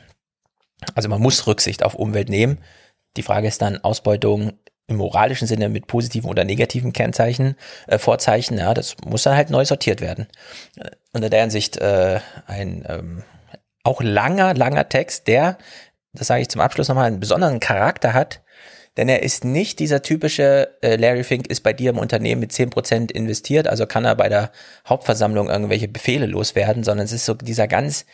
Also 0.95 1.09
man 1.09 1.21
muss 1.21 1.47
Rücksicht 1.47 1.83
auf 1.83 1.95
Umwelt 1.95 2.29
nehmen. 2.29 2.59
Die 3.17 3.23
Frage 3.23 3.49
ist 3.49 3.61
dann 3.63 3.79
Ausbeutung 3.79 4.53
im 4.89 4.97
moralischen 4.97 5.47
Sinne 5.47 5.69
mit 5.69 5.87
positiven 5.87 6.29
oder 6.29 6.45
negativen 6.45 6.93
Kennzeichen, 6.93 7.57
äh, 7.87 7.99
Vorzeichen, 7.99 8.59
ja, 8.59 8.75
das 8.75 8.97
muss 9.05 9.23
dann 9.23 9.37
halt 9.37 9.51
neu 9.51 9.65
sortiert 9.65 10.01
werden. 10.01 10.27
Äh, 10.77 10.91
unter 11.13 11.31
der 11.31 11.43
Hinsicht 11.43 11.77
äh, 11.77 12.21
ein 12.47 12.85
ähm, 12.89 13.23
auch 13.85 14.03
langer, 14.03 14.55
langer 14.55 14.89
Text, 14.89 15.29
der, 15.29 15.59
das 16.13 16.27
sage 16.27 16.43
ich 16.43 16.49
zum 16.49 16.61
Abschluss 16.61 16.89
nochmal, 16.89 17.07
einen 17.07 17.21
besonderen 17.21 17.61
Charakter 17.61 18.15
hat, 18.15 18.43
denn 18.97 19.09
er 19.09 19.23
ist 19.23 19.45
nicht 19.45 19.79
dieser 19.79 20.03
typische, 20.03 20.77
äh, 20.83 20.97
Larry 20.97 21.23
Fink 21.23 21.47
ist 21.47 21.61
bei 21.61 21.73
dir 21.73 21.91
im 21.91 21.99
Unternehmen 21.99 22.41
mit 22.41 22.53
10% 22.53 23.13
investiert, 23.13 23.69
also 23.69 23.87
kann 23.87 24.05
er 24.05 24.17
bei 24.17 24.29
der 24.29 24.51
Hauptversammlung 24.89 25.49
irgendwelche 25.49 25.87
Befehle 25.87 26.27
loswerden, 26.27 26.83
sondern 26.83 27.05
es 27.05 27.13
ist 27.13 27.25
so 27.25 27.35
dieser 27.35 27.69
ganz 27.69 28.07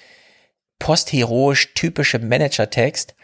postheroisch 0.79 1.73
typische 1.75 2.19
Manager-Text. 2.19 3.15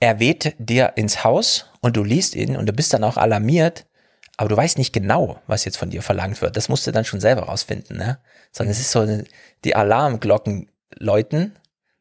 Er 0.00 0.20
weht 0.20 0.54
dir 0.58 0.92
ins 0.96 1.24
Haus 1.24 1.66
und 1.80 1.96
du 1.96 2.04
liest 2.04 2.34
ihn 2.36 2.56
und 2.56 2.66
du 2.66 2.72
bist 2.72 2.92
dann 2.92 3.04
auch 3.04 3.16
alarmiert, 3.16 3.86
aber 4.36 4.48
du 4.48 4.56
weißt 4.56 4.78
nicht 4.78 4.92
genau, 4.92 5.40
was 5.46 5.64
jetzt 5.64 5.76
von 5.76 5.90
dir 5.90 6.02
verlangt 6.02 6.40
wird. 6.40 6.56
Das 6.56 6.68
musst 6.68 6.86
du 6.86 6.92
dann 6.92 7.04
schon 7.04 7.20
selber 7.20 7.42
rausfinden, 7.42 7.96
ne? 7.96 8.18
Sondern 8.52 8.70
es 8.72 8.80
ist 8.80 8.92
so 8.92 9.06
die 9.64 9.74
Alarmglocken 9.74 10.70
läuten, 10.94 11.56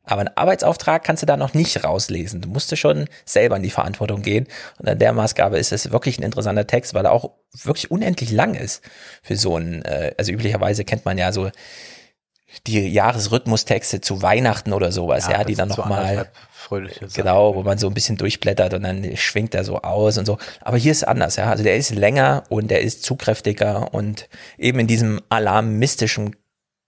aber 0.08 0.22
einen 0.22 0.38
Arbeitsauftrag 0.38 1.04
kannst 1.04 1.22
du 1.22 1.28
da 1.28 1.36
noch 1.36 1.54
nicht 1.54 1.84
rauslesen. 1.84 2.40
Du 2.40 2.48
musst 2.48 2.76
schon 2.78 3.10
selber 3.26 3.58
in 3.58 3.64
die 3.64 3.70
Verantwortung 3.70 4.22
gehen. 4.22 4.48
Und 4.80 4.88
an 4.88 4.98
der 4.98 5.12
Maßgabe 5.12 5.60
ist 5.60 5.74
es 5.74 5.92
wirklich 5.92 6.18
ein 6.18 6.24
interessanter 6.24 6.66
Text, 6.66 6.94
weil 6.94 7.06
er 7.06 7.12
auch 7.12 7.32
wirklich 7.52 7.92
unendlich 7.92 8.32
lang 8.32 8.56
ist 8.56 8.82
für 9.22 9.36
so 9.36 9.58
einen, 9.58 9.84
äh, 9.84 10.14
also 10.18 10.32
üblicherweise 10.32 10.86
kennt 10.86 11.04
man 11.04 11.18
ja 11.18 11.34
so 11.34 11.52
die 12.66 12.88
Jahresrhythmustexte 12.88 14.02
zu 14.02 14.22
Weihnachten 14.22 14.74
oder 14.74 14.92
sowas, 14.92 15.28
ja, 15.28 15.44
die 15.44 15.56
das 15.56 15.68
dann 15.68 15.78
nochmal, 15.78 16.30
genau, 17.14 17.56
wo 17.56 17.64
man 17.64 17.78
so 17.78 17.88
ein 17.88 17.94
bisschen 17.94 18.18
durchblättert 18.18 18.74
und 18.74 18.84
dann 18.84 19.18
schwingt 19.18 19.54
er 19.54 19.64
so 19.64 19.82
aus 19.82 20.18
und 20.18 20.26
so. 20.26 20.38
Aber 20.62 20.78
hier 20.78 20.92
ist 20.92 21.08
anders, 21.08 21.36
ja. 21.36 21.50
Also 21.50 21.64
der 21.64 21.76
ist 21.76 21.92
länger 21.92 22.44
und 22.50 22.70
der 22.70 22.82
ist 22.82 23.04
zugkräftiger 23.04 23.94
und 23.94 24.30
eben 24.58 24.80
in 24.80 24.88
diesem 24.88 25.22
alarmistischen 25.30 26.36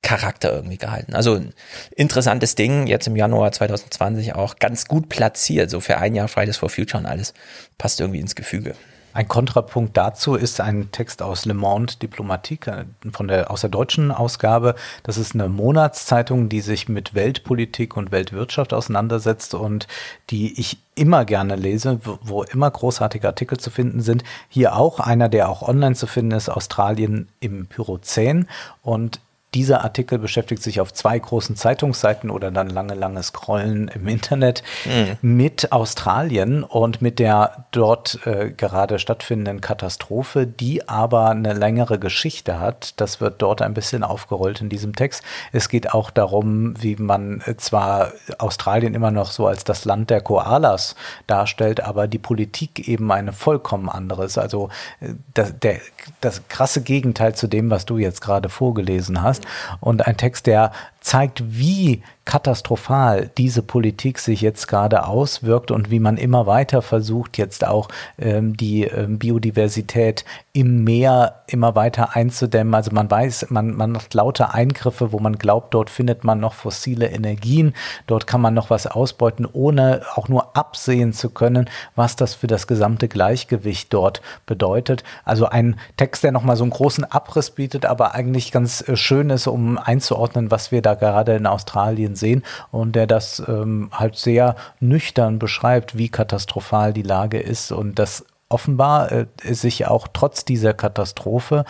Charakter 0.01 0.53
irgendwie 0.53 0.77
gehalten. 0.77 1.13
Also 1.13 1.35
ein 1.35 1.53
interessantes 1.95 2.55
Ding, 2.55 2.87
jetzt 2.87 3.07
im 3.07 3.17
Januar 3.17 3.51
2020 3.51 4.33
auch 4.33 4.55
ganz 4.55 4.85
gut 4.85 5.09
platziert, 5.09 5.69
so 5.69 5.81
für 5.81 5.97
ein 5.97 6.15
Jahr 6.15 6.29
Fridays 6.29 6.57
for 6.57 6.69
Future 6.69 7.03
und 7.03 7.05
alles. 7.05 7.33
Passt 7.77 7.99
irgendwie 7.99 8.21
ins 8.21 8.35
Gefüge. 8.35 8.75
Ein 9.11 9.27
Kontrapunkt 9.27 9.97
dazu 9.97 10.35
ist 10.35 10.61
ein 10.61 10.91
Text 10.91 11.23
aus 11.23 11.45
Le 11.45 11.55
Monde 11.55 11.93
Diplomatique 12.01 12.67
äh, 12.67 12.85
von 13.11 13.27
der, 13.27 13.49
aus 13.49 13.61
der 13.61 13.69
deutschen 13.69 14.11
Ausgabe. 14.11 14.75
Das 15.03 15.17
ist 15.17 15.33
eine 15.33 15.49
Monatszeitung, 15.49 16.47
die 16.47 16.61
sich 16.61 16.87
mit 16.87 17.15
Weltpolitik 17.15 17.97
und 17.97 18.11
Weltwirtschaft 18.11 18.73
auseinandersetzt 18.73 19.55
und 19.55 19.87
die 20.29 20.59
ich 20.59 20.77
immer 20.93 21.25
gerne 21.25 21.55
lese, 21.55 21.99
wo, 22.03 22.19
wo 22.21 22.43
immer 22.43 22.69
großartige 22.69 23.27
Artikel 23.27 23.57
zu 23.57 23.71
finden 23.71 24.01
sind. 24.01 24.23
Hier 24.47 24.75
auch 24.75 24.99
einer, 24.99 25.27
der 25.27 25.49
auch 25.49 25.67
online 25.67 25.95
zu 25.95 26.05
finden 26.05 26.31
ist, 26.31 26.49
Australien 26.49 27.29
im 27.39 27.65
Pyrozän. 27.65 28.47
Und 28.83 29.21
dieser 29.53 29.83
Artikel 29.83 30.19
beschäftigt 30.19 30.61
sich 30.61 30.79
auf 30.79 30.93
zwei 30.93 31.17
großen 31.17 31.55
Zeitungsseiten 31.55 32.29
oder 32.29 32.51
dann 32.51 32.69
lange, 32.69 32.93
lange 32.93 33.23
Scrollen 33.23 33.87
im 33.87 34.07
Internet 34.07 34.63
mhm. 34.85 35.17
mit 35.21 35.71
Australien 35.71 36.63
und 36.63 37.01
mit 37.01 37.17
der 37.17 37.65
dort 37.71 38.19
äh, 38.25 38.51
gerade 38.51 38.99
stattfindenden 38.99 39.59
Katastrophe, 39.59 40.45
die 40.45 40.87
aber 40.87 41.29
eine 41.29 41.53
längere 41.53 41.97
Geschichte 41.97 42.59
hat. 42.59 42.93
Das 43.01 43.21
wird 43.21 43.41
dort 43.41 43.61
ein 43.63 43.73
bisschen 43.73 44.03
aufgerollt 44.03 44.61
in 44.61 44.69
diesem 44.69 44.95
Text. 44.95 45.23
Es 45.51 45.67
geht 45.67 45.93
auch 45.93 46.11
darum, 46.11 46.75
wie 46.81 46.95
man 46.97 47.41
zwar 47.57 48.11
Australien 48.37 48.93
immer 48.93 49.11
noch 49.11 49.31
so 49.31 49.47
als 49.47 49.63
das 49.63 49.83
Land 49.85 50.11
der 50.11 50.21
Koalas 50.21 50.95
darstellt, 51.25 51.81
aber 51.81 52.07
die 52.07 52.19
Politik 52.19 52.87
eben 52.87 53.11
eine 53.11 53.33
vollkommen 53.33 53.89
andere 53.89 54.25
ist. 54.25 54.37
Also 54.37 54.69
äh, 54.99 55.13
das, 55.33 55.57
der, 55.59 55.79
das 56.21 56.47
krasse 56.47 56.81
Gegenteil 56.81 57.35
zu 57.35 57.47
dem, 57.47 57.69
was 57.69 57.85
du 57.85 57.97
jetzt 57.97 58.21
gerade 58.21 58.49
vorgelesen 58.49 59.21
hast. 59.21 59.45
Und 59.79 60.05
ein 60.07 60.17
Text, 60.17 60.47
der 60.47 60.71
zeigt, 61.01 61.43
wie 61.45 62.03
katastrophal 62.29 63.31
diese 63.39 63.63
Politik 63.63 64.19
sich 64.19 64.41
jetzt 64.41 64.67
gerade 64.67 65.07
auswirkt 65.07 65.71
und 65.71 65.89
wie 65.89 65.99
man 65.99 66.15
immer 66.15 66.45
weiter 66.45 66.83
versucht, 66.83 67.39
jetzt 67.39 67.65
auch 67.65 67.87
ähm, 68.19 68.55
die 68.55 68.83
ähm, 68.83 69.17
Biodiversität 69.17 70.25
im 70.53 70.83
Meer 70.83 71.41
immer 71.47 71.73
weiter 71.73 72.15
einzudämmen. 72.15 72.75
Also 72.75 72.91
man 72.91 73.09
weiß, 73.09 73.47
man, 73.49 73.75
man 73.75 73.93
macht 73.93 74.13
lauter 74.13 74.53
Eingriffe, 74.53 75.11
wo 75.11 75.17
man 75.17 75.39
glaubt, 75.39 75.73
dort 75.73 75.89
findet 75.89 76.23
man 76.23 76.39
noch 76.39 76.53
fossile 76.53 77.07
Energien, 77.07 77.73
dort 78.05 78.27
kann 78.27 78.41
man 78.41 78.53
noch 78.53 78.69
was 78.69 78.85
ausbeuten, 78.85 79.47
ohne 79.51 80.01
auch 80.13 80.27
nur 80.27 80.55
absehen 80.55 81.13
zu 81.13 81.31
können, 81.31 81.67
was 81.95 82.15
das 82.15 82.35
für 82.35 82.45
das 82.47 82.67
gesamte 82.67 83.07
Gleichgewicht 83.07 83.91
dort 83.91 84.21
bedeutet. 84.45 85.03
Also 85.25 85.47
ein 85.47 85.79
Text, 85.97 86.23
der 86.23 86.31
nochmal 86.31 86.57
so 86.57 86.63
einen 86.63 86.71
großen 86.71 87.05
Abriss 87.05 87.49
bietet, 87.49 87.87
aber 87.87 88.13
eigentlich 88.13 88.51
ganz 88.51 88.87
äh, 88.87 88.95
schön 88.95 89.31
ist, 89.31 89.47
um 89.47 89.79
einzuordnen, 89.79 90.51
was 90.51 90.71
wir 90.71 90.83
da 90.83 90.88
gerade 90.95 91.35
in 91.35 91.47
Australien 91.47 92.15
sehen 92.15 92.43
und 92.71 92.95
der 92.95 93.07
das 93.07 93.41
ähm, 93.47 93.89
halt 93.91 94.15
sehr 94.15 94.55
nüchtern 94.79 95.39
beschreibt, 95.39 95.97
wie 95.97 96.09
katastrophal 96.09 96.93
die 96.93 97.03
Lage 97.03 97.39
ist 97.39 97.71
und 97.71 97.99
dass 97.99 98.25
offenbar 98.49 99.11
äh, 99.11 99.25
sich 99.43 99.87
auch 99.87 100.07
trotz 100.11 100.45
dieser 100.45 100.73
Katastrophe 100.73 101.65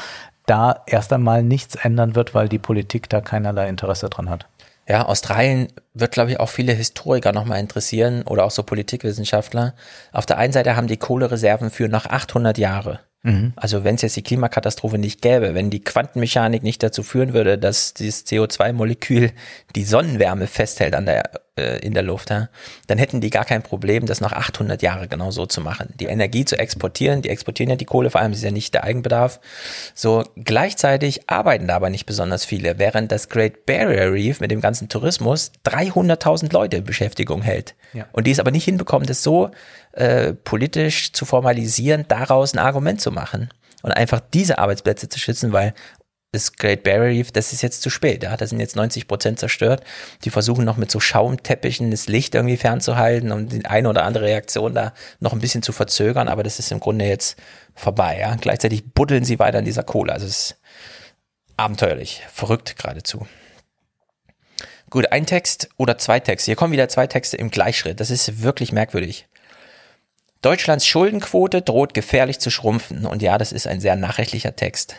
da 0.45 0.81
erst 0.87 1.13
einmal 1.13 1.43
nichts 1.43 1.75
ändern 1.75 2.15
wird, 2.15 2.33
weil 2.33 2.49
die 2.49 2.59
Politik 2.59 3.09
da 3.09 3.21
keinerlei 3.21 3.69
Interesse 3.69 4.09
dran 4.09 4.29
hat. 4.29 4.47
Ja, 4.87 5.05
Australien 5.05 5.67
wird, 5.93 6.13
glaube 6.13 6.31
ich, 6.31 6.39
auch 6.39 6.49
viele 6.49 6.73
Historiker 6.73 7.31
nochmal 7.31 7.59
interessieren 7.59 8.23
oder 8.23 8.43
auch 8.43 8.51
so 8.51 8.63
Politikwissenschaftler. 8.63 9.75
Auf 10.11 10.25
der 10.25 10.39
einen 10.39 10.51
Seite 10.51 10.75
haben 10.75 10.87
die 10.87 10.97
Kohlereserven 10.97 11.69
für 11.69 11.87
noch 11.87 12.07
800 12.07 12.57
Jahre. 12.57 12.99
Mhm. 13.23 13.53
Also 13.55 13.83
wenn 13.83 13.95
es 13.95 14.01
jetzt 14.01 14.15
die 14.15 14.23
Klimakatastrophe 14.23 14.97
nicht 14.97 15.21
gäbe, 15.21 15.53
wenn 15.53 15.69
die 15.69 15.83
Quantenmechanik 15.83 16.63
nicht 16.63 16.81
dazu 16.81 17.03
führen 17.03 17.33
würde, 17.33 17.57
dass 17.57 17.93
dieses 17.93 18.25
CO2-Molekül 18.25 19.31
die 19.75 19.83
Sonnenwärme 19.83 20.47
festhält 20.47 20.95
an 20.95 21.05
der, 21.05 21.29
äh, 21.59 21.77
in 21.79 21.93
der 21.93 22.03
Luft, 22.03 22.29
ja, 22.29 22.49
dann 22.87 22.97
hätten 22.97 23.21
die 23.21 23.29
gar 23.29 23.45
kein 23.45 23.61
Problem, 23.61 24.05
das 24.05 24.21
noch 24.21 24.31
800 24.31 24.81
Jahre 24.81 25.07
genau 25.07 25.31
so 25.31 25.45
zu 25.45 25.61
machen. 25.61 25.93
Die 25.99 26.05
Energie 26.05 26.45
zu 26.45 26.57
exportieren, 26.57 27.21
die 27.21 27.29
exportieren 27.29 27.69
ja 27.69 27.75
die 27.75 27.85
Kohle, 27.85 28.09
vor 28.09 28.21
allem 28.21 28.31
ist 28.31 28.43
ja 28.43 28.51
nicht 28.51 28.73
der 28.73 28.83
Eigenbedarf. 28.83 29.39
So 29.93 30.23
gleichzeitig 30.35 31.29
arbeiten 31.29 31.67
da 31.67 31.75
aber 31.75 31.89
nicht 31.89 32.05
besonders 32.05 32.45
viele, 32.45 32.79
während 32.79 33.11
das 33.11 33.29
Great 33.29 33.65
Barrier 33.65 34.11
Reef 34.11 34.39
mit 34.39 34.51
dem 34.51 34.61
ganzen 34.61 34.89
Tourismus 34.89 35.51
300.000 35.65 36.53
Leute 36.53 36.77
in 36.77 36.83
Beschäftigung 36.83 37.41
hält. 37.41 37.75
Ja. 37.93 38.05
Und 38.11 38.27
die 38.27 38.31
es 38.31 38.39
aber 38.39 38.51
nicht 38.51 38.65
hinbekommen, 38.65 39.07
das 39.07 39.21
so 39.21 39.51
äh, 39.91 40.33
politisch 40.33 41.11
zu 41.13 41.25
formalisieren, 41.25 42.05
daraus 42.07 42.53
ein 42.53 42.59
Argument 42.59 43.01
zu 43.01 43.11
machen 43.11 43.49
und 43.81 43.91
einfach 43.91 44.19
diese 44.33 44.57
Arbeitsplätze 44.57 45.09
zu 45.09 45.19
schützen, 45.19 45.53
weil 45.53 45.73
das 46.31 46.53
Great 46.53 46.83
Barrier 46.83 47.09
Reef, 47.09 47.31
das 47.31 47.53
ist 47.53 47.63
jetzt 47.63 47.81
zu 47.81 47.89
spät. 47.89 48.23
Ja? 48.23 48.37
Da 48.37 48.45
sind 48.45 48.59
jetzt 48.59 48.75
90 48.75 49.07
Prozent 49.07 49.39
zerstört. 49.39 49.83
Die 50.23 50.29
versuchen 50.29 50.63
noch 50.63 50.77
mit 50.77 50.91
so 50.91 50.99
Schaumteppichen 50.99 51.89
das 51.89 52.07
Licht 52.07 52.35
irgendwie 52.35 52.57
fernzuhalten, 52.57 53.31
um 53.31 53.49
die 53.49 53.65
eine 53.65 53.89
oder 53.89 54.03
andere 54.03 54.25
Reaktion 54.25 54.75
da 54.75 54.93
noch 55.19 55.33
ein 55.33 55.39
bisschen 55.39 55.63
zu 55.63 55.71
verzögern. 55.71 56.27
Aber 56.27 56.43
das 56.43 56.59
ist 56.59 56.71
im 56.71 56.79
Grunde 56.79 57.05
jetzt 57.05 57.37
vorbei. 57.73 58.19
Ja? 58.19 58.35
Gleichzeitig 58.35 58.93
buddeln 58.93 59.25
sie 59.25 59.39
weiter 59.39 59.59
in 59.59 59.65
dieser 59.65 59.83
Kohle. 59.83 60.13
Also 60.13 60.27
es 60.27 60.51
ist 60.51 60.57
abenteuerlich, 61.57 62.21
verrückt 62.31 62.77
geradezu. 62.77 63.27
Gut, 64.91 65.11
ein 65.11 65.25
Text 65.25 65.69
oder 65.77 65.97
zwei 65.97 66.19
Texte. 66.19 66.45
Hier 66.45 66.55
kommen 66.55 66.73
wieder 66.73 66.89
zwei 66.89 67.07
Texte 67.07 67.37
im 67.37 67.51
Gleichschritt. 67.51 67.99
Das 67.99 68.09
ist 68.09 68.41
wirklich 68.41 68.71
merkwürdig. 68.71 69.27
Deutschlands 70.41 70.87
Schuldenquote 70.87 71.61
droht 71.61 71.93
gefährlich 71.93 72.39
zu 72.39 72.49
schrumpfen. 72.49 73.05
Und 73.05 73.21
ja, 73.21 73.37
das 73.37 73.51
ist 73.51 73.67
ein 73.67 73.81
sehr 73.81 73.95
nachrichtlicher 73.95 74.55
Text. 74.55 74.95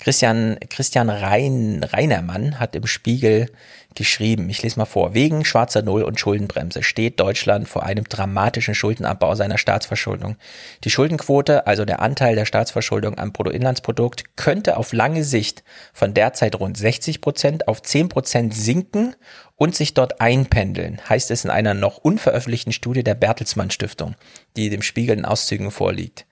Christian, 0.00 0.58
Christian 0.70 1.10
Rein, 1.10 1.84
Reinermann 1.84 2.58
hat 2.58 2.76
im 2.76 2.86
Spiegel 2.86 3.48
geschrieben, 3.96 4.48
ich 4.48 4.62
lese 4.62 4.78
mal 4.78 4.84
vor, 4.84 5.14
wegen 5.14 5.44
schwarzer 5.44 5.82
Null 5.82 6.02
und 6.02 6.20
Schuldenbremse 6.20 6.82
steht 6.82 7.18
Deutschland 7.18 7.68
vor 7.68 7.82
einem 7.82 8.04
dramatischen 8.04 8.74
Schuldenabbau 8.74 9.34
seiner 9.34 9.58
Staatsverschuldung. 9.58 10.36
Die 10.84 10.90
Schuldenquote, 10.90 11.66
also 11.66 11.84
der 11.84 12.00
Anteil 12.00 12.36
der 12.36 12.44
Staatsverschuldung 12.44 13.18
am 13.18 13.32
Bruttoinlandsprodukt, 13.32 14.36
könnte 14.36 14.76
auf 14.76 14.92
lange 14.92 15.24
Sicht 15.24 15.64
von 15.92 16.14
derzeit 16.14 16.54
rund 16.54 16.76
60 16.76 17.20
Prozent 17.20 17.66
auf 17.66 17.82
10 17.82 18.08
Prozent 18.08 18.54
sinken 18.54 19.16
und 19.56 19.74
sich 19.74 19.94
dort 19.94 20.20
einpendeln, 20.20 21.00
heißt 21.08 21.30
es 21.30 21.44
in 21.44 21.50
einer 21.50 21.74
noch 21.74 21.96
unveröffentlichten 21.96 22.72
Studie 22.72 23.02
der 23.02 23.14
Bertelsmann 23.14 23.70
Stiftung, 23.70 24.14
die 24.56 24.68
dem 24.68 24.82
Spiegel 24.82 25.16
in 25.16 25.24
Auszügen 25.24 25.70
vorliegt. 25.70 26.25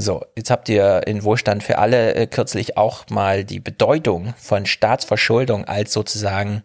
So, 0.00 0.24
jetzt 0.36 0.50
habt 0.50 0.68
ihr 0.68 1.08
in 1.08 1.24
Wohlstand 1.24 1.64
für 1.64 1.78
alle 1.78 2.14
äh, 2.14 2.28
kürzlich 2.28 2.76
auch 2.76 3.10
mal 3.10 3.44
die 3.44 3.58
Bedeutung 3.58 4.32
von 4.38 4.64
Staatsverschuldung 4.64 5.64
als 5.64 5.92
sozusagen 5.92 6.62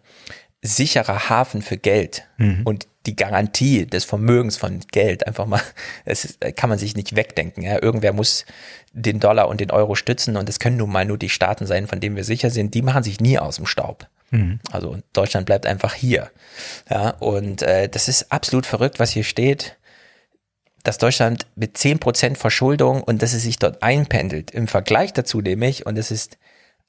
sicherer 0.62 1.28
Hafen 1.28 1.60
für 1.60 1.76
Geld 1.76 2.22
mhm. 2.38 2.62
und 2.64 2.86
die 3.06 3.16
Garantie 3.16 3.86
des 3.86 4.04
Vermögens 4.04 4.56
von 4.56 4.78
Geld 4.92 5.26
einfach 5.26 5.46
mal, 5.46 5.60
das 6.04 6.38
kann 6.54 6.70
man 6.70 6.78
sich 6.78 6.94
nicht 6.94 7.16
wegdenken. 7.16 7.62
Ja. 7.62 7.82
Irgendwer 7.82 8.12
muss 8.12 8.46
den 8.92 9.18
Dollar 9.18 9.48
und 9.48 9.60
den 9.60 9.72
Euro 9.72 9.96
stützen 9.96 10.36
und 10.36 10.48
es 10.48 10.60
können 10.60 10.76
nun 10.76 10.92
mal 10.92 11.04
nur 11.04 11.18
die 11.18 11.28
Staaten 11.28 11.66
sein, 11.66 11.88
von 11.88 11.98
denen 11.98 12.14
wir 12.14 12.24
sicher 12.24 12.50
sind. 12.50 12.72
Die 12.74 12.82
machen 12.82 13.02
sich 13.02 13.20
nie 13.20 13.40
aus 13.40 13.56
dem 13.56 13.66
Staub. 13.66 14.06
Mhm. 14.30 14.60
Also 14.70 14.98
Deutschland 15.12 15.44
bleibt 15.44 15.66
einfach 15.66 15.94
hier. 15.94 16.30
Ja, 16.88 17.10
und 17.10 17.62
äh, 17.62 17.88
das 17.88 18.06
ist 18.06 18.30
absolut 18.30 18.64
verrückt, 18.64 19.00
was 19.00 19.10
hier 19.10 19.24
steht 19.24 19.76
dass 20.84 20.98
Deutschland 20.98 21.46
mit 21.56 21.76
zehn 21.76 21.98
Prozent 21.98 22.38
Verschuldung 22.38 23.02
und 23.02 23.22
dass 23.22 23.32
es 23.32 23.42
sich 23.42 23.58
dort 23.58 23.82
einpendelt. 23.82 24.52
Im 24.52 24.68
Vergleich 24.68 25.12
dazu 25.12 25.40
nämlich, 25.40 25.86
und 25.86 25.98
es 25.98 26.10
ist 26.10 26.38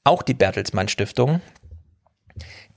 auch 0.04 0.22
die 0.22 0.34
Bertelsmann 0.34 0.88
Stiftung, 0.88 1.40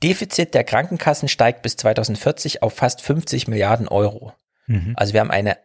Defizit 0.01 0.53
der 0.53 0.63
Krankenkassen 0.63 1.27
steigt 1.27 1.61
bis 1.61 1.75
2040 1.75 2.63
auf 2.63 2.73
fast 2.73 3.01
50 3.01 3.49
Milliarden 3.49 3.89
Euro. 3.89 4.33
Mhm. 4.67 4.93
Also 4.95 5.13
wir 5.13 5.19
haben 5.19 5.31
eine 5.31 5.57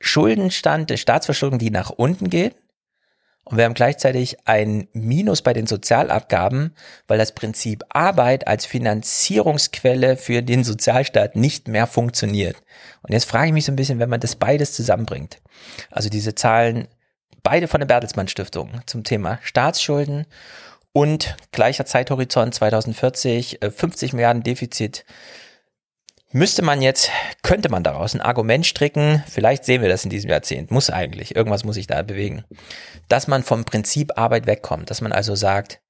Schuldenstand 0.00 0.90
der 0.90 0.96
Staatsverschuldung, 0.96 1.58
die 1.58 1.70
nach 1.70 1.90
unten 1.90 2.28
geht. 2.28 2.54
Und 3.48 3.56
wir 3.56 3.64
haben 3.64 3.74
gleichzeitig 3.74 4.36
ein 4.44 4.88
Minus 4.92 5.40
bei 5.40 5.54
den 5.54 5.66
Sozialabgaben, 5.66 6.74
weil 7.06 7.16
das 7.16 7.32
Prinzip 7.32 7.82
Arbeit 7.88 8.46
als 8.46 8.66
Finanzierungsquelle 8.66 10.16
für 10.18 10.42
den 10.42 10.64
Sozialstaat 10.64 11.34
nicht 11.34 11.66
mehr 11.66 11.86
funktioniert. 11.86 12.56
Und 13.02 13.12
jetzt 13.12 13.24
frage 13.24 13.46
ich 13.46 13.52
mich 13.54 13.64
so 13.64 13.72
ein 13.72 13.76
bisschen, 13.76 14.00
wenn 14.00 14.10
man 14.10 14.20
das 14.20 14.36
beides 14.36 14.74
zusammenbringt. 14.74 15.40
Also 15.90 16.10
diese 16.10 16.34
Zahlen, 16.34 16.88
beide 17.42 17.68
von 17.68 17.80
der 17.80 17.86
Bertelsmann 17.86 18.28
Stiftung 18.28 18.82
zum 18.84 19.02
Thema 19.02 19.38
Staatsschulden 19.42 20.26
und 20.92 21.34
gleicher 21.50 21.86
Zeithorizont 21.86 22.54
2040, 22.54 23.60
50 23.74 24.12
Milliarden 24.12 24.42
Defizit 24.42 25.06
müsste 26.32 26.62
man 26.62 26.82
jetzt, 26.82 27.10
könnte 27.42 27.68
man 27.68 27.82
daraus 27.82 28.14
ein 28.14 28.20
Argument 28.20 28.66
stricken, 28.66 29.22
vielleicht 29.28 29.64
sehen 29.64 29.82
wir 29.82 29.88
das 29.88 30.04
in 30.04 30.10
diesem 30.10 30.30
Jahrzehnt, 30.30 30.70
muss 30.70 30.90
eigentlich, 30.90 31.34
irgendwas 31.34 31.64
muss 31.64 31.76
sich 31.76 31.86
da 31.86 32.02
bewegen, 32.02 32.44
dass 33.08 33.28
man 33.28 33.42
vom 33.42 33.64
Prinzip 33.64 34.18
Arbeit 34.18 34.46
wegkommt, 34.46 34.90
dass 34.90 35.00
man 35.00 35.12
also 35.12 35.34
sagt, 35.34 35.80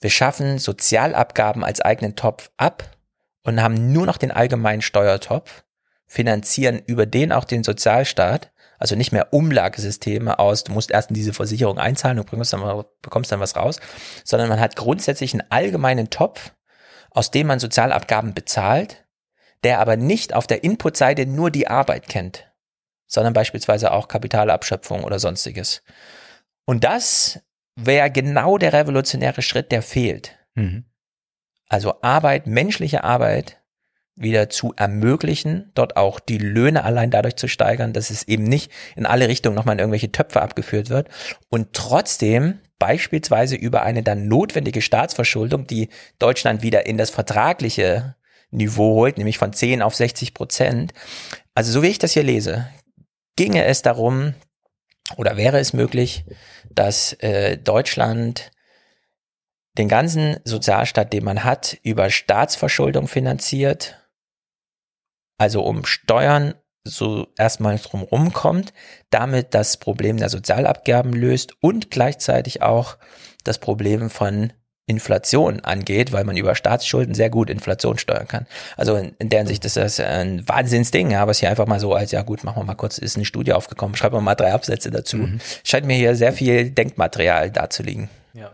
wir 0.00 0.10
schaffen 0.10 0.58
Sozialabgaben 0.58 1.64
als 1.64 1.80
eigenen 1.80 2.16
Topf 2.16 2.50
ab 2.56 2.96
und 3.44 3.62
haben 3.62 3.92
nur 3.92 4.06
noch 4.06 4.18
den 4.18 4.30
allgemeinen 4.30 4.82
Steuertopf, 4.82 5.64
finanzieren 6.06 6.80
über 6.86 7.06
den 7.06 7.32
auch 7.32 7.44
den 7.44 7.64
Sozialstaat, 7.64 8.52
also 8.78 8.94
nicht 8.94 9.12
mehr 9.12 9.32
Umlagesysteme 9.32 10.38
aus, 10.38 10.64
du 10.64 10.72
musst 10.72 10.90
erst 10.90 11.10
in 11.10 11.14
diese 11.14 11.32
Versicherung 11.32 11.78
einzahlen 11.78 12.18
und 12.18 12.30
bekommst 12.30 12.52
dann, 12.52 12.84
bekommst 13.00 13.32
dann 13.32 13.40
was 13.40 13.56
raus, 13.56 13.80
sondern 14.24 14.50
man 14.50 14.60
hat 14.60 14.76
grundsätzlich 14.76 15.32
einen 15.32 15.50
allgemeinen 15.50 16.10
Topf, 16.10 16.52
aus 17.10 17.30
dem 17.30 17.46
man 17.46 17.58
Sozialabgaben 17.58 18.34
bezahlt, 18.34 19.05
der 19.64 19.80
aber 19.80 19.96
nicht 19.96 20.34
auf 20.34 20.46
der 20.46 20.64
Inputseite 20.64 21.26
nur 21.26 21.50
die 21.50 21.68
Arbeit 21.68 22.08
kennt, 22.08 22.50
sondern 23.06 23.32
beispielsweise 23.32 23.92
auch 23.92 24.08
Kapitalabschöpfung 24.08 25.04
oder 25.04 25.18
sonstiges. 25.18 25.82
Und 26.64 26.84
das 26.84 27.40
wäre 27.76 28.10
genau 28.10 28.58
der 28.58 28.72
revolutionäre 28.72 29.42
Schritt, 29.42 29.70
der 29.70 29.82
fehlt. 29.82 30.36
Mhm. 30.54 30.84
Also 31.68 32.00
Arbeit, 32.02 32.46
menschliche 32.46 33.04
Arbeit 33.04 33.60
wieder 34.16 34.48
zu 34.48 34.72
ermöglichen, 34.76 35.70
dort 35.74 35.96
auch 35.96 36.20
die 36.20 36.38
Löhne 36.38 36.84
allein 36.84 37.10
dadurch 37.10 37.36
zu 37.36 37.48
steigern, 37.48 37.92
dass 37.92 38.08
es 38.08 38.26
eben 38.26 38.44
nicht 38.44 38.72
in 38.96 39.04
alle 39.04 39.28
Richtungen 39.28 39.54
nochmal 39.54 39.74
in 39.74 39.80
irgendwelche 39.80 40.10
Töpfe 40.10 40.40
abgeführt 40.40 40.88
wird 40.88 41.08
und 41.50 41.74
trotzdem 41.74 42.60
beispielsweise 42.78 43.56
über 43.56 43.82
eine 43.82 44.02
dann 44.02 44.26
notwendige 44.26 44.80
Staatsverschuldung, 44.80 45.66
die 45.66 45.90
Deutschland 46.18 46.62
wieder 46.62 46.86
in 46.86 46.96
das 46.96 47.10
vertragliche 47.10 48.16
Niveau 48.50 48.94
holt, 48.94 49.18
nämlich 49.18 49.38
von 49.38 49.52
10 49.52 49.82
auf 49.82 49.94
60 49.94 50.34
Prozent. 50.34 50.92
Also 51.54 51.72
so 51.72 51.82
wie 51.82 51.88
ich 51.88 51.98
das 51.98 52.12
hier 52.12 52.22
lese, 52.22 52.68
ginge 53.36 53.64
es 53.64 53.82
darum, 53.82 54.34
oder 55.16 55.36
wäre 55.36 55.58
es 55.58 55.72
möglich, 55.72 56.24
dass 56.70 57.12
äh, 57.14 57.56
Deutschland 57.58 58.50
den 59.78 59.88
ganzen 59.88 60.38
Sozialstaat, 60.44 61.12
den 61.12 61.24
man 61.24 61.44
hat, 61.44 61.76
über 61.82 62.10
Staatsverschuldung 62.10 63.08
finanziert, 63.08 63.96
also 65.38 65.62
um 65.62 65.84
Steuern 65.84 66.54
so 66.84 67.26
erstmal 67.36 67.78
drumherum 67.78 68.32
kommt, 68.32 68.72
damit 69.10 69.54
das 69.54 69.76
Problem 69.76 70.16
der 70.16 70.28
Sozialabgaben 70.28 71.12
löst 71.12 71.54
und 71.60 71.90
gleichzeitig 71.90 72.62
auch 72.62 72.96
das 73.44 73.58
Problem 73.58 74.08
von 74.08 74.52
Inflation 74.86 75.60
angeht, 75.60 76.12
weil 76.12 76.24
man 76.24 76.36
über 76.36 76.54
Staatsschulden 76.54 77.14
sehr 77.14 77.28
gut 77.28 77.50
Inflation 77.50 77.98
steuern 77.98 78.28
kann. 78.28 78.46
Also 78.76 78.94
in, 78.94 79.14
in 79.18 79.28
der 79.28 79.40
Hinsicht 79.40 79.64
ist 79.64 79.76
das 79.76 79.98
ein 79.98 80.48
Wahnsinnsding, 80.48 81.14
aber 81.16 81.32
es 81.32 81.40
hier 81.40 81.50
einfach 81.50 81.66
mal 81.66 81.80
so 81.80 81.92
als, 81.92 82.12
ja 82.12 82.22
gut, 82.22 82.44
machen 82.44 82.60
wir 82.60 82.64
mal 82.64 82.74
kurz, 82.74 82.98
ist 82.98 83.16
eine 83.16 83.24
Studie 83.24 83.52
aufgekommen, 83.52 83.96
schreiben 83.96 84.14
wir 84.14 84.20
mal 84.20 84.36
drei 84.36 84.52
Absätze 84.52 84.90
dazu. 84.92 85.16
Mhm. 85.16 85.40
Scheint 85.64 85.86
mir 85.86 85.96
hier 85.96 86.14
sehr 86.14 86.32
viel 86.32 86.70
Denkmaterial 86.70 87.50
dazuliegen. 87.50 88.08
Ja. 88.32 88.52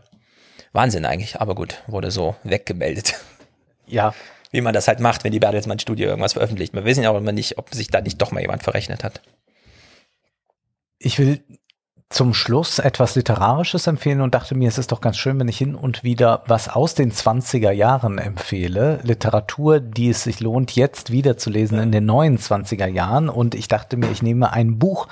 Wahnsinn 0.73 1.05
eigentlich, 1.05 1.39
aber 1.39 1.55
gut, 1.55 1.83
wurde 1.87 2.11
so 2.11 2.35
weggemeldet. 2.45 3.15
Ja. 3.87 4.15
Wie 4.53 4.63
man 4.63 4.73
das 4.73 4.89
halt 4.89 5.01
macht, 5.01 5.25
wenn 5.25 5.33
die 5.33 5.41
Bertelsmann-Studie 5.41 6.05
irgendwas 6.05 6.33
veröffentlicht. 6.33 6.73
Wir 6.73 6.85
wissen 6.85 7.03
ja 7.03 7.11
auch 7.11 7.19
immer 7.19 7.33
nicht, 7.33 7.59
ob 7.59 7.75
sich 7.75 7.89
da 7.89 8.01
nicht 8.01 8.23
doch 8.23 8.33
mal 8.33 8.41
jemand 8.41 8.63
verrechnet 8.63 9.05
hat. 9.05 9.21
Ich 10.99 11.19
will 11.19 11.43
zum 12.13 12.35
Schluss 12.35 12.79
etwas 12.79 13.15
Literarisches 13.15 13.87
empfehlen 13.87 14.21
und 14.21 14.35
dachte 14.35 14.55
mir, 14.55 14.69
es 14.69 14.79
ist 14.79 14.93
doch 14.93 15.01
ganz 15.01 15.17
schön, 15.17 15.41
wenn 15.41 15.49
ich 15.49 15.59
hin 15.59 15.75
und 15.75 16.05
wieder 16.05 16.43
was 16.47 16.69
aus 16.69 16.95
den 16.95 17.11
20er 17.11 17.71
Jahren 17.71 18.19
empfehle. 18.19 19.01
Literatur, 19.03 19.81
die 19.81 20.11
es 20.11 20.23
sich 20.25 20.41
lohnt, 20.41 20.77
jetzt 20.77 21.11
wiederzulesen 21.11 21.79
in 21.79 21.91
den 21.91 22.05
neuen 22.05 22.39
20er 22.39 22.87
Jahren. 22.87 23.29
Und 23.29 23.55
ich 23.55 23.69
dachte 23.69 23.97
mir, 23.97 24.11
ich 24.11 24.23
nehme 24.23 24.53
ein 24.53 24.79
Buch, 24.79 25.09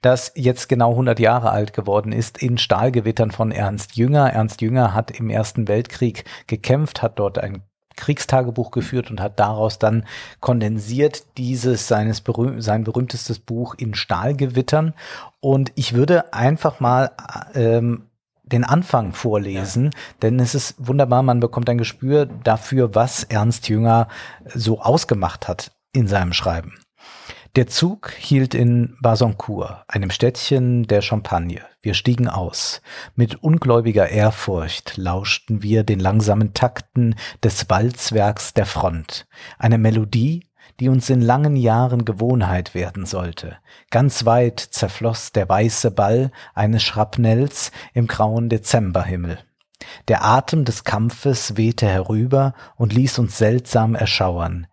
das 0.00 0.32
jetzt 0.36 0.68
genau 0.68 0.90
100 0.92 1.18
Jahre 1.18 1.50
alt 1.50 1.72
geworden 1.72 2.12
ist, 2.12 2.40
in 2.40 2.56
Stahlgewittern 2.56 3.32
von 3.32 3.50
Ernst 3.50 3.96
Jünger. 3.96 4.32
Ernst 4.32 4.60
Jünger 4.60 4.94
hat 4.94 5.10
im 5.10 5.30
Ersten 5.30 5.68
Weltkrieg 5.68 6.24
gekämpft, 6.46 7.02
hat 7.02 7.18
dort 7.18 7.38
ein 7.38 7.62
Kriegstagebuch 7.96 8.70
geführt 8.70 9.10
und 9.10 9.20
hat 9.20 9.38
daraus 9.38 9.78
dann 9.78 10.04
kondensiert 10.40 11.24
dieses 11.36 11.88
seines 11.88 12.20
berühm 12.20 12.60
sein 12.60 12.84
berühmtestes 12.84 13.38
Buch 13.38 13.74
in 13.74 13.94
Stahlgewittern. 13.94 14.94
Und 15.40 15.72
ich 15.74 15.94
würde 15.94 16.32
einfach 16.32 16.80
mal 16.80 17.12
ähm, 17.54 18.06
den 18.44 18.64
Anfang 18.64 19.12
vorlesen, 19.12 19.84
ja. 19.84 19.90
denn 20.22 20.38
es 20.38 20.54
ist 20.54 20.74
wunderbar, 20.78 21.22
man 21.22 21.40
bekommt 21.40 21.68
ein 21.70 21.78
Gespür 21.78 22.26
dafür, 22.26 22.94
was 22.94 23.24
Ernst 23.24 23.68
Jünger 23.68 24.08
so 24.54 24.80
ausgemacht 24.80 25.48
hat 25.48 25.72
in 25.92 26.06
seinem 26.08 26.32
Schreiben. 26.32 26.74
Der 27.56 27.68
Zug 27.68 28.10
hielt 28.10 28.52
in 28.52 28.96
Basoncourt, 29.00 29.84
einem 29.86 30.10
Städtchen 30.10 30.88
der 30.88 31.02
Champagne. 31.02 31.60
Wir 31.82 31.94
stiegen 31.94 32.26
aus. 32.26 32.82
Mit 33.14 33.44
ungläubiger 33.44 34.08
Ehrfurcht 34.08 34.96
lauschten 34.96 35.62
wir 35.62 35.84
den 35.84 36.00
langsamen 36.00 36.52
Takten 36.52 37.14
des 37.44 37.70
Walzwerks 37.70 38.54
der 38.54 38.66
Front. 38.66 39.28
Eine 39.56 39.78
Melodie, 39.78 40.48
die 40.80 40.88
uns 40.88 41.08
in 41.10 41.20
langen 41.20 41.54
Jahren 41.54 42.04
Gewohnheit 42.04 42.74
werden 42.74 43.06
sollte. 43.06 43.58
Ganz 43.88 44.24
weit 44.24 44.58
zerfloss 44.58 45.30
der 45.30 45.48
weiße 45.48 45.92
Ball 45.92 46.32
eines 46.54 46.82
Schrapnells 46.82 47.70
im 47.92 48.08
grauen 48.08 48.48
Dezemberhimmel. 48.48 49.38
Der 50.08 50.24
Atem 50.24 50.64
des 50.64 50.82
Kampfes 50.82 51.56
wehte 51.56 51.86
herüber 51.86 52.54
und 52.74 52.92
ließ 52.92 53.20
uns 53.20 53.38
seltsam 53.38 53.94
erschauern. 53.94 54.66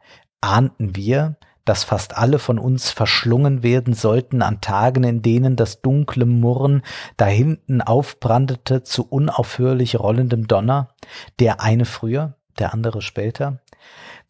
Ahnten 0.44 0.96
wir, 0.96 1.36
dass 1.66 1.84
fast 1.84 2.18
alle 2.18 2.40
von 2.40 2.60
uns 2.60 2.92
verschlungen 2.92 3.64
werden 3.64 3.94
sollten 3.94 4.42
an 4.42 4.62
Tagen, 4.62 5.04
in 5.04 5.22
denen 5.22 5.56
das 5.56 5.82
dunkle 5.82 6.26
Murren 6.26 6.82
da 7.18 7.26
hinten 7.26 7.82
aufbrandete 7.82 8.84
zu 8.84 9.08
unaufhörlich 9.08 10.00
rollendem 10.00 10.48
Donner, 10.48 10.90
der 11.40 11.62
eine 11.62 11.86
früher, 11.86 12.36
der 12.60 12.74
andere 12.74 13.02
später, 13.02 13.60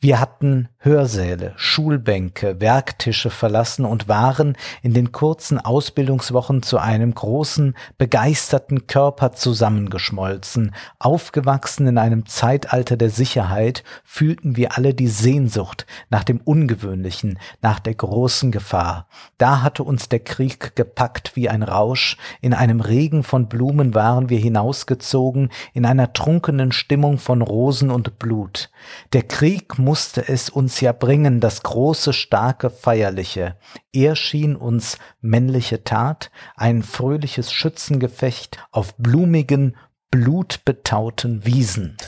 wir 0.03 0.19
hatten 0.19 0.67
Hörsäle, 0.79 1.53
Schulbänke, 1.57 2.59
Werktische 2.59 3.29
verlassen 3.29 3.85
und 3.85 4.07
waren 4.07 4.57
in 4.81 4.95
den 4.95 5.11
kurzen 5.11 5.59
Ausbildungswochen 5.59 6.63
zu 6.63 6.79
einem 6.79 7.13
großen, 7.13 7.75
begeisterten 7.99 8.87
Körper 8.87 9.33
zusammengeschmolzen. 9.33 10.73
Aufgewachsen 10.97 11.85
in 11.85 11.99
einem 11.99 12.25
Zeitalter 12.25 12.97
der 12.97 13.11
Sicherheit 13.11 13.83
fühlten 14.03 14.55
wir 14.55 14.75
alle 14.75 14.95
die 14.95 15.07
Sehnsucht 15.07 15.85
nach 16.09 16.23
dem 16.23 16.41
Ungewöhnlichen, 16.41 17.37
nach 17.61 17.79
der 17.79 17.93
großen 17.93 18.51
Gefahr. 18.51 19.05
Da 19.37 19.61
hatte 19.61 19.83
uns 19.83 20.09
der 20.09 20.21
Krieg 20.21 20.75
gepackt 20.75 21.35
wie 21.35 21.47
ein 21.47 21.61
Rausch. 21.61 22.17
In 22.41 22.55
einem 22.55 22.81
Regen 22.81 23.21
von 23.21 23.47
Blumen 23.47 23.93
waren 23.93 24.29
wir 24.29 24.39
hinausgezogen, 24.39 25.51
in 25.73 25.85
einer 25.85 26.11
trunkenen 26.13 26.71
Stimmung 26.71 27.19
von 27.19 27.43
Rosen 27.43 27.91
und 27.91 28.17
Blut. 28.17 28.71
Der 29.13 29.21
Krieg 29.21 29.77
musste 29.91 30.25
es 30.25 30.49
uns 30.49 30.79
ja 30.79 30.93
bringen, 30.93 31.41
das 31.41 31.63
große, 31.63 32.13
starke, 32.13 32.69
feierliche. 32.69 33.57
Er 33.91 34.15
schien 34.15 34.55
uns 34.55 34.97
männliche 35.19 35.83
Tat, 35.83 36.31
ein 36.55 36.81
fröhliches 36.81 37.51
Schützengefecht 37.51 38.57
auf 38.71 38.95
blumigen, 38.95 39.75
blutbetauten 40.09 41.45
Wiesen. 41.45 41.97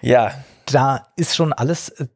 Ja. 0.00 0.32
Da 0.66 1.08
ist 1.14 1.36
schon 1.36 1.52
alles 1.52 1.90
äh, 1.90 2.08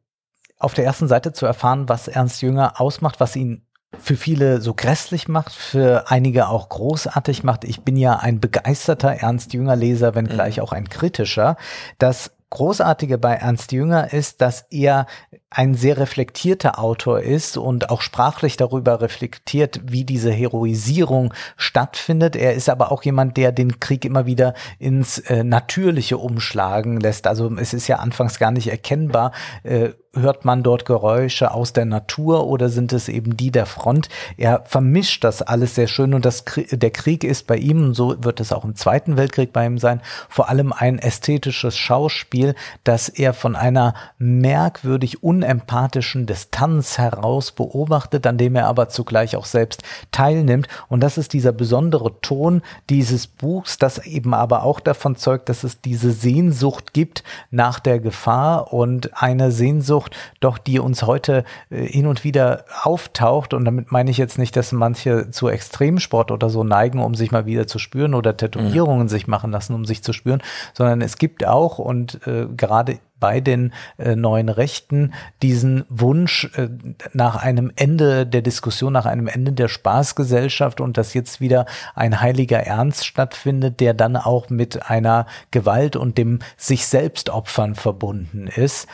auf 0.59 0.73
der 0.73 0.83
ersten 0.83 1.07
Seite 1.07 1.31
zu 1.31 1.45
erfahren, 1.45 1.87
was 1.87 2.09
Ernst 2.09 2.41
Jünger 2.41 2.81
ausmacht, 2.81 3.21
was 3.21 3.35
ihn 3.35 3.65
für 3.97 4.17
viele 4.17 4.59
so 4.59 4.73
grässlich 4.73 5.29
macht, 5.29 5.53
für 5.53 6.11
einige 6.11 6.49
auch 6.49 6.67
großartig 6.67 7.43
macht. 7.43 7.63
Ich 7.63 7.81
bin 7.83 7.95
ja 7.95 8.17
ein 8.17 8.41
begeisterter 8.41 9.11
Ernst 9.11 9.53
Jünger 9.53 9.77
Leser, 9.77 10.15
wenngleich 10.15 10.57
mhm. 10.57 10.63
auch 10.63 10.73
ein 10.73 10.89
kritischer. 10.89 11.55
Das 11.97 12.36
Großartige 12.49 13.17
bei 13.17 13.33
Ernst 13.33 13.73
Jünger 13.73 14.13
ist, 14.13 14.41
dass 14.41 14.65
er 14.69 15.05
ein 15.49 15.75
sehr 15.75 15.97
reflektierter 15.97 16.79
Autor 16.79 17.21
ist 17.21 17.57
und 17.57 17.89
auch 17.89 18.01
sprachlich 18.01 18.55
darüber 18.55 19.01
reflektiert, 19.01 19.81
wie 19.83 20.05
diese 20.05 20.31
Heroisierung 20.31 21.33
stattfindet. 21.57 22.35
Er 22.37 22.53
ist 22.53 22.69
aber 22.69 22.91
auch 22.91 23.03
jemand, 23.03 23.35
der 23.35 23.51
den 23.51 23.81
Krieg 23.81 24.05
immer 24.05 24.25
wieder 24.25 24.53
ins 24.79 25.19
äh, 25.19 25.43
Natürliche 25.43 26.17
umschlagen 26.17 27.01
lässt. 27.01 27.27
Also 27.27 27.53
es 27.57 27.73
ist 27.73 27.87
ja 27.87 27.97
anfangs 27.97 28.39
gar 28.39 28.51
nicht 28.51 28.67
erkennbar, 28.67 29.33
äh, 29.63 29.89
hört 30.19 30.45
man 30.45 30.63
dort 30.63 30.85
Geräusche 30.85 31.51
aus 31.51 31.73
der 31.73 31.85
Natur 31.85 32.47
oder 32.47 32.69
sind 32.69 32.93
es 32.93 33.09
eben 33.09 33.37
die 33.37 33.51
der 33.51 33.65
Front? 33.65 34.09
Er 34.37 34.63
vermischt 34.65 35.23
das 35.23 35.41
alles 35.41 35.75
sehr 35.75 35.87
schön 35.87 36.13
und 36.13 36.25
das, 36.25 36.43
der 36.71 36.91
Krieg 36.91 37.23
ist 37.23 37.47
bei 37.47 37.57
ihm, 37.57 37.83
und 37.83 37.93
so 37.93 38.23
wird 38.23 38.39
es 38.39 38.51
auch 38.51 38.63
im 38.63 38.75
Zweiten 38.75 39.17
Weltkrieg 39.17 39.53
bei 39.53 39.65
ihm 39.65 39.77
sein, 39.77 40.01
vor 40.29 40.49
allem 40.49 40.73
ein 40.73 40.99
ästhetisches 40.99 41.77
Schauspiel, 41.77 42.55
das 42.83 43.09
er 43.09 43.33
von 43.33 43.55
einer 43.55 43.93
merkwürdig 44.17 45.23
unempathischen 45.23 46.25
Distanz 46.25 46.97
heraus 46.97 47.51
beobachtet, 47.51 48.27
an 48.27 48.37
dem 48.37 48.55
er 48.55 48.67
aber 48.67 48.89
zugleich 48.89 49.35
auch 49.35 49.45
selbst 49.45 49.83
teilnimmt. 50.11 50.67
Und 50.89 51.01
das 51.01 51.17
ist 51.17 51.33
dieser 51.33 51.51
besondere 51.51 52.19
Ton 52.21 52.61
dieses 52.89 53.27
Buchs, 53.27 53.77
das 53.77 54.05
eben 54.05 54.33
aber 54.33 54.63
auch 54.63 54.79
davon 54.79 55.15
zeugt, 55.15 55.49
dass 55.49 55.63
es 55.63 55.81
diese 55.81 56.11
Sehnsucht 56.11 56.93
gibt 56.93 57.23
nach 57.51 57.79
der 57.79 57.99
Gefahr 57.99 58.73
und 58.73 59.21
eine 59.21 59.51
Sehnsucht, 59.51 60.06
Sehnsucht, 60.07 60.15
doch 60.39 60.57
die 60.57 60.79
uns 60.79 61.03
heute 61.03 61.43
äh, 61.69 61.85
hin 61.85 62.07
und 62.07 62.23
wieder 62.23 62.65
auftaucht. 62.83 63.53
Und 63.53 63.65
damit 63.65 63.91
meine 63.91 64.09
ich 64.09 64.17
jetzt 64.17 64.37
nicht, 64.37 64.55
dass 64.55 64.71
manche 64.71 65.31
zu 65.31 65.47
Extremsport 65.47 66.31
oder 66.31 66.49
so 66.49 66.63
neigen, 66.63 66.99
um 66.99 67.15
sich 67.15 67.31
mal 67.31 67.45
wieder 67.45 67.67
zu 67.67 67.79
spüren 67.79 68.13
oder 68.13 68.35
Tätowierungen 68.35 69.03
mhm. 69.03 69.09
sich 69.09 69.27
machen 69.27 69.51
lassen, 69.51 69.73
um 69.73 69.85
sich 69.85 70.03
zu 70.03 70.13
spüren, 70.13 70.41
sondern 70.73 71.01
es 71.01 71.17
gibt 71.17 71.45
auch 71.45 71.79
und 71.79 72.25
äh, 72.27 72.47
gerade 72.55 72.99
bei 73.19 73.41
den 73.41 73.73
äh, 73.97 74.15
neuen 74.15 74.47
Rechten 74.47 75.13
diesen 75.41 75.85
Wunsch 75.89 76.51
äh, 76.55 76.69
nach 77.13 77.35
einem 77.35 77.71
Ende 77.75 78.27
der 78.27 78.43
Diskussion, 78.43 78.93
nach 78.93 79.07
einem 79.07 79.27
Ende 79.27 79.53
der 79.53 79.69
Spaßgesellschaft 79.69 80.79
und 80.81 80.97
dass 80.97 81.15
jetzt 81.15 81.41
wieder 81.41 81.65
ein 81.95 82.21
heiliger 82.21 82.59
Ernst 82.59 83.07
stattfindet, 83.07 83.79
der 83.79 83.95
dann 83.95 84.17
auch 84.17 84.51
mit 84.51 84.87
einer 84.87 85.25
Gewalt 85.49 85.95
und 85.95 86.19
dem 86.19 86.39
sich 86.57 86.85
selbst 86.85 87.31
Opfern 87.31 87.73
verbunden 87.73 88.45
ist. 88.45 88.87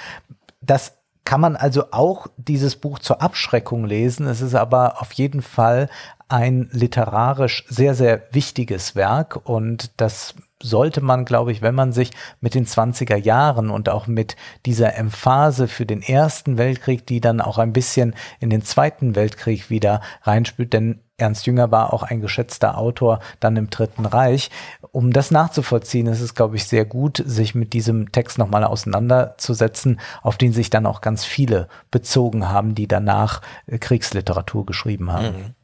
Das 0.62 0.94
kann 1.26 1.42
man 1.42 1.56
also 1.56 1.86
auch 1.92 2.28
dieses 2.38 2.76
Buch 2.76 3.00
zur 3.00 3.22
Abschreckung 3.22 3.86
lesen. 3.86 4.28
Es 4.28 4.42
ist 4.42 4.56
aber 4.56 5.02
auf 5.02 5.14
jeden 5.14 5.42
Fall 5.42 5.90
ein 6.28 6.70
literarisch 6.72 7.66
sehr, 7.70 7.96
sehr 7.96 8.24
wichtiges 8.32 8.96
Werk 8.96 9.48
und 9.48 9.92
das 9.98 10.36
sollte 10.62 11.02
man, 11.02 11.26
glaube 11.26 11.52
ich, 11.52 11.62
wenn 11.62 11.76
man 11.76 11.92
sich 11.92 12.12
mit 12.40 12.56
den 12.56 12.66
20er 12.66 13.18
Jahren 13.18 13.70
und 13.70 13.90
auch 13.90 14.08
mit 14.08 14.36
dieser 14.66 14.96
Emphase 14.96 15.68
für 15.68 15.86
den 15.86 16.02
Ersten 16.02 16.58
Weltkrieg, 16.58 17.06
die 17.06 17.22
dann 17.22 17.42
auch 17.42 17.58
ein 17.58 17.74
bisschen 17.74 18.16
in 18.40 18.50
den 18.50 18.64
Zweiten 18.64 19.16
Weltkrieg 19.16 19.70
wieder 19.70 20.02
reinspült, 20.24 20.74
denn 20.74 21.02
Ernst 21.24 21.46
Jünger 21.46 21.72
war 21.72 21.94
auch 21.94 22.04
ein 22.04 22.20
geschätzter 22.20 22.78
Autor 22.78 23.20
dann 23.40 23.56
im 23.56 23.70
Dritten 23.70 24.06
Reich. 24.06 24.52
Um 24.92 25.14
das 25.14 25.32
nachzuvollziehen, 25.32 26.08
ist 26.08 26.20
es, 26.20 26.36
glaube 26.36 26.58
ich, 26.58 26.66
sehr 26.66 26.84
gut, 26.84 27.24
sich 27.26 27.56
mit 27.56 27.72
diesem 27.72 28.12
Text 28.12 28.38
nochmal 28.38 28.66
auseinanderzusetzen, 28.66 30.02
auf 30.22 30.38
den 30.38 30.52
sich 30.52 30.70
dann 30.70 30.86
auch 30.86 31.00
ganz 31.00 31.24
viele 31.24 31.70
bezogen 31.92 32.50
haben, 32.50 32.76
die 32.76 32.90
danach 32.90 33.42
äh, 33.68 33.78
Kriegsliteratur 33.78 34.66
geschrieben 34.66 35.14
haben. 35.14 35.28
Mhm. 35.28 35.56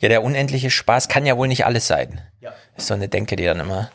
Ja, 0.00 0.08
der 0.08 0.22
unendliche 0.22 0.70
Spaß 0.70 1.08
kann 1.08 1.26
ja 1.26 1.36
wohl 1.36 1.48
nicht 1.48 1.66
alles 1.66 1.86
sein. 1.86 2.22
Ja. 2.40 2.52
Ist 2.76 2.86
so 2.86 2.94
eine 2.94 3.08
Denke, 3.08 3.36
die 3.36 3.44
dann 3.44 3.60
immer 3.60 3.90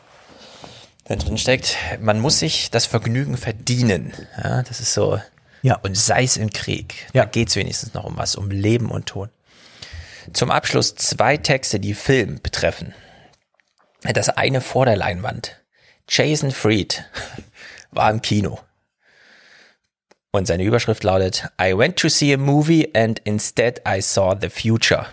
da 1.04 1.16
drin 1.16 1.36
steckt. 1.36 1.76
Man 2.00 2.20
muss 2.20 2.38
sich 2.38 2.70
das 2.70 2.86
Vergnügen 2.86 3.36
verdienen. 3.36 4.12
Ja, 4.42 4.62
das 4.62 4.78
ist 4.78 4.94
so. 4.94 5.18
Ja. 5.62 5.76
Und 5.82 5.96
sei 5.96 6.22
es 6.22 6.36
im 6.36 6.50
Krieg. 6.50 7.08
Ja. 7.12 7.24
Da 7.24 7.28
geht 7.28 7.48
es 7.48 7.56
wenigstens 7.56 7.94
noch 7.94 8.04
um 8.04 8.16
was, 8.16 8.36
um 8.36 8.50
Leben 8.50 8.90
und 8.90 9.06
Tod. 9.06 9.30
Zum 10.32 10.50
Abschluss 10.50 10.94
zwei 10.94 11.36
Texte, 11.36 11.80
die 11.80 11.94
Film 11.94 12.40
betreffen. 12.42 12.94
Das 14.02 14.28
eine 14.28 14.60
vor 14.60 14.86
der 14.86 14.96
Leinwand. 14.96 15.56
Jason 16.08 16.50
Fried 16.50 17.04
war 17.90 18.10
im 18.10 18.22
Kino. 18.22 18.60
Und 20.30 20.46
seine 20.46 20.64
Überschrift 20.64 21.04
lautet, 21.04 21.48
I 21.60 21.76
went 21.76 21.96
to 21.96 22.08
see 22.08 22.32
a 22.32 22.36
movie 22.36 22.90
and 22.94 23.18
instead 23.20 23.80
I 23.86 24.00
saw 24.00 24.36
the 24.38 24.50
future. 24.50 25.06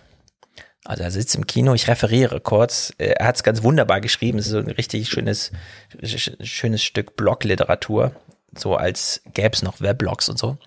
Also 0.84 1.04
er 1.04 1.12
sitzt 1.12 1.36
im 1.36 1.48
Kino, 1.48 1.74
ich 1.74 1.88
referiere 1.88 2.40
kurz. 2.40 2.94
Er 2.98 3.26
hat 3.26 3.36
es 3.38 3.44
ganz 3.44 3.64
wunderbar 3.64 4.02
geschrieben. 4.02 4.38
Es 4.38 4.46
ist 4.46 4.52
so 4.52 4.60
ein 4.60 4.70
richtig 4.70 5.10
schönes, 5.10 5.52
schönes 6.42 6.84
Stück 6.84 7.16
Blogliteratur. 7.16 8.12
So 8.56 8.76
als 8.76 9.22
gäbe 9.34 9.54
es 9.54 9.64
noch 9.64 9.82
Weblogs 9.82 10.30
und 10.30 10.38
so. 10.38 10.58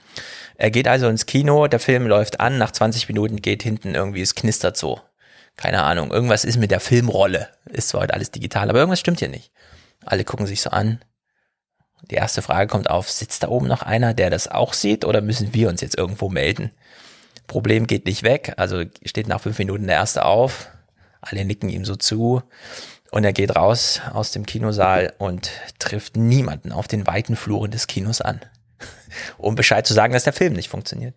Er 0.60 0.72
geht 0.72 0.88
also 0.88 1.08
ins 1.08 1.26
Kino, 1.26 1.68
der 1.68 1.78
Film 1.78 2.08
läuft 2.08 2.40
an, 2.40 2.58
nach 2.58 2.72
20 2.72 3.06
Minuten 3.06 3.36
geht 3.36 3.62
hinten 3.62 3.94
irgendwie, 3.94 4.22
es 4.22 4.34
knistert 4.34 4.76
so. 4.76 5.00
Keine 5.56 5.84
Ahnung, 5.84 6.10
irgendwas 6.10 6.44
ist 6.44 6.56
mit 6.56 6.72
der 6.72 6.80
Filmrolle. 6.80 7.48
Ist 7.66 7.90
zwar 7.90 8.02
heute 8.02 8.14
alles 8.14 8.32
digital, 8.32 8.68
aber 8.68 8.80
irgendwas 8.80 8.98
stimmt 8.98 9.20
hier 9.20 9.28
nicht. 9.28 9.52
Alle 10.04 10.24
gucken 10.24 10.46
sich 10.46 10.60
so 10.60 10.70
an. 10.70 10.98
Die 12.10 12.16
erste 12.16 12.42
Frage 12.42 12.68
kommt 12.68 12.90
auf, 12.90 13.08
sitzt 13.08 13.44
da 13.44 13.48
oben 13.48 13.68
noch 13.68 13.82
einer, 13.82 14.14
der 14.14 14.30
das 14.30 14.48
auch 14.48 14.72
sieht 14.72 15.04
oder 15.04 15.20
müssen 15.20 15.54
wir 15.54 15.68
uns 15.68 15.80
jetzt 15.80 15.96
irgendwo 15.96 16.28
melden? 16.28 16.72
Problem 17.46 17.86
geht 17.86 18.06
nicht 18.06 18.24
weg, 18.24 18.54
also 18.56 18.82
steht 19.04 19.28
nach 19.28 19.40
fünf 19.40 19.58
Minuten 19.58 19.86
der 19.86 19.96
erste 19.96 20.24
auf, 20.24 20.70
alle 21.20 21.44
nicken 21.44 21.68
ihm 21.68 21.84
so 21.84 21.94
zu 21.94 22.42
und 23.12 23.24
er 23.24 23.32
geht 23.32 23.54
raus 23.54 24.00
aus 24.12 24.32
dem 24.32 24.44
Kinosaal 24.44 25.12
und 25.18 25.50
trifft 25.78 26.16
niemanden 26.16 26.72
auf 26.72 26.88
den 26.88 27.06
weiten 27.06 27.36
Fluren 27.36 27.70
des 27.70 27.86
Kinos 27.86 28.20
an 28.20 28.40
um 29.38 29.54
Bescheid 29.54 29.86
zu 29.86 29.94
sagen, 29.94 30.12
dass 30.12 30.24
der 30.24 30.32
Film 30.32 30.54
nicht 30.54 30.68
funktioniert. 30.68 31.14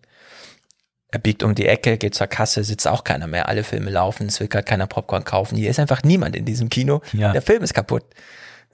Er 1.12 1.18
biegt 1.18 1.42
um 1.42 1.54
die 1.54 1.66
Ecke, 1.66 1.98
geht 1.98 2.14
zur 2.14 2.26
Kasse, 2.26 2.64
sitzt 2.64 2.88
auch 2.88 3.04
keiner 3.04 3.26
mehr. 3.26 3.48
Alle 3.48 3.64
Filme 3.64 3.90
laufen, 3.90 4.28
es 4.28 4.40
will 4.40 4.48
gerade 4.48 4.64
keiner 4.64 4.86
Popcorn 4.86 5.24
kaufen. 5.24 5.56
Hier 5.56 5.68
ist 5.68 5.78
einfach 5.78 6.02
niemand 6.02 6.34
in 6.34 6.46
diesem 6.46 6.70
Kino. 6.70 7.02
Ja. 7.12 7.32
Der 7.32 7.42
Film 7.42 7.62
ist 7.62 7.74
kaputt. 7.74 8.04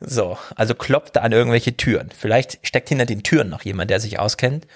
So, 0.01 0.39
also 0.55 0.76
klopft 0.76 1.16
er 1.16 1.24
an 1.24 1.32
irgendwelche 1.32 1.76
Türen. 1.76 2.11
Vielleicht 2.16 2.64
steckt 2.64 2.89
hinter 2.89 3.07
den 3.07 3.24
Türen 3.24 3.49
noch 3.49 3.62
jemand, 3.62 3.91
der 3.91 3.99
sich 3.99 4.20
auskennt. 4.20 4.68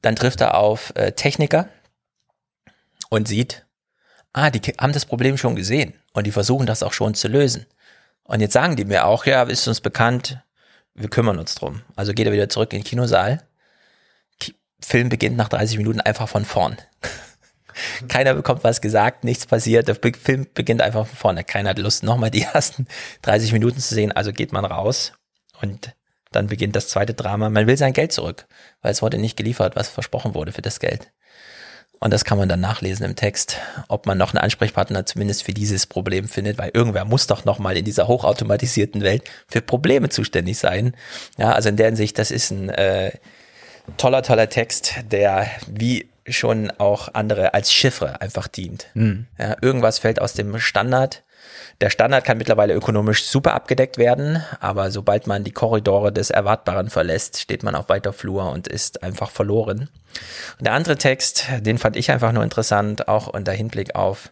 Dann 0.00 0.16
trifft 0.16 0.40
er 0.40 0.56
auf 0.56 0.94
äh, 0.96 1.12
Techniker 1.12 1.68
und 3.10 3.28
sieht, 3.28 3.66
ah, 4.32 4.48
die 4.48 4.60
haben 4.80 4.94
das 4.94 5.04
Problem 5.04 5.36
schon 5.36 5.54
gesehen 5.54 5.92
und 6.14 6.26
die 6.26 6.32
versuchen 6.32 6.64
das 6.64 6.82
auch 6.82 6.94
schon 6.94 7.12
zu 7.12 7.28
lösen. 7.28 7.66
Und 8.24 8.40
jetzt 8.40 8.54
sagen 8.54 8.76
die 8.76 8.86
mir 8.86 9.04
auch, 9.04 9.26
ja, 9.26 9.42
ist 9.42 9.68
uns 9.68 9.82
bekannt, 9.82 10.38
wir 10.94 11.10
kümmern 11.10 11.38
uns 11.38 11.54
drum. 11.54 11.82
Also 11.94 12.14
geht 12.14 12.26
er 12.26 12.32
wieder 12.32 12.48
zurück 12.48 12.72
in 12.72 12.80
den 12.80 12.84
Kinosaal 12.84 13.42
Film 14.82 15.08
beginnt 15.08 15.36
nach 15.36 15.48
30 15.48 15.78
Minuten 15.78 16.00
einfach 16.00 16.28
von 16.28 16.44
vorn. 16.44 16.76
Keiner 18.08 18.34
bekommt 18.34 18.64
was 18.64 18.80
gesagt, 18.80 19.24
nichts 19.24 19.46
passiert. 19.46 19.88
Der 19.88 19.94
Film 19.94 20.46
beginnt 20.52 20.82
einfach 20.82 21.06
von 21.06 21.16
vorne. 21.16 21.44
Keiner 21.44 21.70
hat 21.70 21.78
Lust, 21.78 22.02
nochmal 22.02 22.30
die 22.30 22.42
ersten 22.54 22.86
30 23.22 23.52
Minuten 23.52 23.80
zu 23.80 23.94
sehen. 23.94 24.12
Also 24.12 24.32
geht 24.32 24.52
man 24.52 24.64
raus 24.64 25.12
und 25.60 25.94
dann 26.32 26.46
beginnt 26.46 26.76
das 26.76 26.88
zweite 26.88 27.14
Drama. 27.14 27.50
Man 27.50 27.66
will 27.66 27.76
sein 27.76 27.92
Geld 27.92 28.12
zurück, 28.12 28.46
weil 28.80 28.92
es 28.92 29.02
wurde 29.02 29.18
nicht 29.18 29.36
geliefert, 29.36 29.76
was 29.76 29.88
versprochen 29.88 30.34
wurde 30.34 30.52
für 30.52 30.62
das 30.62 30.80
Geld. 30.80 31.12
Und 32.00 32.12
das 32.12 32.24
kann 32.24 32.36
man 32.36 32.48
dann 32.48 32.58
nachlesen 32.58 33.06
im 33.06 33.14
Text, 33.14 33.58
ob 33.86 34.06
man 34.06 34.18
noch 34.18 34.34
einen 34.34 34.42
Ansprechpartner 34.42 35.06
zumindest 35.06 35.44
für 35.44 35.54
dieses 35.54 35.86
Problem 35.86 36.26
findet, 36.26 36.58
weil 36.58 36.72
irgendwer 36.74 37.04
muss 37.04 37.28
doch 37.28 37.44
nochmal 37.44 37.76
in 37.76 37.84
dieser 37.84 38.08
hochautomatisierten 38.08 39.02
Welt 39.02 39.22
für 39.46 39.60
Probleme 39.60 40.08
zuständig 40.08 40.58
sein. 40.58 40.96
Ja, 41.38 41.52
also 41.52 41.68
in 41.68 41.76
der 41.76 41.86
Hinsicht, 41.86 42.18
das 42.18 42.32
ist 42.32 42.50
ein 42.50 42.70
äh, 42.70 43.12
toller, 43.96 44.22
toller 44.22 44.48
Text, 44.48 44.94
der 45.10 45.46
wie 45.66 46.08
schon 46.26 46.70
auch 46.70 47.08
andere 47.14 47.54
als 47.54 47.72
Chiffre 47.72 48.20
einfach 48.20 48.46
dient. 48.48 48.86
Mhm. 48.94 49.26
Ja, 49.38 49.56
irgendwas 49.60 49.98
fällt 49.98 50.20
aus 50.20 50.34
dem 50.34 50.58
Standard. 50.58 51.22
Der 51.80 51.90
Standard 51.90 52.24
kann 52.24 52.38
mittlerweile 52.38 52.74
ökonomisch 52.74 53.24
super 53.24 53.54
abgedeckt 53.54 53.98
werden, 53.98 54.44
aber 54.60 54.92
sobald 54.92 55.26
man 55.26 55.42
die 55.42 55.50
Korridore 55.50 56.12
des 56.12 56.30
Erwartbaren 56.30 56.90
verlässt, 56.90 57.40
steht 57.40 57.64
man 57.64 57.74
auf 57.74 57.88
weiter 57.88 58.12
Flur 58.12 58.50
und 58.52 58.68
ist 58.68 59.02
einfach 59.02 59.30
verloren. 59.30 59.88
Und 60.58 60.66
der 60.66 60.74
andere 60.74 60.96
Text, 60.96 61.46
den 61.60 61.78
fand 61.78 61.96
ich 61.96 62.10
einfach 62.10 62.30
nur 62.30 62.44
interessant, 62.44 63.08
auch 63.08 63.26
unter 63.26 63.52
Hinblick 63.52 63.96
auf 63.96 64.30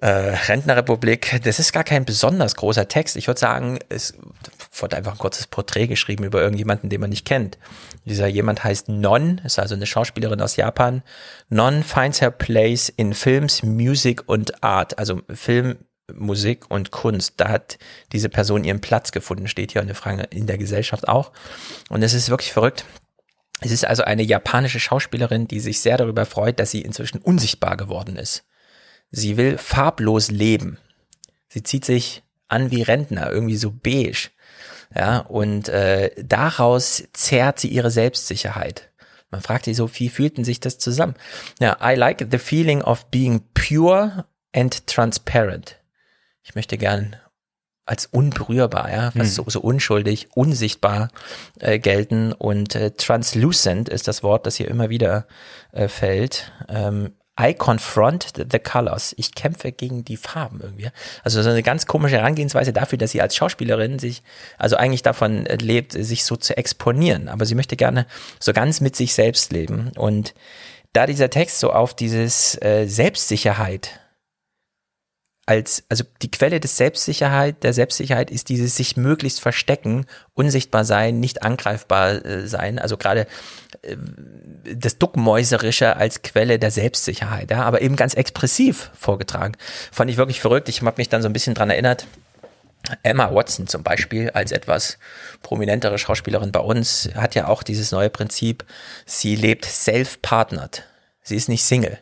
äh, 0.00 0.08
Rentnerrepublik, 0.08 1.40
das 1.42 1.58
ist 1.58 1.72
gar 1.72 1.82
kein 1.82 2.04
besonders 2.04 2.54
großer 2.54 2.86
Text. 2.86 3.16
Ich 3.16 3.26
würde 3.26 3.40
sagen, 3.40 3.78
es 3.88 4.14
wurde 4.72 4.96
einfach 4.96 5.12
ein 5.12 5.18
kurzes 5.18 5.48
Porträt 5.48 5.88
geschrieben 5.88 6.24
über 6.24 6.40
irgendjemanden, 6.40 6.88
den 6.88 7.00
man 7.00 7.10
nicht 7.10 7.26
kennt. 7.26 7.58
Dieser 8.04 8.28
jemand 8.28 8.62
heißt 8.62 8.88
Non, 8.88 9.38
ist 9.44 9.58
also 9.58 9.74
eine 9.74 9.86
Schauspielerin 9.86 10.40
aus 10.40 10.56
Japan. 10.56 11.02
Non 11.48 11.82
finds 11.82 12.20
her 12.20 12.30
place 12.30 12.88
in 12.88 13.12
Films, 13.12 13.62
Music 13.64 14.22
und 14.28 14.62
Art, 14.62 14.98
also 14.98 15.20
Film, 15.30 15.78
Musik 16.14 16.70
und 16.70 16.92
Kunst. 16.92 17.34
Da 17.38 17.48
hat 17.48 17.78
diese 18.12 18.28
Person 18.28 18.62
ihren 18.64 18.80
Platz 18.80 19.10
gefunden, 19.10 19.48
steht 19.48 19.72
hier 19.72 19.82
eine 19.82 19.94
Frage 19.94 20.22
in 20.30 20.46
der 20.46 20.58
Gesellschaft 20.58 21.08
auch. 21.08 21.32
Und 21.90 22.02
es 22.02 22.14
ist 22.14 22.30
wirklich 22.30 22.52
verrückt. 22.52 22.84
Es 23.60 23.72
ist 23.72 23.84
also 23.84 24.04
eine 24.04 24.22
japanische 24.22 24.78
Schauspielerin, 24.78 25.48
die 25.48 25.58
sich 25.58 25.80
sehr 25.80 25.96
darüber 25.96 26.24
freut, 26.24 26.60
dass 26.60 26.70
sie 26.70 26.82
inzwischen 26.82 27.18
unsichtbar 27.18 27.76
geworden 27.76 28.16
ist. 28.16 28.44
Sie 29.10 29.36
will 29.36 29.58
farblos 29.58 30.30
leben. 30.30 30.78
Sie 31.48 31.62
zieht 31.62 31.84
sich 31.84 32.22
an 32.48 32.70
wie 32.70 32.82
Rentner, 32.82 33.30
irgendwie 33.30 33.56
so 33.56 33.70
beige. 33.70 34.30
Ja, 34.94 35.18
und 35.18 35.68
äh, 35.68 36.10
daraus 36.22 37.04
zehrt 37.12 37.60
sie 37.60 37.68
ihre 37.68 37.90
Selbstsicherheit. 37.90 38.90
Man 39.30 39.42
fragt 39.42 39.66
sich 39.66 39.76
so, 39.76 39.90
wie 39.94 40.08
fühlten 40.08 40.44
sich 40.44 40.60
das 40.60 40.78
zusammen? 40.78 41.14
Ja, 41.60 41.76
I 41.82 41.94
like 41.94 42.26
the 42.30 42.38
feeling 42.38 42.82
of 42.82 43.06
being 43.06 43.42
pure 43.52 44.24
and 44.54 44.86
transparent. 44.86 45.76
Ich 46.42 46.54
möchte 46.54 46.78
gern 46.78 47.16
als 47.84 48.06
unberührbar, 48.06 48.90
ja, 48.90 49.10
fast 49.10 49.38
mhm. 49.38 49.44
so, 49.44 49.44
so 49.48 49.60
unschuldig, 49.60 50.28
unsichtbar 50.34 51.08
äh, 51.58 51.78
gelten 51.78 52.32
und 52.32 52.74
äh, 52.74 52.90
translucent 52.90 53.88
ist 53.88 54.08
das 54.08 54.22
Wort, 54.22 54.46
das 54.46 54.56
hier 54.56 54.68
immer 54.68 54.90
wieder 54.90 55.26
äh, 55.72 55.88
fällt. 55.88 56.52
Ähm, 56.68 57.12
I 57.38 57.54
confront 57.54 58.32
the 58.36 58.58
colors. 58.58 59.14
Ich 59.16 59.34
kämpfe 59.34 59.70
gegen 59.72 60.04
die 60.04 60.16
Farben 60.16 60.60
irgendwie. 60.60 60.88
Also 61.22 61.42
so 61.42 61.50
eine 61.50 61.62
ganz 61.62 61.86
komische 61.86 62.16
Herangehensweise 62.16 62.72
dafür, 62.72 62.98
dass 62.98 63.12
sie 63.12 63.22
als 63.22 63.36
Schauspielerin 63.36 63.98
sich, 63.98 64.22
also 64.58 64.76
eigentlich 64.76 65.02
davon 65.02 65.44
lebt, 65.44 65.92
sich 65.92 66.24
so 66.24 66.36
zu 66.36 66.56
exponieren. 66.56 67.28
Aber 67.28 67.46
sie 67.46 67.54
möchte 67.54 67.76
gerne 67.76 68.06
so 68.40 68.52
ganz 68.52 68.80
mit 68.80 68.96
sich 68.96 69.14
selbst 69.14 69.52
leben. 69.52 69.92
Und 69.96 70.34
da 70.92 71.06
dieser 71.06 71.30
Text 71.30 71.60
so 71.60 71.72
auf 71.72 71.94
dieses 71.94 72.60
äh, 72.60 72.86
Selbstsicherheit 72.86 74.00
als, 75.48 75.82
also 75.88 76.04
die 76.20 76.30
Quelle 76.30 76.60
des 76.60 76.76
Selbstsicherheit, 76.76 77.62
der 77.62 77.72
Selbstsicherheit 77.72 78.30
ist 78.30 78.50
dieses 78.50 78.76
sich 78.76 78.98
möglichst 78.98 79.40
verstecken, 79.40 80.04
unsichtbar 80.34 80.84
sein, 80.84 81.20
nicht 81.20 81.42
angreifbar 81.42 82.22
äh, 82.22 82.46
sein, 82.46 82.78
also 82.78 82.98
gerade 82.98 83.26
äh, 83.80 83.96
das 84.74 84.98
Duckmäuserische 84.98 85.96
als 85.96 86.20
Quelle 86.20 86.58
der 86.58 86.70
Selbstsicherheit, 86.70 87.50
ja, 87.50 87.62
aber 87.62 87.80
eben 87.80 87.96
ganz 87.96 88.12
expressiv 88.12 88.90
vorgetragen. 88.92 89.54
Fand 89.90 90.10
ich 90.10 90.18
wirklich 90.18 90.38
verrückt. 90.38 90.68
Ich 90.68 90.82
habe 90.82 90.98
mich 90.98 91.08
dann 91.08 91.22
so 91.22 91.30
ein 91.30 91.32
bisschen 91.32 91.54
dran 91.54 91.70
erinnert. 91.70 92.06
Emma 93.02 93.34
Watson 93.34 93.66
zum 93.66 93.82
Beispiel 93.82 94.28
als 94.30 94.52
etwas 94.52 94.98
prominentere 95.42 95.96
Schauspielerin 95.96 96.52
bei 96.52 96.60
uns 96.60 97.08
hat 97.14 97.34
ja 97.34 97.48
auch 97.48 97.62
dieses 97.62 97.90
neue 97.90 98.10
Prinzip, 98.10 98.66
sie 99.06 99.34
lebt 99.34 99.64
self-partnered. 99.64 100.82
Sie 101.22 101.36
ist 101.36 101.48
nicht 101.48 101.64
Single, 101.64 101.98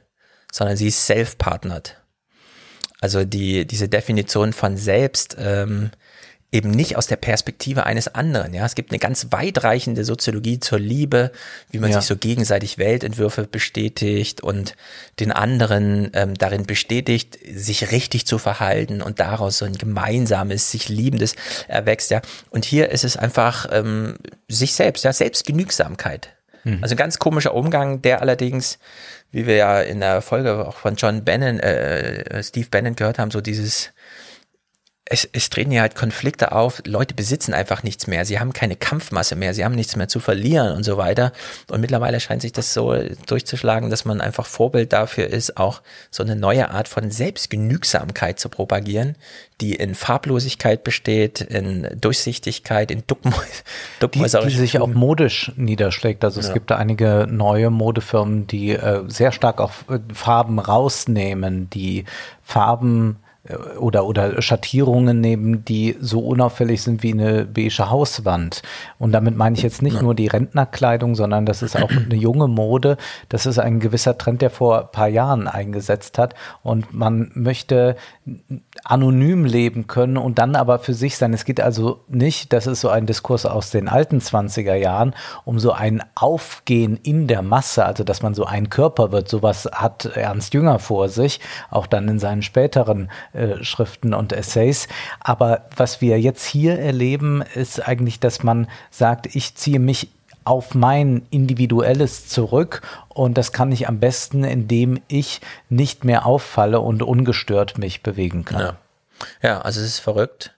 sondern 0.51 0.77
sie 0.77 0.89
ist 0.89 1.07
self-partnered. 1.07 1.97
Also 3.07 3.25
die, 3.25 3.69
diese 3.69 3.89
Definition 3.89 4.53
von 4.53 4.77
selbst 4.77 5.37
ähm, 5.39 5.93
eben 6.51 6.73
nicht 6.73 6.97
aus 6.97 7.07
der 7.07 7.15
Perspektive 7.15 7.87
eines 7.87 8.09
anderen. 8.09 8.53
Ja, 8.53 8.67
es 8.67 8.75
gibt 8.75 8.91
eine 8.91 8.99
ganz 8.99 9.29
weitreichende 9.31 10.05
Soziologie 10.05 10.59
zur 10.59 10.81
Liebe, 10.81 11.31
wie 11.71 11.79
man 11.79 11.93
ja. 11.93 12.01
sich 12.01 12.09
so 12.09 12.17
gegenseitig 12.17 12.79
Weltentwürfe 12.79 13.45
bestätigt 13.47 14.41
und 14.41 14.75
den 15.21 15.31
anderen 15.31 16.11
ähm, 16.15 16.35
darin 16.35 16.67
bestätigt, 16.67 17.39
sich 17.49 17.93
richtig 17.93 18.27
zu 18.27 18.39
verhalten 18.39 19.03
und 19.03 19.21
daraus 19.21 19.59
so 19.59 19.67
ein 19.67 19.79
gemeinsames, 19.79 20.73
sich 20.73 20.89
liebendes 20.89 21.37
erwächst. 21.69 22.11
Ja, 22.11 22.23
und 22.51 22.65
hier 22.65 22.91
ist 22.91 23.05
es 23.05 23.17
einfach 23.17 23.69
ähm, 23.71 24.17
sich 24.49 24.75
selbst, 24.75 25.05
ja, 25.05 25.13
Selbstgenügsamkeit. 25.13 26.31
Mhm. 26.65 26.79
Also 26.83 26.95
ein 26.95 26.99
ganz 26.99 27.21
komischer 27.21 27.55
Umgang, 27.55 28.03
der 28.03 28.21
allerdings, 28.21 28.81
wie 29.31 29.47
wir 29.47 29.57
ja 29.57 29.81
in 29.81 30.01
der 30.01 30.23
Folge 30.23 30.67
auch 30.67 30.77
von 30.77 30.97
John 30.97 31.25
Bannon, 31.25 31.61
äh, 31.61 32.43
Steve 32.43 32.69
Bannon 32.71 32.97
gehört 32.97 33.19
haben, 33.19 33.31
so 33.31 33.41
dieses 33.41 33.93
es, 35.09 35.29
es 35.33 35.51
treten 35.51 35.71
ja 35.71 35.83
halt 35.83 35.95
Konflikte 35.95 36.51
auf, 36.51 36.83
Leute 36.85 37.15
besitzen 37.15 37.55
einfach 37.55 37.85
nichts 37.85 38.09
mehr, 38.09 38.25
sie 38.25 38.41
haben 38.41 38.53
keine 38.53 38.75
Kampfmasse 38.75 39.37
mehr, 39.37 39.55
sie 39.55 39.65
haben 39.65 39.77
nichts 39.77 39.95
mehr 39.95 40.09
zu 40.09 40.19
verlieren 40.19 40.77
und 40.77 40.83
so 40.83 40.97
weiter. 40.97 41.33
Und 41.71 41.81
mittlerweile 41.81 42.19
scheint 42.19 42.43
sich 42.43 42.53
das 42.53 42.75
so 42.75 42.93
durchzuschlagen, 43.27 43.89
dass 43.89 44.05
man 44.05 44.21
einfach 44.21 44.47
Vorbild 44.47 44.93
dafür 44.93 45.29
ist, 45.29 45.59
auch 45.59 45.81
so 46.11 46.25
eine 46.25 46.35
neue 46.35 46.71
Art 46.73 46.89
von 46.89 47.13
Selbstgenügsamkeit 47.13 48.41
zu 48.41 48.49
propagieren, 48.49 49.15
die 49.61 49.77
in 49.77 49.95
Farblosigkeit 49.95 50.83
besteht, 50.83 51.41
in 51.41 51.89
Durchsichtigkeit, 52.01 52.91
in 52.91 53.05
Duckmäu 53.07 53.37
die, 54.13 54.23
die 54.23 54.51
sich 54.51 54.81
auch 54.81 54.89
modisch 54.89 55.53
niederschlägt. 55.55 56.25
Also 56.25 56.41
es 56.41 56.49
ja. 56.49 56.53
gibt 56.53 56.73
da 56.73 56.77
einige 56.77 57.29
neue 57.31 57.71
Modefirmen, 57.71 58.49
die 58.49 58.73
äh, 58.73 59.05
sehr 59.07 59.31
stark 59.31 59.61
auf 59.61 59.85
äh, 59.89 60.01
Farben 60.13 60.59
rausnehmen, 60.59 61.71
die 61.71 62.07
Farben 62.43 63.21
oder, 63.79 64.07
oder 64.07 64.41
Schattierungen 64.43 65.21
nehmen, 65.21 65.65
die 65.65 65.97
so 66.01 66.21
unauffällig 66.21 66.83
sind 66.83 67.03
wie 67.03 67.13
eine 67.13 67.45
beige 67.45 67.91
Hauswand. 67.91 68.63
Und 68.99 69.13
damit 69.13 69.37
meine 69.37 69.57
ich 69.57 69.63
jetzt 69.63 69.83
nicht 69.83 70.03
nur 70.03 70.15
die 70.15 70.27
Rentnerkleidung, 70.27 71.15
sondern 71.15 71.47
das 71.47 71.63
ist 71.63 71.77
auch 71.77 71.91
eine 71.91 72.15
junge 72.15 72.49
Mode. 72.49 72.97
Das 73.29 73.47
ist 73.47 73.59
ein 73.59 73.81
gewisser 73.81 74.19
Trend, 74.19 74.43
der 74.43 74.51
vor 74.51 74.81
ein 74.81 74.91
paar 74.93 75.09
Jahren 75.09 75.49
eingesetzt 75.49 76.19
hat. 76.19 76.35
Und 76.63 76.93
man 76.93 77.31
möchte 77.35 77.97
anonym 78.89 79.45
leben 79.45 79.89
können 79.89 80.17
und 80.17 80.39
dann 80.39 80.55
aber 80.55 80.79
für 80.79 80.95
sich 80.95 81.17
sein. 81.17 81.35
Es 81.35 81.45
geht 81.45 81.61
also 81.61 82.05
nicht, 82.09 82.53
das 82.53 82.67
ist 82.67 82.81
so 82.81 82.89
ein 82.89 83.07
Diskurs 83.07 83.45
aus 83.45 83.71
den 83.71 83.89
alten 83.89 84.21
20er 84.21 84.75
Jahren, 84.75 85.15
um 85.45 85.59
so 85.59 85.73
ein 85.73 86.03
Aufgehen 86.15 86.97
in 87.03 87.27
der 87.27 87.43
Masse, 87.43 87.85
also 87.85 88.05
dass 88.05 88.23
man 88.23 88.35
so 88.35 88.45
ein 88.45 88.71
Körper 88.71 89.11
wird. 89.11 89.29
Sowas 89.29 89.69
hat 89.73 90.05
Ernst 90.15 90.55
Jünger 90.55 90.79
vor 90.79 91.09
sich, 91.09 91.41
auch 91.71 91.87
dann 91.89 92.07
in 92.07 92.21
seinen 92.21 92.43
späteren 92.43 93.11
äh, 93.33 93.63
Schriften 93.65 94.15
und 94.15 94.33
Essays. 94.33 94.87
Aber 95.19 95.63
was 95.77 96.01
wir 96.01 96.21
jetzt 96.21 96.45
hier 96.45 96.79
erleben, 96.79 97.43
ist 97.55 97.87
eigentlich, 97.87 98.21
dass 98.21 98.45
man 98.45 98.69
sagt, 98.91 99.35
ich 99.35 99.57
ziehe 99.57 99.81
mich 99.81 100.11
auf 100.47 100.75
mein 100.75 101.27
Individuelles 101.31 102.29
zurück 102.29 102.83
und 103.09 103.37
das 103.37 103.53
kann 103.53 103.73
ich 103.73 103.89
am 103.89 104.01
besten, 104.01 104.45
indem 104.45 105.01
ich 105.09 105.41
nicht 105.69 106.05
mehr 106.05 106.27
auffalle 106.27 106.81
und 106.81 107.03
ungestört 107.03 107.79
mich 107.79 108.03
bewegen 108.03 108.45
kann. 108.45 108.61
Ja, 108.61 108.77
ja 109.43 109.61
also 109.61 109.81
es 109.81 109.87
ist 109.87 109.99
verrückt, 109.99 110.55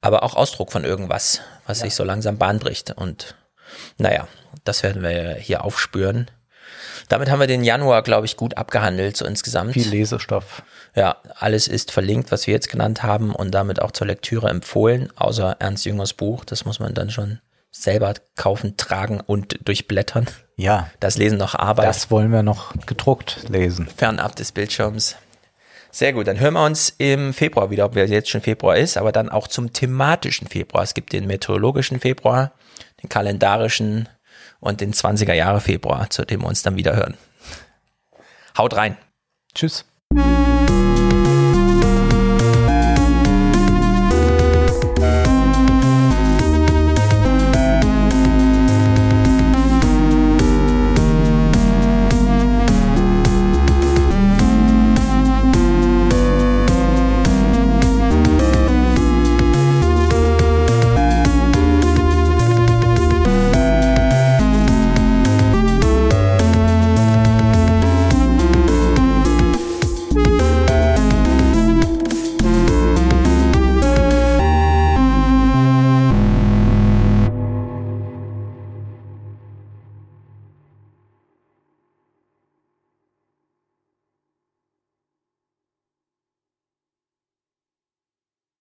aber 0.00 0.22
auch 0.22 0.34
Ausdruck 0.34 0.72
von 0.72 0.84
irgendwas, 0.84 1.40
was 1.66 1.78
ja. 1.78 1.86
sich 1.86 1.94
so 1.94 2.04
langsam 2.04 2.38
Bahn 2.38 2.58
bricht 2.58 2.90
und 2.92 3.34
naja, 3.98 4.28
das 4.64 4.82
werden 4.82 5.02
wir 5.02 5.34
hier 5.34 5.64
aufspüren. 5.64 6.30
Damit 7.08 7.30
haben 7.30 7.40
wir 7.40 7.46
den 7.46 7.64
Januar, 7.64 8.02
glaube 8.02 8.26
ich, 8.26 8.36
gut 8.36 8.56
abgehandelt, 8.56 9.16
so 9.16 9.24
insgesamt. 9.24 9.72
Viel 9.72 9.88
Lesestoff. 9.88 10.62
Ja, 10.94 11.16
alles 11.36 11.66
ist 11.66 11.90
verlinkt, 11.90 12.30
was 12.30 12.46
wir 12.46 12.54
jetzt 12.54 12.68
genannt 12.68 13.02
haben 13.02 13.34
und 13.34 13.52
damit 13.52 13.82
auch 13.82 13.90
zur 13.90 14.06
Lektüre 14.06 14.48
empfohlen, 14.48 15.10
außer 15.16 15.56
Ernst 15.58 15.84
Jüngers 15.84 16.12
Buch. 16.12 16.44
Das 16.44 16.64
muss 16.64 16.78
man 16.78 16.94
dann 16.94 17.10
schon 17.10 17.40
selber 17.70 18.14
kaufen, 18.36 18.76
tragen 18.76 19.20
und 19.20 19.58
durchblättern. 19.66 20.26
Ja. 20.56 20.90
Das 21.00 21.16
Lesen 21.16 21.38
noch 21.38 21.54
Arbeit. 21.54 21.86
Das 21.86 22.10
wollen 22.10 22.32
wir 22.32 22.42
noch 22.42 22.74
gedruckt 22.86 23.48
lesen. 23.48 23.86
Fernab 23.86 24.36
des 24.36 24.52
Bildschirms. 24.52 25.16
Sehr 25.92 26.12
gut, 26.12 26.28
dann 26.28 26.38
hören 26.38 26.54
wir 26.54 26.64
uns 26.64 26.94
im 26.98 27.34
Februar 27.34 27.70
wieder, 27.70 27.84
ob 27.84 27.96
wir 27.96 28.06
jetzt 28.06 28.30
schon 28.30 28.42
Februar 28.42 28.76
ist, 28.76 28.96
aber 28.96 29.10
dann 29.10 29.28
auch 29.28 29.48
zum 29.48 29.72
thematischen 29.72 30.46
Februar. 30.46 30.84
Es 30.84 30.94
gibt 30.94 31.12
den 31.12 31.26
meteorologischen 31.26 31.98
Februar, 31.98 32.52
den 33.02 33.08
kalendarischen 33.08 34.08
und 34.60 34.80
den 34.80 34.92
20er 34.92 35.32
Jahre 35.32 35.60
Februar, 35.60 36.08
zu 36.10 36.24
dem 36.24 36.42
wir 36.42 36.48
uns 36.48 36.62
dann 36.62 36.76
wieder 36.76 36.94
hören. 36.94 37.16
Haut 38.56 38.76
rein. 38.76 38.96
Tschüss. 39.54 39.84